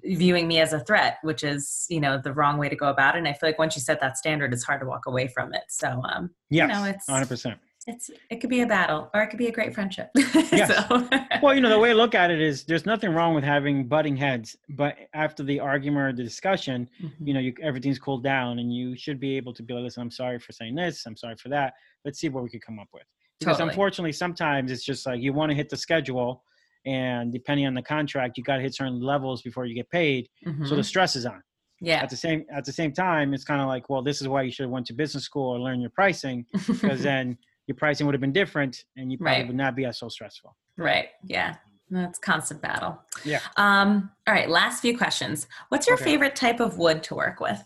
viewing 0.05 0.47
me 0.47 0.61
as 0.61 0.73
a 0.75 0.81
threat, 0.81 1.17
which 1.23 1.43
is, 1.43 1.87
you 1.89 2.01
know, 2.01 2.19
the 2.23 2.33
wrong 2.33 2.59
way 2.59 2.69
to 2.69 2.77
go 2.77 2.89
about 2.89 3.15
it. 3.15 3.19
And 3.19 3.27
I 3.29 3.33
feel 3.33 3.49
like 3.49 3.59
once 3.59 3.75
you 3.77 3.83
set 3.83 3.99
that 4.03 4.17
standard, 4.19 4.53
it's 4.53 4.63
hard 4.65 4.81
to 4.83 4.87
walk 4.87 5.07
away 5.07 5.27
from 5.29 5.53
it. 5.55 5.63
So, 5.69 5.89
um, 6.13 6.31
yes 6.51 6.69
know, 6.69 6.85
it's- 6.85 7.07
100% 7.09 7.59
it's, 7.87 8.11
it 8.31 8.40
could 8.40 8.51
be 8.51 8.61
a 8.62 8.66
battle 8.66 9.11
or 9.14 9.22
it 9.22 9.29
could 9.29 9.38
be 9.38 9.46
a 9.46 9.53
great 9.53 9.75
friendship. 9.75 10.11
Yes. 10.53 10.70
well 11.42 11.55
you 11.55 11.61
know 11.61 11.68
the 11.68 11.79
way 11.79 11.90
i 11.90 11.92
look 11.92 12.14
at 12.14 12.31
it 12.31 12.40
is 12.40 12.64
there's 12.64 12.87
nothing 12.87 13.11
wrong 13.12 13.35
with 13.35 13.44
having 13.44 13.87
butting 13.87 14.16
heads 14.16 14.57
but 14.70 14.96
after 15.14 15.42
the 15.42 15.61
argument 15.61 16.03
or 16.07 16.12
the 16.16 16.22
discussion 16.22 16.88
you 17.20 17.35
know 17.35 17.40
you, 17.40 17.53
everything's 17.62 17.99
cooled 17.99 18.22
down 18.22 18.59
and 18.59 18.72
you 18.75 18.96
should 18.96 19.20
be 19.20 19.37
able 19.37 19.53
to 19.53 19.62
be 19.62 19.75
like 19.75 19.83
listen 19.83 20.03
i'm 20.03 20.11
sorry 20.11 20.38
for 20.38 20.53
saying 20.53 20.75
this 20.75 21.05
i'm 21.07 21.16
sorry 21.16 21.37
for 21.37 21.49
that 21.49 21.75
let's 22.05 22.18
see 22.18 22.29
what 22.29 22.42
we 22.42 22.49
could 22.49 22.62
come 22.64 22.79
up 22.79 22.88
with 22.94 23.03
because 23.40 23.57
Totally. 23.59 23.70
unfortunately 23.70 24.12
sometimes 24.12 24.70
it's 24.70 24.85
just 24.85 25.05
like 25.05 25.20
you 25.20 25.33
want 25.33 25.51
to 25.51 25.57
hit 25.57 25.68
the 25.68 25.77
schedule 25.77 26.42
and 26.87 27.33
depending 27.33 27.66
on 27.66 27.75
the 27.75 27.83
contract 27.83 28.38
you 28.38 28.44
got 28.44 28.57
to 28.57 28.62
hit 28.62 28.75
certain 28.75 29.01
levels 29.01 29.42
before 29.42 29.66
you 29.66 29.75
get 29.75 29.90
paid 29.90 30.29
so 30.44 30.51
Mhm. 30.51 30.77
the 30.77 30.85
stress 30.85 31.16
is 31.16 31.27
on 31.27 31.42
yeah. 31.81 32.03
at 32.03 32.09
the 32.09 32.16
same 32.16 32.44
at 32.55 32.64
the 32.64 32.72
same 32.72 32.92
time 32.92 33.35
it's 33.35 33.44
kind 33.44 33.61
of 33.61 33.66
like 33.68 33.90
well 33.90 34.03
this 34.03 34.20
is 34.22 34.29
why 34.29 34.42
you 34.42 34.51
should 34.51 34.64
have 34.64 34.70
went 34.70 34.87
to 34.87 34.94
business 34.94 35.25
school 35.25 35.51
or 35.55 35.59
learn 35.59 35.81
your 35.81 35.90
pricing 35.90 36.46
because 36.66 37.03
then 37.11 37.37
your 37.67 37.75
pricing 37.77 38.07
would 38.07 38.15
have 38.15 38.21
been 38.21 38.33
different 38.33 38.85
and 38.97 39.11
you 39.11 39.19
probably 39.19 39.41
Right. 39.41 39.47
would 39.49 39.57
not 39.57 39.75
be 39.77 39.85
as 39.85 39.99
so 39.99 40.09
stressful 40.09 40.57
right. 40.77 41.09
Yeah. 41.25 41.57
That's 41.89 42.19
constant 42.19 42.61
battle. 42.61 43.01
Yeah. 43.25 43.39
Um, 43.57 44.11
all 44.27 44.35
right. 44.35 44.51
Last 44.51 44.81
few 44.81 44.99
questions. 44.99 45.47
What's 45.69 45.87
your 45.87 45.95
Okay. 45.95 46.05
favorite 46.05 46.35
type 46.35 46.59
of 46.59 46.79
wood 46.79 47.03
to 47.05 47.15
work 47.15 47.39
with? 47.39 47.63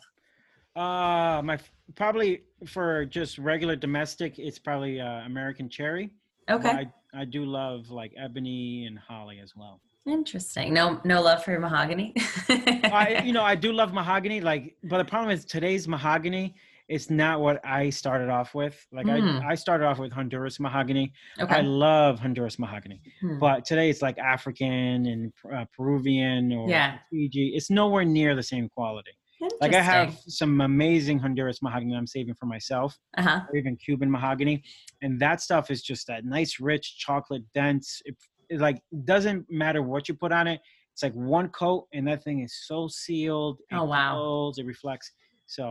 Uh, 0.77 1.41
my 1.43 1.59
probably 1.97 2.43
for 2.67 3.05
just 3.07 3.39
regular 3.39 3.77
domestic, 3.77 4.39
it's 4.39 4.59
probably 4.59 5.01
uh, 5.01 5.23
American 5.25 5.69
cherry. 5.71 6.11
Okay. 6.51 6.69
I 6.69 6.93
I 7.15 7.25
do 7.25 7.45
love 7.47 7.91
like 7.91 8.13
ebony 8.17 8.85
and 8.87 8.99
holly 8.99 9.41
as 9.43 9.57
well. 9.57 9.81
Interesting. 10.07 10.73
No, 10.75 11.01
no 11.05 11.23
love 11.23 11.43
for 11.43 11.59
mahogany. 11.59 12.13
I 12.49 13.23
you 13.25 13.33
know 13.37 13.43
I 13.43 13.55
do 13.55 13.73
love 13.73 13.93
mahogany. 13.95 14.41
Like, 14.43 14.77
but 14.85 14.99
the 14.99 15.05
problem 15.05 15.31
is 15.31 15.45
today's 15.47 15.89
mahogany. 15.89 16.55
It's 16.90 17.09
not 17.09 17.40
what 17.40 17.64
I 17.64 17.88
started 17.90 18.29
off 18.29 18.53
with. 18.55 18.76
Like 18.92 19.07
Mm. 19.07 19.40
I 19.44 19.53
I 19.53 19.55
started 19.55 19.87
off 19.87 19.98
with 20.00 20.12
Honduras 20.12 20.59
mahogany. 20.59 21.12
Okay. 21.40 21.55
I 21.55 21.61
love 21.61 22.18
Honduras 22.18 22.59
mahogany, 22.59 23.00
Hmm. 23.20 23.38
but 23.38 23.64
today 23.64 23.88
it's 23.90 24.03
like 24.03 24.18
African 24.18 25.07
and 25.12 25.33
uh, 25.55 25.64
Peruvian 25.76 26.53
or 26.53 26.68
Yeah. 26.68 26.98
Fiji. 27.09 27.53
It's 27.57 27.70
nowhere 27.70 28.05
near 28.05 28.35
the 28.35 28.42
same 28.42 28.68
quality. 28.68 29.12
Like 29.61 29.72
I 29.74 29.81
have 29.81 30.18
some 30.40 30.61
amazing 30.61 31.18
Honduras 31.20 31.62
mahogany 31.62 31.94
I'm 31.94 32.07
saving 32.07 32.35
for 32.35 32.46
myself. 32.46 32.98
Uh-huh. 33.16 33.40
or 33.48 33.57
even 33.57 33.76
Cuban 33.76 34.11
mahogany, 34.11 34.62
and 35.03 35.12
that 35.20 35.40
stuff 35.40 35.70
is 35.70 35.81
just 35.83 36.07
that 36.09 36.24
nice, 36.24 36.53
rich 36.61 36.87
chocolate, 36.98 37.44
dense. 37.55 38.03
It, 38.05 38.16
it 38.50 38.59
like 38.61 38.79
doesn't 39.05 39.46
matter 39.48 39.81
what 39.83 40.09
you 40.09 40.14
put 40.24 40.33
on 40.33 40.46
it. 40.48 40.61
It's 40.92 41.05
like 41.05 41.14
one 41.14 41.48
coat, 41.50 41.87
and 41.94 42.07
that 42.09 42.24
thing 42.24 42.40
is 42.46 42.53
so 42.66 42.88
sealed. 42.88 43.59
It 43.70 43.76
Oh, 43.76 43.85
wow. 43.85 44.14
glows, 44.16 44.59
it 44.59 44.66
reflects. 44.66 45.12
So 45.46 45.65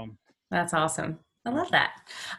That's 0.52 0.74
awesome. 0.74 1.20
I 1.46 1.52
love 1.52 1.72
that. 1.72 1.92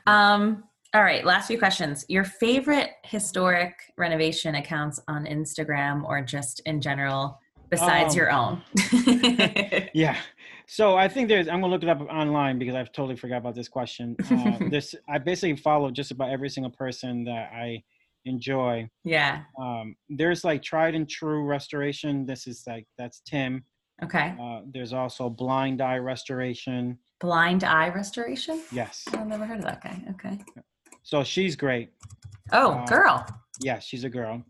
Um, 0.07 0.65
all 0.93 1.03
right, 1.03 1.25
last 1.25 1.47
few 1.47 1.59
questions. 1.59 2.05
Your 2.09 2.25
favorite 2.25 2.91
historic 3.05 3.75
renovation 3.97 4.57
accounts 4.57 5.01
on 5.09 5.25
Instagram 5.25 6.05
or 6.05 6.21
just 6.21 6.61
in 6.67 6.81
general, 6.81 7.39
besides 7.71 8.15
Um, 8.15 8.19
your 8.19 8.31
own? 8.33 8.63
yeah. 9.95 10.17
So 10.67 10.97
I 10.97 11.09
think 11.09 11.29
there's. 11.29 11.49
I'm 11.49 11.61
gonna 11.61 11.73
look 11.73 11.83
it 11.83 11.89
up 11.89 12.01
online 12.03 12.59
because 12.59 12.75
I've 12.75 12.93
totally 12.93 13.17
forgot 13.17 13.39
about 13.39 13.55
this 13.55 13.69
question. 13.69 14.17
Uh, 14.31 14.59
this 14.71 14.95
I 15.09 15.19
basically 15.19 15.57
follow 15.57 15.91
just 15.91 16.11
about 16.11 16.31
every 16.31 16.49
single 16.49 16.73
person 16.73 17.25
that 17.25 17.51
I 17.53 17.83
enjoy. 18.25 18.89
yeah. 19.05 19.43
Um, 19.61 19.97
there's 20.09 20.45
like 20.45 20.63
tried 20.63 20.95
and 20.95 21.09
true 21.09 21.45
restoration. 21.45 22.27
This 22.27 22.47
is 22.47 22.65
like 22.67 22.87
that's 22.99 23.21
Tim. 23.25 23.65
Okay. 24.03 24.35
Uh, 24.41 24.61
there's 24.73 24.93
also 24.93 25.29
blind 25.29 25.81
eye 25.81 25.99
restoration. 25.99 26.99
Blind 27.21 27.65
eye 27.65 27.89
restoration? 27.89 28.63
Yes. 28.73 29.05
I've 29.13 29.27
never 29.27 29.45
heard 29.45 29.59
of 29.59 29.65
that 29.65 29.83
guy. 29.83 30.03
Okay. 30.11 30.39
So 31.03 31.23
she's 31.23 31.57
great. 31.57 31.91
Oh, 32.53 32.73
Uh, 32.73 32.87
girl. 32.87 33.27
Yeah, 33.61 33.79
she's 33.79 34.05
a 34.05 34.09
girl. 34.09 34.43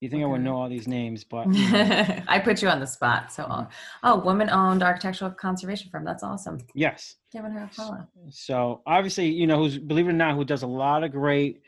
You 0.00 0.08
think 0.08 0.20
okay. 0.20 0.28
I 0.28 0.32
would 0.32 0.42
know 0.42 0.56
all 0.56 0.68
these 0.68 0.86
names, 0.86 1.24
but 1.24 1.52
you 1.52 1.70
know. 1.72 2.22
I 2.28 2.38
put 2.38 2.62
you 2.62 2.68
on 2.68 2.78
the 2.78 2.86
spot. 2.86 3.32
So, 3.32 3.42
mm-hmm. 3.42 3.70
oh, 4.04 4.20
woman-owned 4.20 4.82
architectural 4.82 5.32
conservation 5.32 5.90
firm. 5.90 6.04
That's 6.04 6.22
awesome. 6.22 6.58
Yes. 6.72 7.16
Giving 7.32 7.50
her 7.50 7.64
a 7.64 7.68
follow. 7.68 8.06
So 8.30 8.82
obviously, 8.86 9.28
you 9.28 9.48
know, 9.48 9.58
who's 9.58 9.76
believe 9.76 10.06
it 10.06 10.10
or 10.10 10.12
not, 10.12 10.36
who 10.36 10.44
does 10.44 10.62
a 10.62 10.68
lot 10.68 11.02
of 11.02 11.10
great 11.10 11.62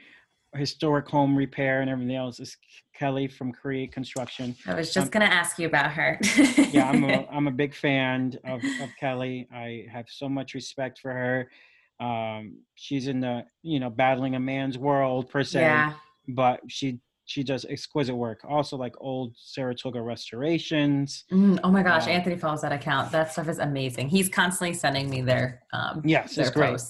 historic 0.54 1.08
home 1.08 1.36
repair 1.36 1.80
and 1.80 1.90
everything 1.90 2.16
else 2.16 2.40
is 2.40 2.56
Kelly 2.94 3.28
from 3.28 3.52
Create 3.52 3.92
Construction. 3.92 4.54
I 4.66 4.74
was 4.74 4.92
just 4.92 5.06
um, 5.06 5.10
going 5.10 5.28
to 5.28 5.32
ask 5.32 5.58
you 5.58 5.66
about 5.66 5.92
her. 5.92 6.18
yeah, 6.70 6.88
I'm 6.88 7.04
a, 7.04 7.26
I'm 7.32 7.48
a 7.48 7.52
big 7.52 7.74
fan 7.74 8.36
of, 8.44 8.62
of 8.82 8.90
Kelly. 8.98 9.48
I 9.52 9.86
have 9.90 10.06
so 10.08 10.28
much 10.28 10.54
respect 10.54 10.98
for 10.98 11.12
her. 11.12 11.50
Um, 12.04 12.58
she's 12.74 13.08
in 13.08 13.20
the, 13.20 13.44
you 13.62 13.78
know, 13.78 13.90
battling 13.90 14.34
a 14.34 14.40
man's 14.40 14.78
world 14.78 15.28
per 15.30 15.44
se, 15.44 15.60
yeah. 15.60 15.94
but 16.28 16.60
she 16.68 17.00
she 17.26 17.44
does 17.44 17.64
exquisite 17.66 18.14
work. 18.14 18.40
Also, 18.42 18.76
like 18.76 18.94
old 18.98 19.34
Saratoga 19.36 20.02
restorations. 20.02 21.24
Mm, 21.30 21.60
oh 21.62 21.70
my 21.70 21.82
gosh, 21.82 22.04
um, 22.04 22.10
Anthony 22.10 22.36
follows 22.36 22.62
that 22.62 22.72
account. 22.72 23.12
That 23.12 23.30
stuff 23.30 23.48
is 23.48 23.58
amazing. 23.58 24.08
He's 24.08 24.28
constantly 24.28 24.74
sending 24.74 25.08
me 25.08 25.22
their 25.22 25.62
um, 25.72 26.02
yes, 26.04 26.34
their 26.34 26.46
it's 26.46 26.54
great. 26.54 26.80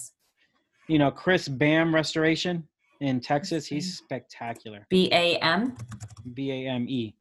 You 0.88 0.98
know, 0.98 1.10
Chris 1.10 1.46
Bam 1.46 1.94
Restoration 1.94 2.66
in 3.00 3.20
Texas. 3.20 3.66
He's 3.66 3.96
spectacular. 3.96 4.86
B 4.90 5.08
A 5.12 5.36
M. 5.38 5.76
B 6.34 6.50
A 6.50 6.68
M 6.68 6.86
E. 6.88 7.14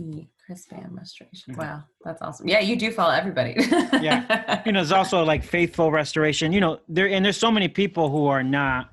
E. 0.00 0.28
Chris 0.44 0.66
Bam 0.66 0.96
Restoration. 0.96 1.52
Mm-hmm. 1.52 1.60
Wow, 1.60 1.84
that's 2.04 2.20
awesome. 2.22 2.48
Yeah, 2.48 2.60
you 2.60 2.76
do 2.76 2.90
follow 2.90 3.12
everybody. 3.12 3.54
yeah, 4.00 4.62
you 4.66 4.72
know, 4.72 4.80
there's 4.80 4.92
also 4.92 5.24
like 5.24 5.42
Faithful 5.42 5.90
Restoration. 5.90 6.52
You 6.52 6.60
know, 6.60 6.80
there 6.88 7.08
and 7.08 7.24
there's 7.24 7.36
so 7.36 7.50
many 7.50 7.68
people 7.68 8.10
who 8.10 8.26
are 8.26 8.42
not 8.42 8.90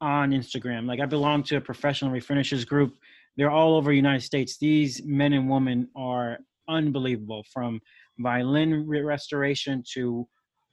on 0.00 0.30
Instagram. 0.30 0.86
Like 0.86 1.00
I 1.00 1.06
belong 1.06 1.42
to 1.44 1.56
a 1.56 1.60
professional 1.60 2.10
refinishers 2.10 2.66
group. 2.66 2.96
They're 3.36 3.50
all 3.50 3.76
over 3.76 3.90
the 3.90 3.96
United 3.96 4.22
States. 4.22 4.58
These 4.58 5.02
men 5.04 5.32
and 5.32 5.48
women 5.48 5.88
are 5.96 6.38
unbelievable 6.68 7.44
from 7.52 7.80
violin 8.18 8.86
restoration 8.88 9.82
to 9.94 10.28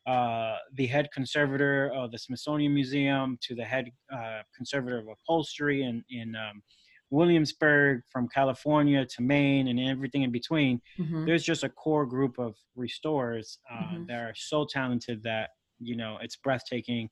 uh, 0.07 0.57
the 0.73 0.85
head 0.85 1.09
conservator 1.13 1.91
of 1.93 2.11
the 2.11 2.17
Smithsonian 2.17 2.73
Museum 2.73 3.37
to 3.41 3.55
the 3.55 3.63
head 3.63 3.89
uh, 4.13 4.41
conservator 4.55 4.99
of 4.99 5.07
upholstery 5.07 5.83
in, 5.83 6.03
in 6.09 6.35
um, 6.35 6.61
Williamsburg, 7.09 8.01
from 8.09 8.27
California 8.27 9.05
to 9.05 9.21
Maine, 9.21 9.67
and 9.67 9.79
everything 9.79 10.23
in 10.23 10.31
between. 10.31 10.81
Mm-hmm. 10.99 11.25
There's 11.25 11.43
just 11.43 11.63
a 11.63 11.69
core 11.69 12.05
group 12.05 12.37
of 12.37 12.55
restorers 12.75 13.59
uh, 13.71 13.83
mm-hmm. 13.83 14.05
that 14.07 14.19
are 14.19 14.33
so 14.35 14.65
talented 14.69 15.23
that 15.23 15.49
you 15.79 15.95
know 15.95 16.17
it's 16.21 16.35
breathtaking. 16.35 17.09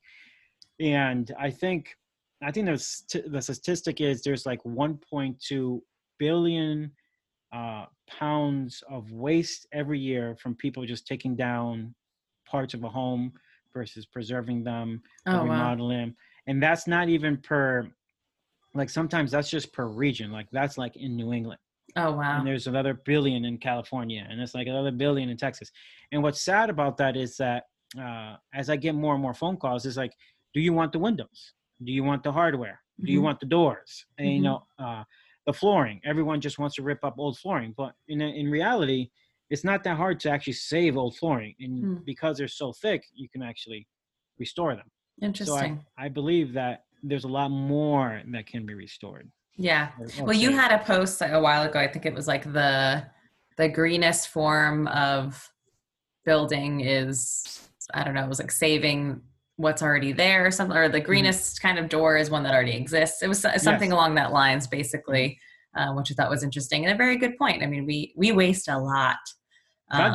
And 0.80 1.32
I 1.38 1.50
think 1.50 1.94
I 2.42 2.50
think 2.50 2.66
there's 2.66 3.04
the 3.26 3.40
statistic 3.40 4.00
is 4.00 4.22
there's 4.22 4.46
like 4.46 4.62
1.2 4.64 5.80
billion 6.18 6.90
uh, 7.52 7.86
pounds 8.08 8.82
of 8.90 9.10
waste 9.12 9.66
every 9.72 9.98
year 9.98 10.36
from 10.36 10.54
people 10.54 10.84
just 10.84 11.06
taking 11.06 11.36
down 11.36 11.94
parts 12.44 12.74
of 12.74 12.84
a 12.84 12.88
home 12.88 13.32
versus 13.72 14.06
preserving 14.06 14.64
them, 14.64 15.02
oh, 15.26 15.42
remodeling 15.42 16.08
wow. 16.08 16.14
And 16.46 16.62
that's 16.62 16.86
not 16.86 17.08
even 17.08 17.36
per, 17.38 17.88
like 18.74 18.90
sometimes 18.90 19.30
that's 19.30 19.50
just 19.50 19.72
per 19.72 19.86
region. 19.86 20.30
Like 20.30 20.46
that's 20.52 20.76
like 20.76 20.96
in 20.96 21.16
New 21.16 21.32
England. 21.32 21.60
Oh 21.96 22.12
wow! 22.12 22.38
And 22.38 22.46
there's 22.46 22.66
another 22.66 22.94
billion 22.94 23.44
in 23.44 23.56
California, 23.58 24.26
and 24.28 24.40
it's 24.40 24.54
like 24.54 24.66
another 24.66 24.90
billion 24.90 25.28
in 25.28 25.36
Texas. 25.36 25.70
And 26.10 26.22
what's 26.22 26.40
sad 26.40 26.68
about 26.68 26.96
that 26.96 27.16
is 27.16 27.36
that 27.36 27.64
uh, 28.00 28.36
as 28.52 28.68
I 28.68 28.76
get 28.76 28.94
more 28.94 29.14
and 29.14 29.22
more 29.22 29.34
phone 29.34 29.56
calls, 29.56 29.86
it's 29.86 29.96
like, 29.96 30.12
do 30.54 30.60
you 30.60 30.72
want 30.72 30.92
the 30.92 30.98
windows? 30.98 31.52
Do 31.84 31.92
you 31.92 32.02
want 32.02 32.24
the 32.24 32.32
hardware? 32.32 32.80
Do 33.04 33.12
you 33.12 33.18
mm-hmm. 33.18 33.26
want 33.26 33.40
the 33.40 33.46
doors? 33.46 34.06
And 34.18 34.26
mm-hmm. 34.26 34.36
you 34.36 34.42
know, 34.42 34.66
uh, 34.78 35.04
the 35.46 35.52
flooring. 35.52 36.00
Everyone 36.04 36.40
just 36.40 36.58
wants 36.58 36.74
to 36.76 36.82
rip 36.82 37.04
up 37.04 37.14
old 37.18 37.38
flooring, 37.38 37.74
but 37.76 37.92
in 38.08 38.20
in 38.20 38.50
reality, 38.50 39.10
it's 39.54 39.64
not 39.64 39.82
that 39.84 39.96
hard 39.96 40.20
to 40.20 40.30
actually 40.30 40.52
save 40.52 40.96
old 40.96 41.16
flooring, 41.16 41.54
and 41.60 41.84
mm. 41.84 42.04
because 42.04 42.36
they're 42.36 42.48
so 42.48 42.72
thick, 42.72 43.02
you 43.14 43.28
can 43.28 43.42
actually 43.42 43.86
restore 44.38 44.74
them. 44.74 44.90
Interesting. 45.22 45.76
So 45.76 45.80
I, 45.96 46.06
I 46.06 46.08
believe 46.08 46.52
that 46.54 46.84
there's 47.02 47.24
a 47.24 47.28
lot 47.28 47.50
more 47.50 48.22
that 48.32 48.46
can 48.46 48.66
be 48.66 48.74
restored. 48.74 49.30
Yeah. 49.56 49.90
Well, 50.20 50.32
you 50.32 50.50
had 50.50 50.72
a 50.72 50.82
post 50.84 51.22
a 51.22 51.40
while 51.40 51.62
ago. 51.62 51.78
I 51.78 51.86
think 51.86 52.04
it 52.06 52.14
was 52.14 52.26
like 52.26 52.52
the 52.52 53.06
the 53.56 53.68
greenest 53.68 54.28
form 54.28 54.88
of 54.88 55.50
building 56.24 56.80
is 56.80 57.68
I 57.94 58.02
don't 58.04 58.14
know. 58.14 58.24
It 58.24 58.28
was 58.28 58.40
like 58.40 58.50
saving 58.50 59.22
what's 59.56 59.82
already 59.82 60.12
there 60.12 60.46
or 60.46 60.50
something 60.50 60.76
or 60.76 60.88
the 60.88 60.98
mm-hmm. 60.98 61.06
greenest 61.06 61.60
kind 61.62 61.78
of 61.78 61.88
door 61.88 62.16
is 62.16 62.30
one 62.30 62.42
that 62.42 62.52
already 62.52 62.72
exists 62.72 63.22
it 63.22 63.28
was 63.28 63.40
something 63.40 63.90
yes. 63.90 63.92
along 63.92 64.14
that 64.14 64.32
lines 64.32 64.66
basically 64.66 65.38
uh, 65.76 65.92
which 65.92 66.10
i 66.10 66.14
thought 66.14 66.30
was 66.30 66.42
interesting 66.42 66.84
and 66.84 66.92
a 66.92 66.96
very 66.96 67.16
good 67.16 67.36
point 67.38 67.62
i 67.62 67.66
mean 67.66 67.86
we 67.86 68.12
we 68.16 68.32
waste 68.32 68.68
a 68.68 68.76
lot 68.76 69.16
um, 70.02 70.14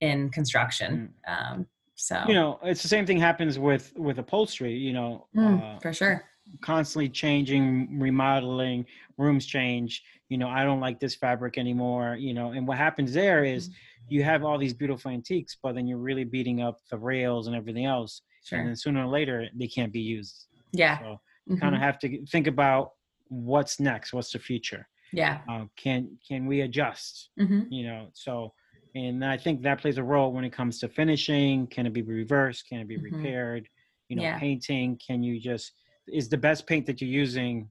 yeah. 0.00 0.08
in 0.08 0.30
construction 0.30 1.12
mm. 1.28 1.52
um, 1.52 1.66
so 1.94 2.22
you 2.26 2.34
know 2.34 2.58
it's 2.62 2.82
the 2.82 2.88
same 2.88 3.06
thing 3.06 3.18
happens 3.18 3.58
with 3.58 3.92
with 3.96 4.18
upholstery 4.18 4.74
you 4.74 4.92
know 4.92 5.26
mm, 5.36 5.62
uh, 5.62 5.78
for 5.80 5.92
sure 5.92 6.24
constantly 6.60 7.08
changing 7.08 7.98
remodeling 7.98 8.84
rooms 9.16 9.46
change 9.46 10.02
you 10.28 10.36
know 10.36 10.48
i 10.48 10.62
don't 10.62 10.80
like 10.80 11.00
this 11.00 11.14
fabric 11.14 11.56
anymore 11.58 12.16
you 12.18 12.34
know 12.34 12.52
and 12.52 12.66
what 12.66 12.76
happens 12.76 13.12
there 13.12 13.44
is 13.44 13.68
mm. 13.68 13.72
you 14.08 14.22
have 14.22 14.44
all 14.44 14.58
these 14.58 14.74
beautiful 14.74 15.10
antiques 15.10 15.56
but 15.62 15.74
then 15.74 15.86
you're 15.86 15.98
really 15.98 16.24
beating 16.24 16.60
up 16.62 16.80
the 16.90 16.98
rails 16.98 17.46
and 17.46 17.56
everything 17.56 17.86
else 17.86 18.22
Sure. 18.44 18.58
And 18.58 18.68
then 18.68 18.76
sooner 18.76 19.04
or 19.04 19.08
later, 19.08 19.48
they 19.54 19.66
can't 19.66 19.92
be 19.92 20.00
used. 20.00 20.46
Yeah. 20.72 20.98
So 20.98 21.20
you 21.46 21.54
mm-hmm. 21.54 21.62
kind 21.62 21.74
of 21.74 21.80
have 21.80 21.98
to 22.00 22.26
think 22.26 22.46
about 22.46 22.92
what's 23.28 23.80
next, 23.80 24.12
what's 24.12 24.32
the 24.32 24.38
future. 24.38 24.86
Yeah. 25.12 25.40
Uh, 25.48 25.64
can 25.76 26.18
can 26.26 26.46
we 26.46 26.62
adjust? 26.62 27.30
Mm-hmm. 27.40 27.72
You 27.72 27.86
know, 27.86 28.08
so 28.12 28.52
and 28.94 29.24
I 29.24 29.36
think 29.36 29.62
that 29.62 29.80
plays 29.80 29.98
a 29.98 30.02
role 30.02 30.32
when 30.32 30.44
it 30.44 30.52
comes 30.52 30.78
to 30.80 30.88
finishing. 30.88 31.66
Can 31.66 31.86
it 31.86 31.92
be 31.92 32.02
reversed? 32.02 32.68
Can 32.68 32.78
it 32.78 32.88
be 32.88 32.96
mm-hmm. 32.96 33.16
repaired? 33.16 33.68
You 34.08 34.16
know, 34.16 34.22
yeah. 34.22 34.38
painting. 34.38 34.98
Can 35.04 35.22
you 35.22 35.40
just 35.40 35.72
is 36.06 36.28
the 36.28 36.36
best 36.36 36.66
paint 36.66 36.86
that 36.86 37.00
you're 37.00 37.10
using 37.10 37.68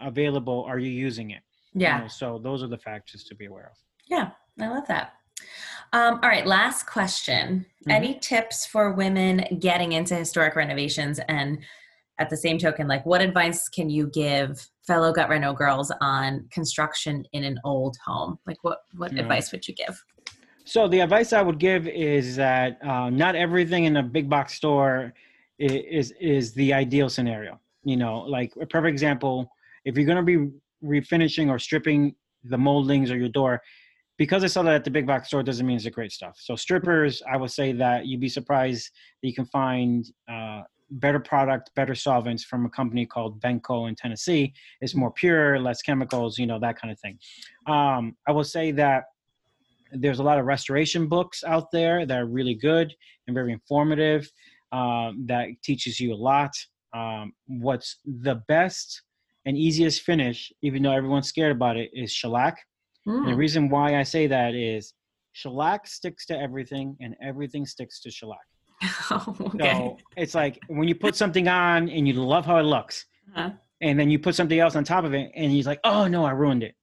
available? 0.00 0.64
Are 0.68 0.78
you 0.78 0.90
using 0.90 1.30
it? 1.30 1.42
Yeah. 1.72 1.96
You 1.96 2.02
know, 2.02 2.08
so 2.08 2.38
those 2.42 2.62
are 2.62 2.68
the 2.68 2.78
factors 2.78 3.24
to 3.24 3.34
be 3.34 3.46
aware 3.46 3.70
of. 3.70 3.76
Yeah, 4.06 4.30
I 4.60 4.68
love 4.68 4.86
that. 4.88 5.14
Um, 5.92 6.20
all 6.22 6.28
right, 6.28 6.46
last 6.46 6.86
question. 6.86 7.66
Mm-hmm. 7.82 7.90
Any 7.90 8.18
tips 8.20 8.66
for 8.66 8.92
women 8.92 9.44
getting 9.60 9.92
into 9.92 10.14
historic 10.14 10.54
renovations? 10.56 11.20
And 11.28 11.58
at 12.18 12.30
the 12.30 12.36
same 12.36 12.58
token, 12.58 12.86
like 12.86 13.04
what 13.04 13.20
advice 13.20 13.68
can 13.68 13.90
you 13.90 14.08
give 14.08 14.68
fellow 14.86 15.12
gut 15.12 15.28
reno 15.28 15.52
girls 15.52 15.92
on 16.00 16.46
construction 16.52 17.24
in 17.32 17.42
an 17.42 17.58
old 17.64 17.96
home? 18.04 18.38
Like 18.46 18.58
what 18.62 18.78
what 18.96 19.12
advice 19.18 19.50
would 19.50 19.66
you 19.66 19.74
give? 19.74 20.00
So 20.64 20.88
the 20.88 21.00
advice 21.00 21.32
I 21.32 21.42
would 21.42 21.58
give 21.58 21.86
is 21.86 22.36
that 22.36 22.82
uh, 22.82 23.10
not 23.10 23.36
everything 23.36 23.84
in 23.84 23.98
a 23.98 24.02
big 24.02 24.28
box 24.28 24.54
store 24.54 25.12
is 25.58 26.12
is 26.20 26.54
the 26.54 26.72
ideal 26.72 27.08
scenario. 27.08 27.60
You 27.84 27.98
know, 27.98 28.20
like 28.20 28.52
a 28.60 28.66
perfect 28.66 28.92
example, 28.92 29.50
if 29.84 29.96
you're 29.96 30.06
going 30.06 30.16
to 30.16 30.22
be 30.22 30.50
refinishing 30.82 31.50
or 31.50 31.58
stripping 31.58 32.14
the 32.44 32.56
moldings 32.56 33.10
or 33.10 33.16
your 33.16 33.28
door, 33.28 33.60
because 34.16 34.42
I 34.42 34.46
saw 34.46 34.62
that 34.62 34.74
at 34.74 34.84
the 34.84 34.90
big 34.90 35.06
box 35.06 35.28
store 35.28 35.42
doesn't 35.42 35.66
mean 35.66 35.76
it's 35.76 35.86
a 35.86 35.90
great 35.90 36.12
stuff. 36.12 36.38
So 36.40 36.56
strippers, 36.56 37.22
I 37.30 37.36
would 37.36 37.50
say 37.50 37.72
that 37.72 38.06
you'd 38.06 38.20
be 38.20 38.28
surprised 38.28 38.90
that 39.22 39.28
you 39.28 39.34
can 39.34 39.46
find 39.46 40.06
uh, 40.28 40.62
better 40.90 41.20
product, 41.20 41.70
better 41.74 41.94
solvents 41.94 42.44
from 42.44 42.64
a 42.64 42.70
company 42.70 43.04
called 43.04 43.40
Benco 43.40 43.88
in 43.88 43.94
Tennessee. 43.94 44.54
It's 44.80 44.94
more 44.94 45.10
pure, 45.10 45.58
less 45.58 45.82
chemicals, 45.82 46.38
you 46.38 46.46
know, 46.46 46.58
that 46.60 46.80
kind 46.80 46.92
of 46.92 46.98
thing. 47.00 47.18
Um, 47.66 48.16
I 48.26 48.32
will 48.32 48.44
say 48.44 48.70
that 48.72 49.04
there's 49.94 50.18
a 50.18 50.22
lot 50.22 50.38
of 50.38 50.46
restoration 50.46 51.08
books 51.08 51.42
out 51.44 51.70
there 51.72 52.06
that 52.06 52.18
are 52.18 52.26
really 52.26 52.54
good 52.54 52.92
and 53.26 53.34
very 53.34 53.52
informative. 53.52 54.30
Um, 54.72 55.24
that 55.28 55.46
teaches 55.62 56.00
you 56.00 56.12
a 56.12 56.16
lot. 56.16 56.50
Um, 56.92 57.32
what's 57.46 58.00
the 58.04 58.42
best 58.48 59.02
and 59.46 59.56
easiest 59.56 60.02
finish, 60.02 60.52
even 60.62 60.82
though 60.82 60.92
everyone's 60.92 61.28
scared 61.28 61.52
about 61.52 61.76
it, 61.76 61.90
is 61.92 62.12
shellac 62.12 62.56
Mm. 63.06 63.26
the 63.26 63.32
hmm. 63.32 63.38
reason 63.38 63.68
why 63.68 63.98
I 63.98 64.02
say 64.02 64.26
that 64.28 64.54
is 64.54 64.94
shellac 65.32 65.86
sticks 65.86 66.24
to 66.26 66.38
everything 66.38 66.96
and 67.00 67.14
everything 67.22 67.66
sticks 67.66 68.00
to 68.00 68.10
shellac. 68.10 68.38
Oh, 69.10 69.36
okay. 69.40 69.72
So 69.72 69.98
it's 70.16 70.34
like 70.34 70.58
when 70.68 70.88
you 70.88 70.94
put 70.94 71.14
something 71.14 71.46
on 71.48 71.88
and 71.88 72.08
you 72.08 72.14
love 72.14 72.46
how 72.46 72.56
it 72.58 72.62
looks, 72.62 73.04
uh-huh. 73.34 73.50
and 73.80 73.98
then 73.98 74.10
you 74.10 74.18
put 74.18 74.34
something 74.34 74.58
else 74.58 74.76
on 74.76 74.84
top 74.84 75.04
of 75.04 75.14
it 75.14 75.30
and 75.34 75.54
you're 75.54 75.64
like, 75.64 75.80
oh 75.84 76.08
no, 76.08 76.24
I 76.24 76.30
ruined 76.30 76.62
it. 76.62 76.74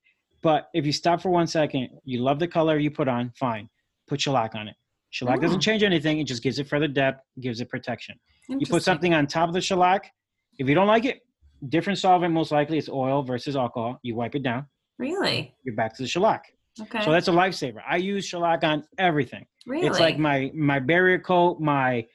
But 0.42 0.70
if 0.74 0.86
you 0.86 0.92
stop 0.92 1.22
for 1.22 1.30
one 1.30 1.48
second, 1.48 1.89
you 2.04 2.20
love 2.22 2.39
the 2.39 2.48
color 2.48 2.78
you 2.78 2.92
put 2.92 3.08
on, 3.08 3.32
fine, 3.36 3.70
put 4.08 4.22
shellac 4.22 4.56
on 4.56 4.68
it. 4.68 4.76
Shellac 5.12 5.42
doesn't 5.42 5.60
change 5.60 5.84
anything, 5.84 6.20
it 6.20 6.24
just 6.24 6.42
gives 6.42 6.58
it 6.58 6.68
further 6.68 6.88
depth, 6.88 7.24
gives 7.39 7.60
it 7.60 7.70
protection. 7.70 8.16
You 8.48 8.66
put 8.66 8.82
something 8.82 9.14
on 9.14 9.28
top 9.28 9.50
of 9.50 9.54
the 9.54 9.62
shellac, 9.62 10.12
if 10.58 10.68
you 10.68 10.76
don't 10.76 10.88
like 10.88 11.06
it, 11.06 11.22
different 11.70 12.00
solvent, 12.00 12.34
most 12.34 12.52
likely 12.52 12.78
it's 12.78 12.89
oil 12.89 13.24
versus 13.24 13.56
alcohol. 13.56 14.00
You 14.04 14.16
wipe 14.16 14.36
it 14.36 14.44
down. 14.44 14.66
Really? 14.98 15.54
You're 15.64 15.76
back 15.76 15.96
to 15.98 16.04
the 16.04 16.08
shellac. 16.08 16.46
Okay. 16.80 17.04
So 17.04 17.12
that's 17.12 17.28
a 17.28 17.32
lifesaver. 17.32 17.82
I 17.88 17.98
use 17.98 18.26
shellac 18.26 18.64
on 18.64 18.86
everything. 18.98 19.46
Really? 19.66 19.88
It's 19.88 20.00
like 20.00 20.18
my 20.18 20.52
my 20.56 20.80
barrier 20.80 21.20
coat, 21.20 21.60
my 21.60 22.06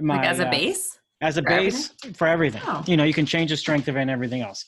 my 0.00 0.16
like 0.16 0.26
as 0.26 0.40
a 0.40 0.46
uh, 0.46 0.50
base. 0.50 0.98
As 1.20 1.36
a 1.36 1.42
for 1.42 1.48
base 1.48 1.90
everything? 1.90 2.14
for 2.14 2.26
everything. 2.28 2.62
Oh. 2.64 2.84
You 2.86 2.96
know, 2.96 3.04
you 3.04 3.14
can 3.14 3.26
change 3.26 3.50
the 3.50 3.56
strength 3.56 3.88
of 3.88 3.96
it 3.96 4.02
and 4.02 4.10
everything 4.10 4.42
else. 4.42 4.64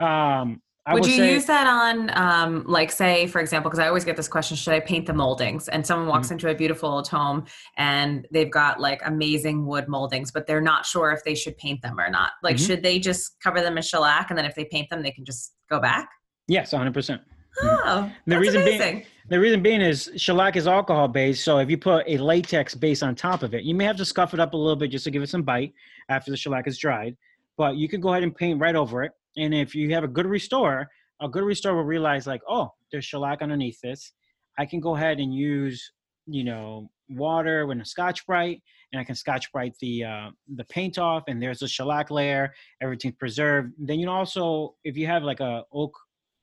Um, 0.00 0.62
I 0.86 0.94
would 0.94 1.04
you 1.06 1.16
say, 1.16 1.34
use 1.34 1.44
that 1.44 1.66
on, 1.66 2.10
um, 2.14 2.64
like, 2.66 2.90
say, 2.90 3.26
for 3.26 3.40
example, 3.40 3.70
because 3.70 3.78
I 3.78 3.86
always 3.86 4.04
get 4.04 4.16
this 4.16 4.28
question: 4.28 4.56
Should 4.56 4.72
I 4.72 4.80
paint 4.80 5.06
the 5.06 5.12
moldings? 5.12 5.68
And 5.68 5.86
someone 5.86 6.08
walks 6.08 6.28
mm-hmm. 6.28 6.34
into 6.34 6.48
a 6.48 6.54
beautiful 6.54 6.88
old 6.88 7.06
home 7.06 7.44
and 7.76 8.26
they've 8.32 8.50
got 8.50 8.80
like 8.80 9.02
amazing 9.04 9.66
wood 9.66 9.88
moldings, 9.88 10.32
but 10.32 10.46
they're 10.46 10.60
not 10.60 10.86
sure 10.86 11.12
if 11.12 11.22
they 11.22 11.34
should 11.34 11.56
paint 11.58 11.82
them 11.82 12.00
or 12.00 12.08
not. 12.08 12.32
Like, 12.42 12.56
mm-hmm. 12.56 12.66
should 12.66 12.82
they 12.82 12.98
just 12.98 13.36
cover 13.42 13.60
them 13.60 13.76
in 13.76 13.82
shellac 13.82 14.30
and 14.30 14.38
then 14.38 14.46
if 14.46 14.54
they 14.54 14.64
paint 14.64 14.88
them, 14.88 15.02
they 15.02 15.10
can 15.10 15.24
just 15.24 15.52
go 15.68 15.80
back? 15.80 16.08
Yes, 16.48 16.72
100. 16.72 16.94
percent 16.94 17.20
Oh, 17.62 18.10
the 18.26 18.38
reason 18.38 18.62
amazing. 18.62 18.94
being, 18.94 19.06
the 19.28 19.38
reason 19.38 19.62
being 19.62 19.80
is 19.80 20.10
shellac 20.16 20.56
is 20.56 20.66
alcohol 20.66 21.08
based. 21.08 21.44
So 21.44 21.58
if 21.58 21.68
you 21.68 21.76
put 21.76 22.04
a 22.06 22.16
latex 22.16 22.74
base 22.74 23.02
on 23.02 23.14
top 23.14 23.42
of 23.42 23.54
it, 23.54 23.64
you 23.64 23.74
may 23.74 23.84
have 23.84 23.96
to 23.96 24.04
scuff 24.04 24.34
it 24.34 24.40
up 24.40 24.54
a 24.54 24.56
little 24.56 24.76
bit 24.76 24.90
just 24.90 25.04
to 25.04 25.10
give 25.10 25.22
it 25.22 25.28
some 25.28 25.42
bite 25.42 25.74
after 26.08 26.30
the 26.30 26.36
shellac 26.36 26.66
is 26.66 26.78
dried. 26.78 27.16
But 27.56 27.76
you 27.76 27.88
can 27.88 28.00
go 28.00 28.10
ahead 28.10 28.22
and 28.22 28.34
paint 28.34 28.60
right 28.60 28.74
over 28.74 29.02
it 29.02 29.12
and 29.36 29.54
if 29.54 29.74
you 29.74 29.92
have 29.94 30.04
a 30.04 30.08
good 30.08 30.26
restore, 30.26 30.88
a 31.20 31.28
good 31.28 31.44
restore 31.44 31.74
will 31.74 31.84
realize 31.84 32.26
like, 32.26 32.42
oh, 32.48 32.72
there's 32.90 33.04
shellac 33.04 33.42
underneath 33.42 33.80
this. 33.80 34.12
I 34.58 34.66
can 34.66 34.80
go 34.80 34.96
ahead 34.96 35.18
and 35.18 35.34
use, 35.34 35.92
you 36.26 36.44
know, 36.44 36.90
water 37.08 37.66
with 37.66 37.80
a 37.80 37.84
Scotch-Brite, 37.84 38.62
and 38.92 39.00
I 39.00 39.04
can 39.04 39.14
Scotch-Brite 39.14 39.74
the 39.80 40.04
uh, 40.04 40.30
the 40.56 40.64
paint 40.64 40.98
off, 40.98 41.24
and 41.28 41.42
there's 41.42 41.62
a 41.62 41.68
shellac 41.68 42.10
layer. 42.10 42.52
Everything's 42.82 43.16
preserved. 43.16 43.72
Then 43.78 43.98
you 44.00 44.06
know 44.06 44.12
also 44.12 44.74
if 44.84 44.96
you 44.96 45.06
have 45.06 45.22
like 45.22 45.40
a 45.40 45.64
oak 45.72 45.92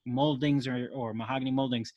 moldings 0.06 0.66
or 0.66 0.88
or 0.94 1.14
mahogany 1.14 1.50
moldings, 1.50 1.92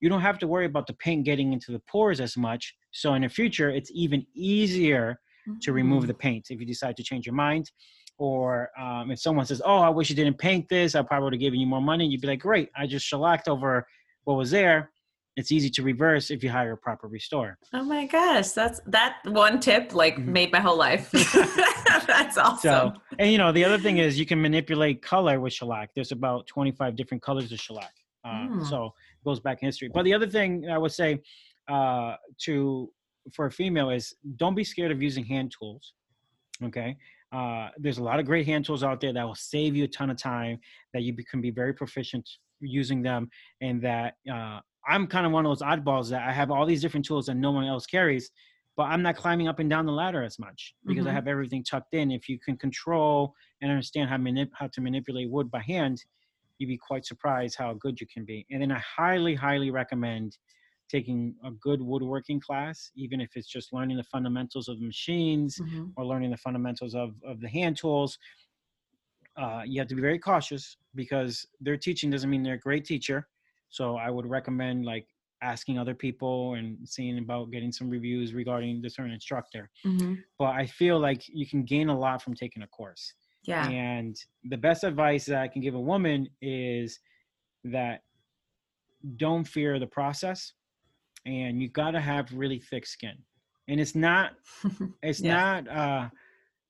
you 0.00 0.08
don't 0.08 0.20
have 0.20 0.38
to 0.40 0.46
worry 0.46 0.66
about 0.66 0.86
the 0.86 0.94
paint 0.94 1.24
getting 1.24 1.52
into 1.52 1.72
the 1.72 1.82
pores 1.88 2.20
as 2.20 2.36
much. 2.36 2.74
So 2.90 3.14
in 3.14 3.22
the 3.22 3.28
future, 3.28 3.70
it's 3.70 3.90
even 3.94 4.26
easier 4.34 5.18
to 5.62 5.72
remove 5.72 6.04
mm. 6.04 6.08
the 6.08 6.14
paint 6.14 6.46
if 6.50 6.58
you 6.58 6.66
decide 6.66 6.96
to 6.96 7.04
change 7.04 7.24
your 7.24 7.34
mind 7.34 7.70
or 8.18 8.70
um, 8.78 9.10
if 9.10 9.18
someone 9.20 9.46
says, 9.46 9.62
"Oh, 9.64 9.78
I 9.78 9.88
wish 9.88 10.10
you 10.10 10.16
didn't 10.16 10.38
paint 10.38 10.68
this," 10.68 10.94
I 10.94 11.02
probably 11.02 11.24
would 11.24 11.32
have 11.34 11.40
given 11.40 11.60
you 11.60 11.66
more 11.66 11.82
money. 11.82 12.06
You'd 12.06 12.20
be 12.20 12.28
like, 12.28 12.40
"Great, 12.40 12.70
I 12.76 12.86
just 12.86 13.06
shellacked 13.06 13.48
over 13.48 13.86
what 14.24 14.36
was 14.36 14.50
there." 14.50 14.90
It's 15.36 15.52
easy 15.52 15.68
to 15.68 15.82
reverse 15.82 16.30
if 16.30 16.42
you 16.42 16.48
hire 16.48 16.72
a 16.72 16.78
proper 16.78 17.08
restore. 17.08 17.58
Oh 17.74 17.84
my 17.84 18.06
gosh, 18.06 18.50
that's 18.50 18.80
that 18.86 19.16
one 19.24 19.60
tip 19.60 19.94
like 19.94 20.16
mm-hmm. 20.16 20.32
made 20.32 20.50
my 20.50 20.60
whole 20.60 20.78
life. 20.78 21.10
that's 22.06 22.38
awesome. 22.38 22.58
So, 22.58 22.92
and 23.18 23.30
you 23.30 23.36
know, 23.36 23.52
the 23.52 23.62
other 23.62 23.76
thing 23.76 23.98
is 23.98 24.18
you 24.18 24.24
can 24.24 24.40
manipulate 24.40 25.02
color 25.02 25.38
with 25.38 25.52
shellac. 25.52 25.90
There's 25.94 26.12
about 26.12 26.46
25 26.46 26.96
different 26.96 27.22
colors 27.22 27.52
of 27.52 27.60
shellac. 27.60 27.92
Mm. 28.26 28.66
So 28.68 28.86
it 28.86 29.24
goes 29.24 29.40
back 29.40 29.62
in 29.62 29.66
history. 29.66 29.90
But 29.92 30.04
the 30.04 30.14
other 30.14 30.26
thing 30.26 30.68
I 30.70 30.78
would 30.78 30.92
say 30.92 31.20
uh, 31.68 32.16
to 32.44 32.90
for 33.32 33.46
a 33.46 33.50
female 33.50 33.90
is 33.90 34.14
don't 34.36 34.54
be 34.54 34.64
scared 34.64 34.92
of 34.92 35.02
using 35.02 35.24
hand 35.24 35.52
tools. 35.56 35.92
Okay, 36.62 36.96
uh, 37.32 37.68
there's 37.76 37.98
a 37.98 38.02
lot 38.02 38.20
of 38.20 38.26
great 38.26 38.46
hand 38.46 38.64
tools 38.64 38.82
out 38.82 39.00
there 39.00 39.12
that 39.12 39.24
will 39.24 39.34
save 39.34 39.74
you 39.74 39.84
a 39.84 39.88
ton 39.88 40.10
of 40.10 40.16
time 40.16 40.58
that 40.94 41.02
you 41.02 41.14
can 41.28 41.40
be 41.40 41.50
very 41.50 41.72
proficient 41.72 42.28
using 42.60 43.02
them 43.02 43.28
and 43.60 43.82
that 43.82 44.14
uh, 44.32 44.60
i'm 44.88 45.06
kind 45.06 45.26
of 45.26 45.32
one 45.32 45.44
of 45.44 45.50
those 45.50 45.66
oddballs 45.66 46.08
that 46.08 46.26
i 46.26 46.32
have 46.32 46.50
all 46.50 46.64
these 46.64 46.80
different 46.80 47.04
tools 47.04 47.26
that 47.26 47.34
no 47.34 47.50
one 47.50 47.66
else 47.66 47.86
carries 47.86 48.30
but 48.76 48.84
i'm 48.84 49.02
not 49.02 49.16
climbing 49.16 49.48
up 49.48 49.58
and 49.58 49.68
down 49.68 49.84
the 49.84 49.92
ladder 49.92 50.22
as 50.22 50.38
much 50.38 50.74
because 50.86 51.02
mm-hmm. 51.02 51.10
i 51.10 51.12
have 51.12 51.28
everything 51.28 51.62
tucked 51.62 51.94
in 51.94 52.10
if 52.10 52.28
you 52.28 52.38
can 52.38 52.56
control 52.56 53.34
and 53.60 53.70
understand 53.70 54.08
how, 54.08 54.16
manip- 54.16 54.50
how 54.54 54.68
to 54.68 54.80
manipulate 54.80 55.30
wood 55.30 55.50
by 55.50 55.60
hand 55.60 56.02
you'd 56.58 56.68
be 56.68 56.78
quite 56.78 57.04
surprised 57.04 57.56
how 57.58 57.74
good 57.74 58.00
you 58.00 58.06
can 58.06 58.24
be 58.24 58.46
and 58.50 58.62
then 58.62 58.72
i 58.72 58.78
highly 58.78 59.34
highly 59.34 59.70
recommend 59.70 60.36
taking 60.88 61.34
a 61.44 61.50
good 61.50 61.82
woodworking 61.82 62.40
class, 62.40 62.90
even 62.96 63.20
if 63.20 63.30
it's 63.34 63.48
just 63.48 63.72
learning 63.72 63.96
the 63.96 64.04
fundamentals 64.04 64.68
of 64.68 64.78
the 64.78 64.86
machines 64.86 65.58
mm-hmm. 65.60 65.86
or 65.96 66.04
learning 66.04 66.30
the 66.30 66.36
fundamentals 66.36 66.94
of, 66.94 67.14
of 67.24 67.40
the 67.40 67.48
hand 67.48 67.76
tools. 67.76 68.18
Uh, 69.36 69.62
you 69.66 69.80
have 69.80 69.88
to 69.88 69.94
be 69.94 70.00
very 70.00 70.18
cautious 70.18 70.76
because 70.94 71.46
their 71.60 71.76
teaching 71.76 72.10
doesn't 72.10 72.30
mean 72.30 72.42
they're 72.42 72.54
a 72.54 72.58
great 72.58 72.84
teacher. 72.84 73.26
So 73.68 73.96
I 73.96 74.10
would 74.10 74.26
recommend 74.26 74.84
like 74.84 75.06
asking 75.42 75.78
other 75.78 75.94
people 75.94 76.54
and 76.54 76.78
seeing 76.88 77.18
about 77.18 77.50
getting 77.50 77.72
some 77.72 77.90
reviews 77.90 78.32
regarding 78.32 78.80
the 78.80 78.88
certain 78.88 79.12
instructor. 79.12 79.68
Mm-hmm. 79.84 80.14
But 80.38 80.54
I 80.54 80.66
feel 80.66 80.98
like 80.98 81.22
you 81.28 81.46
can 81.46 81.64
gain 81.64 81.88
a 81.88 81.98
lot 81.98 82.22
from 82.22 82.34
taking 82.34 82.62
a 82.62 82.66
course. 82.68 83.12
Yeah. 83.44 83.68
And 83.68 84.16
the 84.44 84.56
best 84.56 84.82
advice 84.84 85.26
that 85.26 85.42
I 85.42 85.48
can 85.48 85.62
give 85.62 85.74
a 85.74 85.80
woman 85.80 86.28
is 86.40 86.98
that 87.64 88.02
don't 89.16 89.44
fear 89.44 89.78
the 89.78 89.86
process 89.86 90.52
and 91.24 91.60
you 91.60 91.68
got 91.68 91.92
to 91.92 92.00
have 92.00 92.32
really 92.32 92.58
thick 92.58 92.86
skin 92.86 93.16
and 93.68 93.80
it's 93.80 93.94
not 93.94 94.32
it's 95.02 95.20
yeah. 95.20 95.34
not 95.34 95.68
uh 95.68 96.08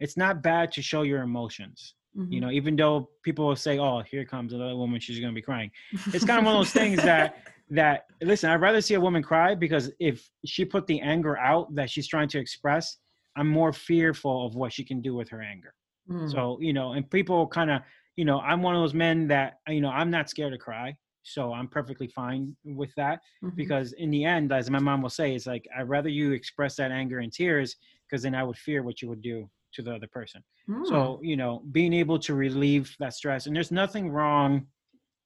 it's 0.01 0.17
not 0.17 0.43
bad 0.43 0.73
to 0.73 0.83
show 0.83 1.03
your 1.03 1.23
emotions 1.23 1.95
mm-hmm. 2.17 2.33
you 2.33 2.41
know 2.41 2.51
even 2.51 2.77
though 2.77 3.09
people 3.23 3.47
will 3.47 3.57
say 3.57 3.79
oh 3.79 4.03
here 4.03 4.25
comes 4.25 4.53
another 4.53 4.77
woman 4.77 5.01
she's 5.01 5.21
gonna 5.21 5.33
be 5.33 5.43
crying 5.43 5.71
it's 6.13 6.25
kind 6.25 6.39
of 6.39 6.45
one 6.45 6.55
of 6.55 6.61
those 6.61 6.73
things 6.73 6.97
that 7.03 7.39
that 7.69 8.07
listen 8.23 8.51
i'd 8.51 8.61
rather 8.61 8.81
see 8.81 8.95
a 8.95 9.01
woman 9.01 9.23
cry 9.23 9.55
because 9.55 9.91
if 9.99 10.29
she 10.45 10.65
put 10.65 10.87
the 10.87 11.01
anger 11.01 11.37
out 11.39 11.75
that 11.75 11.91
she's 11.91 12.07
trying 12.07 12.29
to 12.29 12.39
express 12.39 12.99
i'm 13.37 13.49
more 13.49 13.73
fearful 13.73 14.47
of 14.47 14.55
what 14.55 14.73
she 14.73 14.85
can 14.85 15.01
do 15.03 15.15
with 15.15 15.29
her 15.29 15.43
anger 15.43 15.75
mm. 16.09 16.31
so 16.31 16.59
you 16.61 16.73
know 16.73 16.93
and 16.93 17.11
people 17.11 17.47
kind 17.47 17.71
of 17.71 17.83
you 18.15 18.25
know 18.25 18.41
i'm 18.41 18.63
one 18.63 18.75
of 18.75 18.83
those 18.83 18.95
men 18.95 19.27
that 19.27 19.59
you 19.69 19.81
know 19.81 19.91
i'm 19.91 20.11
not 20.11 20.31
scared 20.31 20.53
to 20.53 20.59
cry 20.59 20.97
so 21.27 21.53
i'm 21.53 21.67
perfectly 21.67 22.07
fine 22.07 22.57
with 22.65 22.95
that 22.97 23.21
mm-hmm. 23.43 23.55
because 23.57 23.93
in 23.95 24.11
the 24.11 24.25
end 24.25 24.53
as 24.53 24.71
my 24.71 24.79
mom 24.79 25.03
will 25.03 25.11
say 25.11 25.35
it's 25.35 25.47
like 25.47 25.67
i'd 25.79 25.89
rather 25.89 26.09
you 26.09 26.33
express 26.33 26.77
that 26.77 26.91
anger 26.91 27.21
in 27.21 27.31
tears 27.31 27.77
because 28.09 28.23
then 28.23 28.35
i 28.35 28.43
would 28.43 28.57
fear 28.57 28.83
what 28.83 29.03
you 29.03 29.09
would 29.09 29.23
do 29.23 29.49
to 29.73 29.83
the 29.83 29.93
other 29.93 30.07
person 30.07 30.43
mm. 30.69 30.87
so 30.87 31.21
you 31.23 31.37
know 31.37 31.63
being 31.73 31.93
able 31.93 32.19
to 32.19 32.35
relieve 32.35 32.95
that 33.01 33.13
stress 33.13 33.47
and 33.47 33.55
there's 33.55 33.73
nothing 33.73 34.09
wrong 34.09 34.65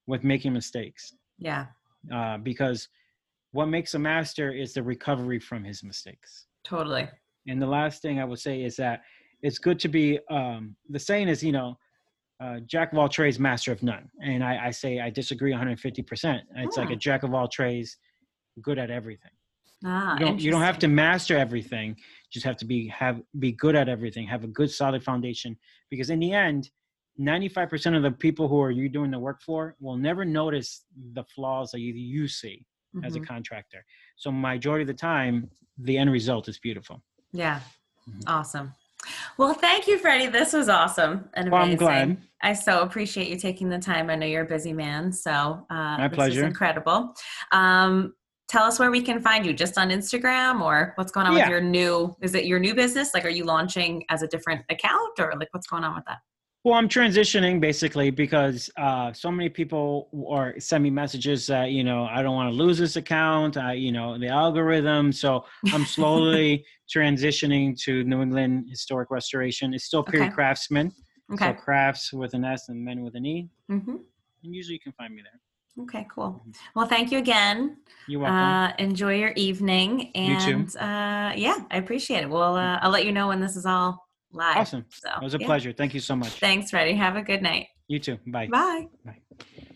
with 0.07 0.24
making 0.24 0.53
mistakes 0.53 1.14
yeah 1.38 1.66
uh, 2.12 2.38
because 2.38 2.88
what 3.53 3.66
makes 3.66 3.94
a 3.94 3.98
master 3.98 4.53
is 4.53 4.72
the 4.72 4.82
recovery 4.82 5.38
from 5.38 5.62
his 5.62 5.84
mistakes 5.84 6.46
totally 6.64 7.09
and 7.46 7.61
the 7.61 7.66
last 7.66 8.01
thing 8.01 8.18
i 8.18 8.24
would 8.24 8.40
say 8.40 8.62
is 8.62 8.74
that 8.76 9.03
it's 9.42 9.59
good 9.59 9.78
to 9.78 9.88
be 9.88 10.18
um, 10.30 10.76
the 10.88 10.98
saying 10.98 11.28
is 11.28 11.42
you 11.42 11.53
know 11.53 11.76
uh, 12.41 12.61
jack 12.61 12.93
of 12.93 12.99
all 12.99 13.09
trades, 13.09 13.38
master 13.38 13.70
of 13.70 13.82
none. 13.82 14.09
And 14.22 14.43
I, 14.43 14.66
I 14.66 14.70
say 14.70 15.01
I 15.01 15.11
disagree 15.11 15.53
150%. 15.53 16.41
It's 16.57 16.76
like 16.76 16.91
a 16.91 16.97
jack 16.97 17.22
of 17.22 17.34
all 17.34 17.49
trades, 17.49 17.97
good 18.62 18.78
at 18.78 18.91
everything. 18.91 19.30
Ah, 19.84 20.14
you 20.18 20.26
don't, 20.26 20.41
you 20.41 20.51
don't 20.51 20.62
have 20.62 20.78
to 20.80 20.88
master 20.88 21.36
everything. 21.36 21.91
You 21.91 22.30
just 22.30 22.45
have 22.45 22.57
to 22.59 22.66
be 22.66 22.88
have 22.88 23.22
be 23.38 23.53
good 23.53 23.74
at 23.74 23.88
everything. 23.88 24.26
Have 24.26 24.45
a 24.45 24.49
good 24.49 24.70
solid 24.70 25.03
foundation. 25.03 25.57
Because 25.91 26.11
in 26.11 26.20
the 26.20 26.32
end, 26.32 26.70
95% 27.18 27.97
of 27.97 28.03
the 28.03 28.11
people 28.11 28.49
who 28.49 28.61
are 28.61 28.70
you 28.70 28.88
doing 28.88 29.11
the 29.11 29.18
work 29.18 29.41
for 29.43 29.76
will 29.80 29.97
never 29.97 30.24
notice 30.24 30.84
the 31.14 31.24
flaws 31.24 31.70
that 31.70 31.80
you, 31.80 31.93
you 31.95 32.28
see 32.28 32.66
mm-hmm. 32.95 33.05
as 33.05 33.14
a 33.14 33.18
mm-hmm. 33.18 33.26
contractor. 33.26 33.84
So 34.16 34.30
majority 34.30 34.82
of 34.82 34.88
the 34.88 34.95
time, 34.95 35.51
the 35.78 35.99
end 35.99 36.11
result 36.11 36.49
is 36.49 36.59
beautiful. 36.59 37.03
Yeah. 37.32 37.61
Mm-hmm. 38.09 38.20
Awesome. 38.26 38.74
Well, 39.38 39.55
thank 39.55 39.86
you, 39.86 39.98
Freddie. 39.98 40.26
This 40.26 40.53
was 40.53 40.68
awesome 40.68 41.28
and 41.34 41.48
amazing. 41.48 41.51
Well, 41.53 41.62
I'm 41.62 41.76
glad. 41.76 42.18
I 42.42 42.53
so 42.53 42.82
appreciate 42.82 43.28
you 43.28 43.36
taking 43.36 43.68
the 43.68 43.78
time. 43.78 44.11
I 44.11 44.16
know 44.16 44.26
you're 44.26 44.44
a 44.44 44.48
busy 44.48 44.72
man, 44.72 45.12
so 45.12 45.30
uh, 45.70 45.98
my 45.98 46.09
pleasure. 46.09 46.46
incredible. 46.46 47.14
Um, 47.53 48.14
tell 48.48 48.64
us 48.64 48.78
where 48.78 48.90
we 48.90 49.03
can 49.03 49.20
find 49.20 49.44
you. 49.44 49.53
Just 49.53 49.78
on 49.78 49.90
Instagram, 49.90 50.61
or 50.61 50.92
what's 50.96 51.12
going 51.12 51.26
on 51.26 51.36
yeah. 51.36 51.44
with 51.44 51.51
your 51.51 51.61
new? 51.61 52.16
Is 52.22 52.34
it 52.34 52.46
your 52.46 52.59
new 52.59 52.74
business? 52.74 53.12
Like, 53.14 53.24
are 53.24 53.30
you 53.30 53.44
launching 53.44 54.05
as 54.09 54.22
a 54.22 54.26
different 54.26 54.62
account, 54.70 55.18
or 55.18 55.34
like 55.38 55.48
what's 55.53 55.66
going 55.66 55.84
on 55.84 55.94
with 55.94 56.05
that? 56.07 56.18
Well, 56.63 56.75
I'm 56.75 56.91
transitioning 56.91 57.59
basically 57.59 58.11
because 58.11 58.69
uh, 58.77 59.15
so 59.15 59.31
many 59.31 59.49
people 59.49 60.11
are 60.29 60.55
send 60.59 60.85
me 60.85 60.91
messages 60.91 61.47
that 61.47 61.71
you 61.71 61.83
know 61.83 62.05
I 62.05 62.23
don't 62.23 62.35
want 62.35 62.53
to 62.53 62.57
lose 62.57 62.77
this 62.77 62.97
account. 62.97 63.57
I, 63.57 63.73
you 63.73 63.93
know, 63.93 64.19
the 64.19 64.29
algorithm. 64.29 65.11
So 65.11 65.45
I'm 65.73 65.87
slowly 65.87 66.67
transitioning 66.95 67.81
to 67.85 68.05
New 68.05 68.21
England 68.21 68.67
Historic 68.69 69.11
Restoration. 69.11 69.73
It's 69.73 69.85
still 69.85 70.03
period 70.03 70.27
okay. 70.27 70.35
craftsmen. 70.35 70.93
Okay. 71.33 71.47
So 71.47 71.53
crafts 71.55 72.13
with 72.13 72.35
an 72.35 72.45
S 72.45 72.69
and 72.69 72.85
men 72.85 73.03
with 73.03 73.15
an 73.15 73.25
E. 73.25 73.49
Mm-hmm. 73.71 73.97
And 74.45 74.55
usually 74.55 74.75
you 74.75 74.81
can 74.81 74.93
find 74.93 75.15
me 75.15 75.23
there. 75.23 75.85
Okay, 75.85 76.07
cool. 76.15 76.43
Mm-hmm. 76.43 76.51
Well, 76.75 76.87
thank 76.87 77.11
you 77.11 77.19
again. 77.19 77.79
You're 78.07 78.21
welcome. 78.21 78.37
Uh, 78.37 78.73
enjoy 78.79 79.15
your 79.15 79.33
evening. 79.37 80.11
And 80.15 80.43
you 80.43 80.67
too. 80.67 80.79
Uh, 80.79 81.33
yeah, 81.37 81.57
I 81.71 81.79
appreciate 81.79 82.23
it. 82.23 82.29
Well, 82.29 82.57
uh, 82.57 82.79
I'll 82.83 82.91
let 82.91 83.07
you 83.07 83.13
know 83.13 83.29
when 83.29 83.41
this 83.41 83.57
is 83.57 83.65
all 83.65 84.10
live. 84.33 84.57
Awesome. 84.57 84.85
So, 84.91 85.11
it 85.20 85.22
was 85.22 85.35
a 85.35 85.39
yeah. 85.41 85.47
pleasure. 85.47 85.72
Thank 85.72 85.95
you 85.95 86.01
so 86.01 86.16
much. 86.16 86.31
Thanks, 86.41 86.70
Freddie. 86.70 86.95
Have 86.95 87.16
a 87.16 87.22
good 87.22 87.43
night. 87.43 87.68
You 87.89 87.99
too. 87.99 88.18
Bye. 88.26 88.47
Bye. 88.47 88.87
Bye. 89.05 89.66